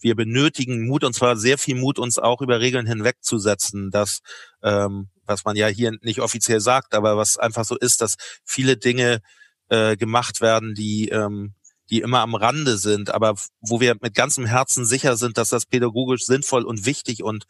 wir 0.00 0.16
benötigen 0.16 0.86
Mut 0.86 1.04
und 1.04 1.14
zwar 1.14 1.36
sehr 1.36 1.58
viel 1.58 1.76
Mut, 1.76 1.98
uns 1.98 2.18
auch 2.18 2.42
über 2.42 2.60
Regeln 2.60 2.86
hinwegzusetzen, 2.86 3.90
dass 3.90 4.20
ähm, 4.62 5.08
was 5.24 5.44
man 5.44 5.56
ja 5.56 5.68
hier 5.68 5.92
nicht 6.02 6.20
offiziell 6.20 6.60
sagt, 6.60 6.94
aber 6.94 7.16
was 7.16 7.36
einfach 7.36 7.64
so 7.64 7.76
ist, 7.76 8.00
dass 8.00 8.16
viele 8.44 8.76
Dinge 8.76 9.20
äh, 9.68 9.96
gemacht 9.96 10.40
werden, 10.40 10.74
die 10.74 11.08
ähm, 11.08 11.54
die 11.90 12.00
immer 12.00 12.20
am 12.20 12.34
Rande 12.34 12.78
sind, 12.78 13.10
aber 13.10 13.34
wo 13.60 13.80
wir 13.80 13.96
mit 14.00 14.14
ganzem 14.14 14.46
Herzen 14.46 14.86
sicher 14.86 15.16
sind, 15.16 15.36
dass 15.36 15.50
das 15.50 15.66
pädagogisch 15.66 16.24
sinnvoll 16.24 16.64
und 16.64 16.86
wichtig 16.86 17.22
und 17.22 17.44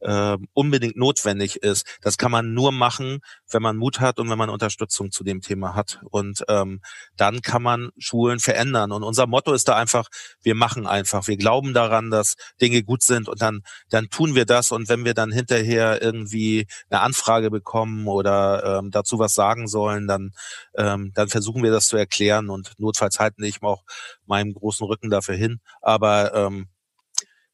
äh, 0.00 0.36
unbedingt 0.52 0.96
notwendig 0.96 1.56
ist. 1.62 1.86
Das 2.02 2.18
kann 2.18 2.30
man 2.30 2.52
nur 2.54 2.72
machen, 2.72 3.20
wenn 3.50 3.62
man 3.62 3.76
Mut 3.76 4.00
hat 4.00 4.18
und 4.18 4.30
wenn 4.30 4.38
man 4.38 4.50
Unterstützung 4.50 5.10
zu 5.10 5.24
dem 5.24 5.40
Thema 5.40 5.74
hat. 5.74 6.00
Und 6.10 6.44
ähm, 6.48 6.80
dann 7.16 7.42
kann 7.42 7.62
man 7.62 7.90
Schulen 7.98 8.40
verändern. 8.40 8.92
Und 8.92 9.02
unser 9.02 9.26
Motto 9.26 9.52
ist 9.52 9.68
da 9.68 9.76
einfach, 9.76 10.08
wir 10.42 10.54
machen 10.54 10.86
einfach. 10.86 11.28
Wir 11.28 11.36
glauben 11.36 11.74
daran, 11.74 12.10
dass 12.10 12.36
Dinge 12.60 12.82
gut 12.82 13.02
sind 13.02 13.28
und 13.28 13.40
dann, 13.42 13.62
dann 13.88 14.08
tun 14.10 14.34
wir 14.34 14.46
das. 14.46 14.72
Und 14.72 14.88
wenn 14.88 15.04
wir 15.04 15.14
dann 15.14 15.32
hinterher 15.32 16.02
irgendwie 16.02 16.66
eine 16.88 17.00
Anfrage 17.00 17.50
bekommen 17.50 18.06
oder 18.08 18.78
ähm, 18.78 18.90
dazu 18.90 19.18
was 19.18 19.34
sagen 19.34 19.68
sollen, 19.68 20.06
dann, 20.06 20.32
ähm, 20.76 21.12
dann 21.14 21.28
versuchen 21.28 21.62
wir 21.62 21.70
das 21.70 21.86
zu 21.86 21.96
erklären 21.96 22.50
und 22.50 22.72
notfalls 22.78 23.18
halten 23.18 23.42
ich 23.42 23.62
auch 23.62 23.84
meinem 24.26 24.54
großen 24.54 24.86
Rücken 24.86 25.10
dafür 25.10 25.34
hin. 25.34 25.60
Aber 25.80 26.34
ähm, 26.34 26.68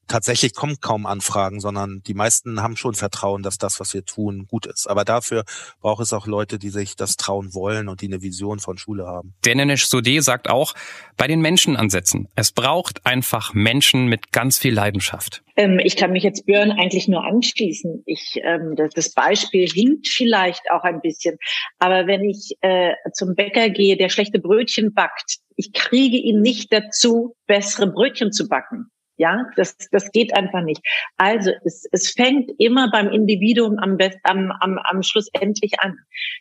tatsächlich 0.09 0.55
kommen 0.55 0.77
kaum 0.81 1.07
Anfragen, 1.07 1.61
sondern 1.61 2.03
die 2.07 2.15
meisten 2.15 2.63
haben 2.63 2.77
schon 2.77 2.95
Vertrauen, 2.95 3.43
dass 3.43 3.59
das, 3.59 3.81
was 3.81 3.95
wir 3.95 4.05
tun, 4.05 4.47
gut 4.47 4.67
ist. 4.67 4.87
Aber 4.87 5.05
dafür 5.05 5.45
braucht 5.81 6.03
es 6.03 6.13
auch 6.13 6.27
Leute, 6.27 6.59
die 6.59 6.71
sich 6.71 6.97
das 6.97 7.17
trauen 7.17 7.55
wollen 7.55 7.89
und 7.89 8.01
die 8.01 8.07
eine 8.07 8.23
Vision 8.23 8.59
von 8.59 8.79
Schule 8.79 9.07
haben. 9.07 9.35
Denesh 9.45 9.87
Sode 9.87 10.23
sagt 10.23 10.49
auch, 10.49 10.75
bei 11.17 11.27
den 11.27 11.41
Menschen 11.41 11.77
ansetzen. 11.77 12.29
Es 12.35 12.53
braucht 12.53 13.07
einfach 13.07 13.55
Menschen 13.55 14.07
mit 14.07 14.33
ganz 14.33 14.59
viel 14.59 14.75
Leidenschaft. 14.75 15.43
Ähm, 15.57 15.79
ich 15.83 15.97
kann 15.97 16.13
mich 16.13 16.23
jetzt 16.23 16.47
Björn 16.47 16.73
eigentlich 16.73 17.09
nur 17.09 17.25
anschließen. 17.25 18.03
Ich, 18.07 18.39
ähm, 18.43 18.77
das 18.95 19.13
Beispiel 19.13 19.67
hinkt 19.69 20.09
vielleicht 20.09 20.71
auch 20.71 20.83
ein 20.83 21.01
bisschen. 21.01 21.39
Aber 21.79 22.07
wenn 22.07 22.25
ich 22.25 22.57
äh, 22.61 22.93
zum 23.15 23.35
Bäcker 23.35 23.71
gehe, 23.71 23.97
der 23.97 24.11
schlechte 24.11 24.39
Brötchen 24.39 24.93
backt, 24.93 25.39
ich 25.57 25.73
kriege 25.73 26.19
ihn 26.19 26.43
nicht 26.43 26.73
dazu, 26.73 27.35
bessere 27.47 27.91
Brötchen 27.91 28.33
zu 28.33 28.49
backen. 28.49 28.91
Ja, 29.19 29.47
das, 29.57 29.77
das 29.91 30.11
geht 30.11 30.37
einfach 30.37 30.63
nicht. 30.63 30.83
Also 31.17 31.51
es, 31.65 31.87
es 31.91 32.11
fängt 32.11 32.51
immer 32.59 32.91
beim 32.91 33.09
Individuum 33.09 33.79
am, 33.79 33.97
best, 33.97 34.19
am, 34.25 34.53
am, 34.61 34.79
am 34.79 35.03
Schluss 35.03 35.29
endlich 35.33 35.81
an. 35.81 35.97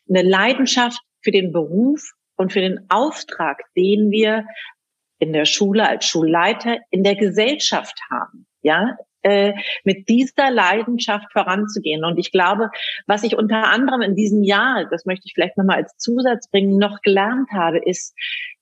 Eine 0.10 0.24
Leidenschaft 0.24 1.00
für 1.22 1.32
den 1.32 1.54
Beruf 1.54 2.02
und 2.36 2.52
für 2.52 2.62
den 2.62 2.86
Auftrag, 2.90 3.62
den 3.78 4.12
wir 4.12 4.46
in 5.20 5.32
der 5.32 5.46
Schule 5.46 5.88
als 5.88 6.06
Schulleiter 6.06 6.80
in 6.90 7.04
der 7.04 7.16
Gesellschaft 7.16 7.98
haben. 8.12 8.46
Ja, 8.62 8.98
äh, 9.26 9.54
mit 9.84 10.08
dieser 10.08 10.52
Leidenschaft 10.52 11.32
voranzugehen. 11.32 12.06
Und 12.06 12.20
ich 12.20 12.32
glaube, 12.32 12.70
was 13.08 13.24
ich 13.24 13.36
unter 13.36 13.70
anderem 13.70 14.02
in 14.02 14.16
diesem 14.16 14.44
Jahr, 14.44 14.86
das 14.90 15.06
möchte 15.06 15.24
ich 15.26 15.34
vielleicht 15.34 15.58
nochmal 15.58 15.78
als 15.78 15.98
Zusatz 15.98 16.50
bringen, 16.52 16.78
noch 16.78 17.02
gelernt 17.02 17.50
habe, 17.52 17.80
ist 17.80 18.14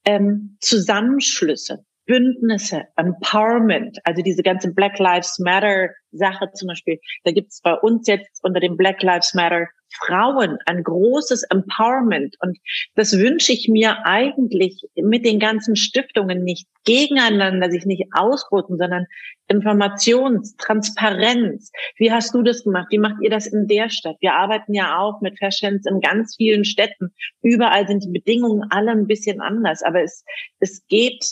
ähm, 0.06 0.58
Zusammenschlüsse. 0.62 1.84
Bündnisse, 2.06 2.84
Empowerment, 2.98 3.98
also 4.04 4.22
diese 4.22 4.44
ganze 4.44 4.74
Black 4.74 5.00
Lives 5.00 5.40
Matter 5.40 5.90
Sache 6.12 6.52
zum 6.54 6.68
Beispiel, 6.68 7.00
da 7.24 7.32
gibt 7.32 7.52
es 7.52 7.62
bei 7.62 7.74
uns 7.74 8.08
jetzt 8.08 8.44
unter 8.44 8.60
dem 8.60 8.78
Black 8.78 9.02
Lives 9.02 9.34
Matter 9.34 9.68
Frauen 9.96 10.58
ein 10.66 10.84
großes 10.84 11.44
Empowerment. 11.44 12.36
Und 12.42 12.58
das 12.96 13.18
wünsche 13.18 13.52
ich 13.54 13.68
mir 13.68 14.06
eigentlich 14.06 14.82
mit 14.96 15.26
den 15.26 15.40
ganzen 15.40 15.76
Stiftungen 15.76 16.44
nicht 16.44 16.68
gegeneinander, 16.86 17.70
sich 17.70 17.86
nicht 17.86 18.06
ausboten, 18.14 18.78
sondern 18.78 19.06
Informations, 19.48 20.56
Transparenz. 20.58 21.72
Wie 21.98 22.12
hast 22.12 22.34
du 22.34 22.42
das 22.42 22.64
gemacht? 22.64 22.88
Wie 22.90 22.98
macht 22.98 23.22
ihr 23.22 23.30
das 23.30 23.48
in 23.48 23.68
der 23.68 23.90
Stadt? 23.90 24.18
Wir 24.20 24.34
arbeiten 24.34 24.74
ja 24.74 24.98
auch 24.98 25.22
mit 25.22 25.38
Fashion's 25.38 25.86
in 25.86 26.00
ganz 26.02 26.36
vielen 26.36 26.66
Städten. 26.66 27.14
Überall 27.42 27.88
sind 27.88 28.04
die 28.04 28.12
Bedingungen 28.12 28.66
alle 28.72 28.92
ein 28.92 29.08
bisschen 29.08 29.42
anders. 29.42 29.84
Aber 29.84 30.02
es, 30.02 30.24
es 30.60 30.86
geht 30.88 31.24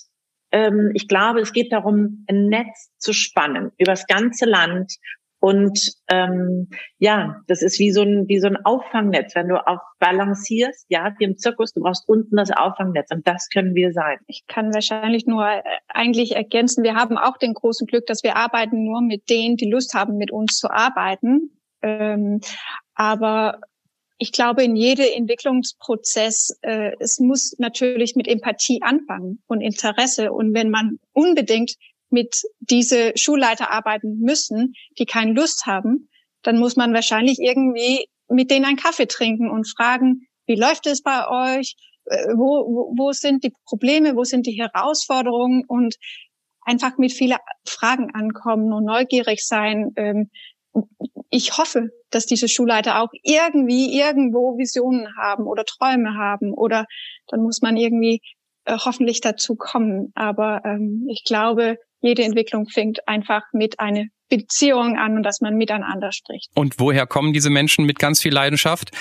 ähm, 0.52 0.92
ich 0.94 1.08
glaube, 1.08 1.40
es 1.40 1.54
geht 1.54 1.72
darum, 1.72 2.26
ein 2.28 2.48
Netz 2.48 2.92
zu 2.98 3.14
spannen 3.14 3.72
über 3.78 3.92
das 3.92 4.08
ganze 4.08 4.46
Land. 4.46 4.94
Und 5.40 5.94
ähm, 6.08 6.70
ja, 7.00 7.42
das 7.48 7.64
ist 7.64 7.80
wie 7.80 7.92
so 7.92 8.04
ein 8.04 8.28
wie 8.28 8.40
so 8.40 8.46
ein 8.46 8.64
Auffangnetz. 8.64 9.34
Wenn 9.34 9.48
du 9.48 9.56
auf 9.56 9.80
balancierst, 9.98 10.86
ja, 10.88 11.16
wie 11.18 11.24
im 11.24 11.38
Zirkus, 11.38 11.74
du 11.74 11.82
brauchst 11.82 12.08
unten 12.08 12.36
das 12.36 12.52
Auffangnetz 12.52 13.10
und 13.12 13.28
das 13.28 13.50
können 13.50 13.74
wir 13.74 13.92
sein. 13.92 14.20
Ich 14.28 14.46
kann 14.48 14.72
wahrscheinlich 14.72 15.26
nur 15.26 15.48
äh, 15.48 15.64
eigentlich 15.88 16.36
ergänzen, 16.36 16.84
wir 16.84 16.94
haben 16.94 17.18
auch 17.18 17.38
den 17.38 17.56
großen 17.56 17.88
Glück, 17.88 18.06
dass 18.06 18.24
wir 18.24 18.36
arbeiten 18.36 18.84
nur 18.84 19.02
mit 19.02 19.32
denen, 19.32 19.58
die 19.58 19.70
Lust 19.70 19.96
haben, 19.96 20.18
mit 20.18 20.32
uns 20.32 20.60
zu 20.60 20.70
arbeiten. 20.70 21.58
Ähm, 21.82 22.42
aber 22.94 23.62
ich 24.22 24.32
glaube, 24.32 24.64
in 24.64 24.76
jedem 24.76 25.08
Entwicklungsprozess, 25.16 26.56
äh, 26.62 26.92
es 27.00 27.20
muss 27.20 27.56
natürlich 27.58 28.16
mit 28.16 28.28
Empathie 28.28 28.80
anfangen 28.84 29.42
und 29.48 29.62
Interesse. 29.62 30.32
Und 30.32 30.54
wenn 30.54 30.70
man 30.70 31.00
unbedingt 31.12 31.74
mit 32.12 32.44
diese 32.60 33.14
Schulleiter 33.16 33.72
arbeiten 33.72 34.20
müssen, 34.20 34.76
die 35.00 35.08
keine 35.08 35.34
Lust 35.34 35.66
haben, 35.66 36.08
dann 36.44 36.60
muss 36.60 36.76
man 36.76 36.94
wahrscheinlich 36.94 37.40
irgendwie 37.40 38.06
mit 38.30 38.52
denen 38.52 38.66
einen 38.66 38.78
Kaffee 38.78 39.08
trinken 39.08 39.50
und 39.50 39.68
fragen, 39.68 40.28
wie 40.46 40.56
läuft 40.56 40.86
es 40.86 41.02
bei 41.02 41.28
euch? 41.28 41.76
Äh, 42.06 42.28
wo, 42.36 42.64
wo, 42.68 42.94
wo 42.96 43.12
sind 43.14 43.44
die 43.44 43.54
Probleme? 43.66 44.16
Wo 44.16 44.24
sind 44.24 44.46
die 44.46 44.62
Herausforderungen? 44.62 45.64
Und 45.66 45.96
einfach 46.62 47.00
mit 47.00 47.12
vielen 47.12 47.40
Fragen 47.68 48.14
ankommen 48.14 48.72
und 48.72 48.86
neugierig 48.86 49.44
sein. 49.44 49.94
Ähm, 49.96 50.30
ich 51.30 51.58
hoffe, 51.58 51.90
dass 52.10 52.26
diese 52.26 52.48
Schulleiter 52.48 53.02
auch 53.02 53.10
irgendwie 53.24 53.98
irgendwo 53.98 54.58
Visionen 54.58 55.08
haben 55.18 55.46
oder 55.46 55.64
Träume 55.66 56.16
haben 56.16 56.54
oder 56.54 56.86
dann 57.28 57.42
muss 57.42 57.62
man 57.62 57.78
irgendwie 57.78 58.22
äh, 58.66 58.78
hoffentlich 58.78 59.22
dazu 59.22 59.56
kommen. 59.56 60.12
Aber 60.14 60.62
ähm, 60.66 61.08
ich 61.10 61.24
glaube, 61.24 61.78
jede 62.02 62.24
Entwicklung 62.24 62.68
fängt 62.68 63.08
einfach 63.08 63.44
mit 63.54 63.80
einer 63.80 64.06
Beziehung 64.30 64.98
an 64.98 65.18
und 65.18 65.24
dass 65.24 65.42
man 65.42 65.56
miteinander 65.56 66.12
spricht. 66.12 66.50
Und 66.56 66.80
woher 66.80 67.08
kommen 67.08 67.34
diese 67.34 67.50
Menschen 67.50 67.86
mit 67.86 68.00
ganz 68.00 68.22
viel 68.22 68.34
Leidenschaft? 68.34 68.92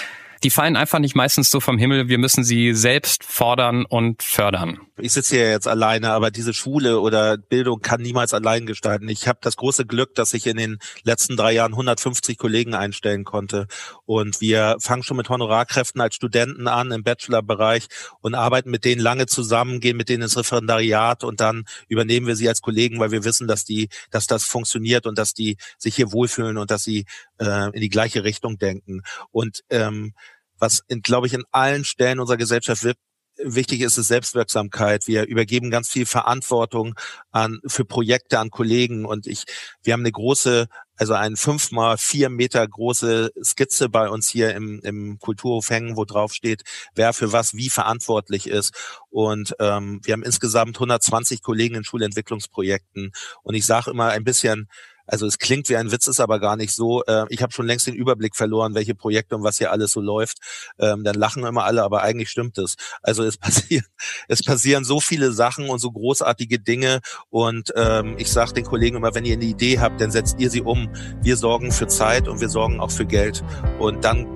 Die 0.43 0.51
fallen 0.51 0.76
einfach 0.76 0.99
nicht 0.99 1.14
meistens 1.14 1.51
so 1.51 1.61
vom 1.61 1.76
Himmel. 1.76 2.09
Wir 2.09 2.18
müssen 2.18 2.45
sie 2.45 2.74
selbst 2.74 3.24
fordern 3.24 3.84
und 3.84 4.22
fördern. 4.22 4.80
Ich 4.97 5.12
sitze 5.12 5.36
hier 5.36 5.51
jetzt 5.51 5.68
alleine, 5.68 6.12
aber 6.12 6.30
diese 6.30 6.55
Schule 6.55 7.01
oder 7.01 7.36
Bildung 7.36 7.80
kann 7.80 8.01
niemals 8.01 8.32
allein 8.32 8.66
gestalten. 8.66 9.09
Ich 9.09 9.28
habe 9.28 9.38
das 9.43 9.57
große 9.57 9.86
Glück, 9.86 10.14
dass 10.14 10.34
ich 10.34 10.47
in 10.47 10.57
den 10.57 10.78
letzten 11.03 11.36
drei 11.36 11.53
Jahren 11.53 11.72
150 11.72 12.38
Kollegen 12.38 12.74
einstellen 12.74 13.24
konnte. 13.24 13.66
Und 14.07 14.41
wir 14.41 14.76
fangen 14.80 15.03
schon 15.03 15.16
mit 15.16 15.28
Honorarkräften 15.28 16.01
als 16.01 16.14
Studenten 16.14 16.68
an 16.68 16.91
im 16.91 17.03
Bachelorbereich 17.03 17.88
und 18.20 18.34
arbeiten 18.34 18.70
mit 18.70 18.84
denen 18.84 19.01
lange 19.01 19.26
zusammen, 19.26 19.80
gehen 19.80 19.97
mit 19.97 20.09
denen 20.09 20.22
ins 20.22 20.38
Referendariat 20.38 21.24
und 21.24 21.41
dann 21.41 21.64
übernehmen 21.88 22.26
wir 22.26 22.36
sie 22.36 22.49
als 22.49 22.61
Kollegen, 22.62 22.99
weil 22.99 23.11
wir 23.11 23.24
wissen, 23.24 23.47
dass 23.47 23.64
die, 23.64 23.88
dass 24.11 24.26
das 24.26 24.45
funktioniert 24.45 25.07
und 25.07 25.18
dass 25.18 25.34
die 25.34 25.57
sich 25.78 25.97
hier 25.97 26.12
wohlfühlen 26.12 26.57
und 26.57 26.70
dass 26.70 26.84
sie 26.84 27.05
äh, 27.38 27.70
in 27.74 27.80
die 27.80 27.88
gleiche 27.88 28.24
Richtung 28.24 28.59
denken. 28.59 29.03
Und 29.30 29.62
ähm, 29.70 30.14
was, 30.61 30.84
glaube 31.02 31.26
ich, 31.26 31.34
in 31.34 31.44
allen 31.50 31.84
Stellen 31.84 32.20
unserer 32.20 32.36
Gesellschaft 32.36 32.84
wird, 32.84 32.96
wichtig 33.44 33.80
ist, 33.80 33.98
ist 33.98 34.08
Selbstwirksamkeit. 34.08 35.06
Wir 35.06 35.26
übergeben 35.26 35.70
ganz 35.70 35.88
viel 35.88 36.06
Verantwortung 36.06 36.94
an, 37.30 37.61
für 37.66 37.84
Projekte 37.84 38.38
an 38.38 38.50
Kollegen 38.50 39.04
und 39.04 39.26
ich, 39.26 39.44
wir 39.82 39.92
haben 39.92 40.00
eine 40.00 40.12
große, 40.12 40.66
also 40.96 41.14
ein 41.14 41.36
fünf 41.36 41.70
mal 41.72 41.96
vier 41.96 42.28
Meter 42.28 42.66
große 42.66 43.30
Skizze 43.42 43.88
bei 43.88 44.08
uns 44.08 44.28
hier 44.28 44.54
im, 44.54 44.80
im 44.82 45.18
Kulturhof 45.18 45.70
hängen, 45.70 45.96
wo 45.96 46.04
drauf 46.04 46.34
steht, 46.34 46.62
wer 46.94 47.12
für 47.12 47.32
was 47.32 47.54
wie 47.54 47.70
verantwortlich 47.70 48.46
ist. 48.46 48.74
Und 49.08 49.54
ähm, 49.58 50.00
wir 50.04 50.12
haben 50.12 50.22
insgesamt 50.22 50.76
120 50.76 51.42
Kollegen 51.42 51.76
in 51.76 51.84
Schulentwicklungsprojekten. 51.84 53.12
Und 53.42 53.54
ich 53.54 53.64
sage 53.64 53.90
immer 53.90 54.08
ein 54.08 54.24
bisschen, 54.24 54.68
also 55.11 55.26
es 55.26 55.38
klingt 55.38 55.68
wie 55.68 55.76
ein 55.76 55.90
Witz, 55.90 56.06
ist 56.06 56.20
aber 56.20 56.38
gar 56.38 56.56
nicht 56.56 56.72
so. 56.72 57.02
Äh, 57.04 57.24
ich 57.28 57.42
habe 57.42 57.52
schon 57.52 57.66
längst 57.66 57.86
den 57.86 57.94
Überblick 57.94 58.36
verloren, 58.36 58.74
welche 58.74 58.94
Projekte 58.94 59.36
und 59.36 59.42
was 59.42 59.58
hier 59.58 59.72
alles 59.72 59.92
so 59.92 60.00
läuft. 60.00 60.38
Ähm, 60.78 61.04
dann 61.04 61.16
lachen 61.16 61.44
immer 61.44 61.64
alle, 61.64 61.82
aber 61.82 62.02
eigentlich 62.02 62.30
stimmt 62.30 62.58
es. 62.58 62.76
Also 63.02 63.24
es 63.24 63.36
passieren, 63.38 63.84
es 64.28 64.42
passieren 64.42 64.84
so 64.84 65.00
viele 65.00 65.32
Sachen 65.32 65.68
und 65.68 65.80
so 65.80 65.90
großartige 65.90 66.61
Dinge. 66.61 67.00
Und 67.28 67.72
ähm, 67.76 68.14
ich 68.18 68.30
sage 68.30 68.54
den 68.54 68.64
Kollegen 68.64 68.96
immer, 68.96 69.14
wenn 69.14 69.24
ihr 69.24 69.34
eine 69.34 69.44
Idee 69.44 69.80
habt, 69.80 70.00
dann 70.00 70.11
setzt 70.11 70.38
ihr 70.38 70.50
sie 70.50 70.62
um. 70.62 70.88
Wir 71.22 71.36
sorgen 71.36 71.72
für 71.72 71.88
Zeit 71.88 72.28
und 72.28 72.40
wir 72.40 72.48
sorgen 72.48 72.80
auch 72.80 72.90
für 72.90 73.06
Geld. 73.06 73.42
Und 73.78 74.04
dann 74.04 74.26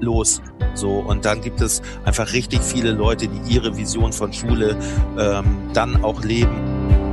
los. 0.00 0.40
So, 0.74 0.98
und 0.98 1.24
dann 1.24 1.40
gibt 1.40 1.60
es 1.60 1.82
einfach 2.04 2.32
richtig 2.32 2.62
viele 2.62 2.92
Leute, 2.92 3.28
die 3.28 3.54
ihre 3.54 3.76
Vision 3.76 4.12
von 4.12 4.32
Schule 4.32 4.78
ähm, 5.18 5.70
dann 5.72 6.04
auch 6.04 6.22
leben. 6.22 7.03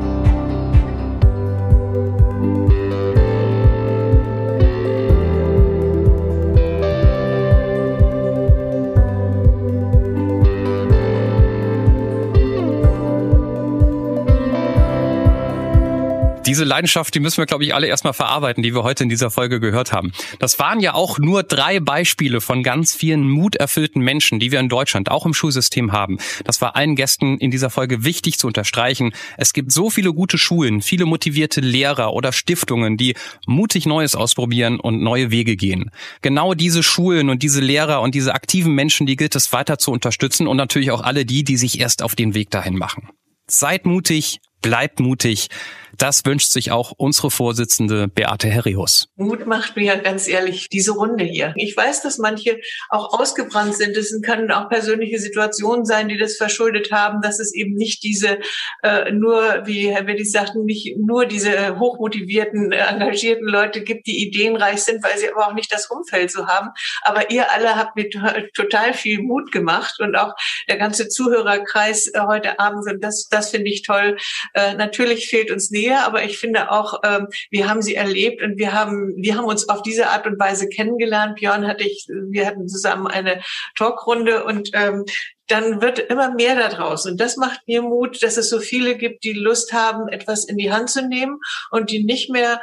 Diese 16.48 16.64
Leidenschaft, 16.64 17.14
die 17.14 17.20
müssen 17.20 17.38
wir, 17.38 17.46
glaube 17.46 17.64
ich, 17.64 17.76
alle 17.76 17.86
erstmal 17.86 18.14
verarbeiten, 18.14 18.64
die 18.64 18.74
wir 18.74 18.82
heute 18.82 19.04
in 19.04 19.10
dieser 19.10 19.30
Folge 19.30 19.60
gehört 19.60 19.94
haben. 19.94 20.12
Das 20.40 20.58
waren 20.58 20.80
ja 20.80 20.96
auch 20.96 21.20
nur 21.20 21.44
drei 21.44 21.80
Beispiele 21.80 22.42
von 22.42 22.64
ganz 22.64 22.96
vielen 22.96 23.30
muterfüllten 23.30 24.02
Menschen, 24.02 24.40
die 24.40 24.52
wir 24.52 24.60
in 24.60 24.68
Deutschland 24.68 25.12
auch 25.12 25.28
im 25.28 25.36
Schulsystem 25.36 25.92
haben. 25.92 26.18
Das 26.44 26.60
war 26.60 26.76
allen 26.76 26.96
Gästen 26.96 27.38
in 27.38 27.52
dieser 27.52 27.70
Folge 27.70 28.04
wichtig 28.04 28.40
zu 28.40 28.48
unterstreichen. 28.48 29.14
Es 29.38 29.54
gibt 29.54 29.72
so 29.72 29.92
viele 29.92 30.14
gute 30.14 30.40
Schulen, 30.40 30.82
viele 30.82 31.06
motivierte 31.06 31.62
Lehrer 31.62 32.14
oder 32.14 32.32
Stiftungen, 32.32 32.98
die 32.98 33.16
mutig 33.46 33.86
Neues 33.86 34.16
ausprobieren 34.16 34.80
und 34.80 35.04
neue 35.04 35.30
Wege 35.30 35.56
gehen. 35.56 35.92
Genau 36.24 36.56
diese 36.56 36.82
Schulen 36.82 37.30
und 37.30 37.44
diese 37.44 37.62
Lehrer 37.62 38.02
und 38.02 38.16
diese 38.16 38.34
aktiven 38.34 38.74
Menschen, 38.74 39.06
die 39.06 39.16
gilt 39.16 39.36
es 39.36 39.54
weiter 39.54 39.78
zu 39.78 39.92
unterstützen 39.92 40.48
und 40.48 40.58
natürlich 40.58 40.90
auch 40.90 41.02
alle 41.02 41.24
die, 41.24 41.44
die 41.44 41.58
sich 41.58 41.80
erst 41.80 42.02
auf 42.02 42.16
den 42.16 42.34
Weg 42.34 42.50
dahin 42.50 42.78
machen. 42.78 43.10
Seid 43.48 43.86
mutig, 43.86 44.40
bleibt 44.62 45.00
mutig. 45.00 45.50
Das 45.98 46.26
wünscht 46.26 46.52
sich 46.52 46.72
auch 46.72 46.94
unsere 46.98 47.32
Vorsitzende 47.32 48.08
Beate 48.08 48.48
Herrius. 48.48 49.08
Mut 49.16 49.46
macht 49.46 49.76
mir 49.76 49.98
ganz 49.98 50.28
ehrlich 50.28 50.70
diese 50.70 50.92
Runde 50.92 51.24
hier. 51.24 51.54
Ich 51.58 51.76
weiß, 51.76 52.02
dass 52.02 52.18
manche 52.18 52.60
auch 52.90 53.20
ausgebrannt 53.20 53.76
sind. 53.76 53.96
Es 53.98 54.18
können 54.24 54.52
auch 54.52 54.70
persönliche 54.70 55.20
Situationen 55.20 55.86
sein, 55.86 56.08
die 56.08 56.18
das 56.18 56.38
verschuldet 56.38 56.92
haben, 56.92 57.22
dass 57.22 57.40
es 57.40 57.54
eben 57.54 57.74
nicht 57.76 58.04
diese 58.04 58.40
äh, 58.84 59.12
nur, 59.12 59.66
wie 59.66 59.90
Herr 59.90 60.08
Willis 60.08 60.32
sagten, 60.32 60.66
nicht 60.66 60.98
nur 60.98 61.26
diese 61.26 61.78
hochmotivierten, 61.78 62.72
äh, 62.72 62.78
engagierten 62.78 63.48
Leute 63.48 63.84
gibt, 63.84 64.08
die 64.08 64.26
ideenreich 64.28 64.84
sind, 64.84 65.04
weil 65.04 65.18
sie 65.18 65.30
aber 65.30 65.48
auch 65.48 65.54
nicht 65.54 65.72
das 65.72 65.88
Umfeld 65.88 66.32
so 66.32 66.48
haben. 66.48 66.70
Aber 67.04 67.32
ihr 67.32 67.52
alle 67.52 67.76
habt 67.76 67.96
mir 67.96 68.10
total 68.54 68.94
viel 68.94 69.22
Mut 69.22 69.52
gemacht 69.52 70.00
und 70.00 70.16
auch 70.16 70.34
der 70.70 70.78
ganze 70.78 71.10
Zuhörerkreis 71.10 72.08
äh, 72.08 72.22
heute 72.22 72.60
Abend. 72.60 72.90
Und 72.90 73.04
das, 73.04 73.28
das 73.30 73.50
finde 73.52 73.70
ich 73.70 73.84
toll. 73.84 74.18
Äh, 74.54 74.76
natürlich 74.76 75.28
fehlt 75.28 75.52
uns 75.52 75.70
Nähe 75.72 75.81
sehr, 75.82 76.06
aber 76.06 76.24
ich 76.24 76.38
finde 76.38 76.72
auch, 76.72 77.02
ähm, 77.04 77.28
wir 77.50 77.68
haben 77.68 77.82
sie 77.82 77.96
erlebt 77.96 78.42
und 78.42 78.58
wir 78.58 78.74
haben, 78.74 79.14
wir 79.18 79.36
haben 79.36 79.46
uns 79.46 79.68
auf 79.70 79.82
diese 79.82 80.08
Art 80.08 80.28
und 80.28 80.40
Weise 80.40 80.70
kennengelernt. 80.70 81.36
Björn 81.36 81.68
hatte 81.68 81.84
ich, 81.84 82.08
wir 82.08 82.46
hatten 82.46 82.68
zusammen 82.68 83.08
eine 83.08 83.42
Talkrunde 83.76 84.44
und 84.44 84.70
ähm, 84.74 85.06
dann 85.52 85.82
wird 85.82 86.00
immer 86.00 86.34
mehr 86.34 86.56
da 86.56 86.70
draußen. 86.70 87.12
Und 87.12 87.22
das 87.22 87.38
macht 87.38 87.68
mir 87.68 87.82
Mut, 87.82 88.24
dass 88.24 88.38
es 88.38 88.50
so 88.50 88.60
viele 88.60 88.96
gibt, 88.96 89.24
die 89.24 89.34
Lust 89.34 89.74
haben, 89.74 90.08
etwas 90.08 90.46
in 90.46 90.58
die 90.58 90.72
Hand 90.72 90.90
zu 90.90 91.06
nehmen 91.06 91.40
und 91.72 91.92
die 91.92 92.04
nicht 92.04 92.30
mehr 92.30 92.62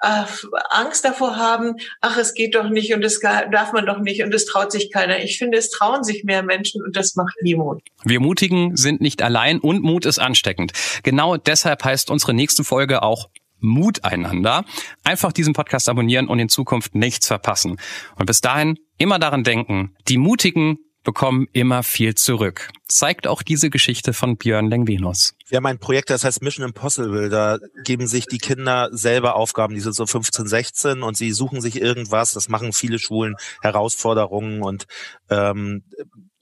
äh, 0.00 0.24
Angst 0.70 1.04
davor 1.04 1.36
haben, 1.36 1.74
ach, 2.00 2.16
es 2.16 2.34
geht 2.34 2.54
doch 2.54 2.68
nicht 2.68 2.94
und 2.94 3.04
es 3.04 3.20
darf 3.20 3.72
man 3.72 3.86
doch 3.86 3.98
nicht 3.98 4.22
und 4.22 4.34
es 4.34 4.46
traut 4.46 4.72
sich 4.72 4.90
keiner. 4.90 5.22
Ich 5.22 5.38
finde, 5.38 5.58
es 5.58 5.70
trauen 5.70 6.02
sich 6.02 6.24
mehr 6.24 6.42
Menschen 6.42 6.82
und 6.82 6.96
das 6.96 7.14
macht 7.16 7.34
mir 7.42 7.56
Mut. 7.56 7.82
Wir 8.04 8.20
Mutigen 8.20 8.76
sind 8.76 9.00
nicht 9.00 9.22
allein 9.22 9.58
und 9.58 9.82
Mut 9.82 10.06
ist 10.06 10.18
ansteckend. 10.18 10.72
Genau 11.02 11.36
deshalb 11.36 11.84
heißt 11.84 12.10
unsere 12.10 12.32
nächste 12.32 12.64
Folge 12.64 13.02
auch 13.02 13.28
Mut 13.58 14.04
einander. 14.04 14.64
Einfach 15.04 15.32
diesen 15.32 15.52
Podcast 15.52 15.88
abonnieren 15.88 16.28
und 16.28 16.38
in 16.38 16.48
Zukunft 16.48 16.94
nichts 16.94 17.26
verpassen. 17.26 17.78
Und 18.16 18.26
bis 18.26 18.40
dahin 18.40 18.78
immer 18.96 19.18
daran 19.18 19.44
denken, 19.44 19.94
die 20.08 20.16
Mutigen 20.16 20.78
bekommen 21.02 21.46
immer 21.52 21.82
viel 21.82 22.14
zurück. 22.14 22.70
Zeigt 22.88 23.26
auch 23.26 23.42
diese 23.42 23.70
Geschichte 23.70 24.12
von 24.12 24.36
Björn 24.36 24.68
Lengvenus. 24.68 25.34
Wir 25.48 25.56
haben 25.56 25.66
ein 25.66 25.78
Projekt, 25.78 26.10
das 26.10 26.24
heißt 26.24 26.42
Mission 26.42 26.66
Impossible. 26.66 27.28
Da 27.28 27.58
geben 27.84 28.06
sich 28.06 28.26
die 28.26 28.38
Kinder 28.38 28.88
selber 28.92 29.36
Aufgaben. 29.36 29.74
Die 29.74 29.80
sind 29.80 29.94
so 29.94 30.06
15, 30.06 30.46
16 30.46 31.02
und 31.02 31.16
sie 31.16 31.32
suchen 31.32 31.60
sich 31.60 31.80
irgendwas. 31.80 32.32
Das 32.32 32.48
machen 32.48 32.72
viele 32.72 32.98
Schulen, 32.98 33.36
Herausforderungen 33.62 34.62
und 34.62 34.86
ähm, 35.30 35.84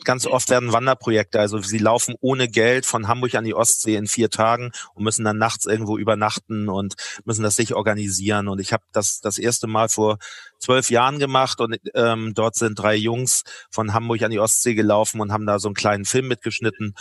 ganz 0.05 0.27
oft 0.27 0.49
werden 0.51 0.73
Wanderprojekte, 0.73 1.41
also 1.41 1.59
sie 1.59 1.79
laufen 1.79 2.15
ohne 2.21 2.49
Geld 2.49 2.87
von 2.87 3.09
Hamburg 3.09 3.35
an 3.35 3.45
die 3.45 3.55
Ostsee 3.55 3.97
in 3.97 4.07
vier 4.07 4.31
Tagen 4.31 4.71
und 4.95 5.05
müssen 5.05 5.25
dann 5.25 5.39
nachts 5.39 5.67
irgendwo 5.67 5.99
übernachten 5.99 6.69
und 6.69 6.95
müssen 7.25 7.43
das 7.43 7.57
sich 7.57 7.75
organisieren. 7.75 8.49
Und 8.49 8.61
ich 8.61 8.73
habe 8.73 8.85
das 8.93 9.21
das 9.21 9.39
erste 9.39 9.67
Mal 9.67 9.89
vor 9.89 10.19
zwölf 10.59 10.91
Jahren 10.91 11.19
gemacht 11.19 11.61
und 11.61 11.79
ähm, 11.95 12.33
dort 12.35 12.57
sind 12.57 12.79
drei 12.79 12.95
Jungs 12.95 13.45
von 13.71 13.95
Hamburg 13.95 14.23
an 14.23 14.31
die 14.31 14.41
Ostsee 14.41 14.75
gelaufen 14.75 15.21
und 15.21 15.33
haben 15.33 15.47
da 15.47 15.59
so 15.59 15.69
einen 15.69 15.75
kleinen 15.75 16.05
Film 16.05 16.29
mitgeschnitten 16.29 16.95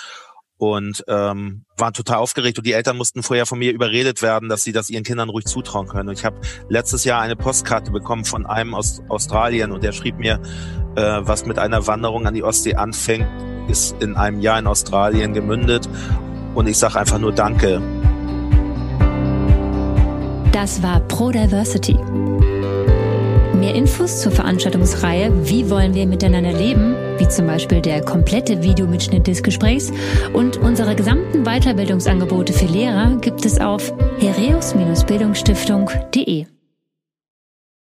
und 0.57 1.03
ähm, 1.07 1.65
waren 1.77 1.93
total 1.93 2.17
aufgeregt 2.17 2.57
und 2.57 2.65
die 2.65 2.73
Eltern 2.73 2.97
mussten 2.97 3.23
vorher 3.23 3.45
von 3.45 3.59
mir 3.59 3.71
überredet 3.71 4.21
werden, 4.21 4.49
dass 4.49 4.63
sie 4.63 4.71
das 4.71 4.89
ihren 4.89 5.03
Kindern 5.03 5.29
ruhig 5.29 5.45
zutrauen 5.45 5.87
können. 5.87 6.09
Und 6.09 6.17
ich 6.17 6.25
habe 6.25 6.37
letztes 6.69 7.03
Jahr 7.03 7.21
eine 7.21 7.35
Postkarte 7.35 7.91
bekommen 7.91 8.25
von 8.25 8.45
einem 8.45 8.73
aus 8.73 9.01
Australien 9.09 9.71
und 9.71 9.83
der 9.83 9.91
schrieb 9.91 10.17
mir, 10.17 10.41
äh, 10.95 11.01
was 11.01 11.45
mit 11.45 11.59
einer 11.59 11.85
Wanderung 11.87 12.25
an 12.25 12.33
die 12.33 12.43
Ostsee 12.43 12.75
anfängt, 12.75 13.27
ist 13.69 13.95
in 14.01 14.15
einem 14.15 14.41
Jahr 14.41 14.59
in 14.59 14.67
Australien 14.67 15.33
gemündet. 15.33 15.87
Und 16.55 16.67
ich 16.67 16.77
sage 16.77 16.99
einfach 16.99 17.19
nur 17.19 17.33
Danke. 17.33 17.81
Das 20.51 20.81
war 20.81 21.01
Pro 21.01 21.29
Diversity. 21.29 21.97
Mehr 23.59 23.75
Infos 23.75 24.21
zur 24.21 24.31
Veranstaltungsreihe 24.31 25.29
Wie 25.49 25.69
wollen 25.69 25.93
wir 25.93 26.05
miteinander 26.05 26.53
leben, 26.53 26.95
wie 27.17 27.27
zum 27.27 27.47
Beispiel 27.47 27.81
der 27.81 28.01
komplette 28.01 28.61
Videomitschnitt 28.61 29.27
des 29.27 29.41
Gesprächs 29.41 29.91
und 30.33 30.57
unsere 30.57 30.93
gesamten 30.95 31.43
Weiterbildungsangebote 31.43 32.53
für 32.53 32.67
Lehrer 32.67 33.17
gibt 33.21 33.45
es 33.45 33.59
auf 33.59 33.91
hereus-bildungsstiftung.de. 34.19 36.56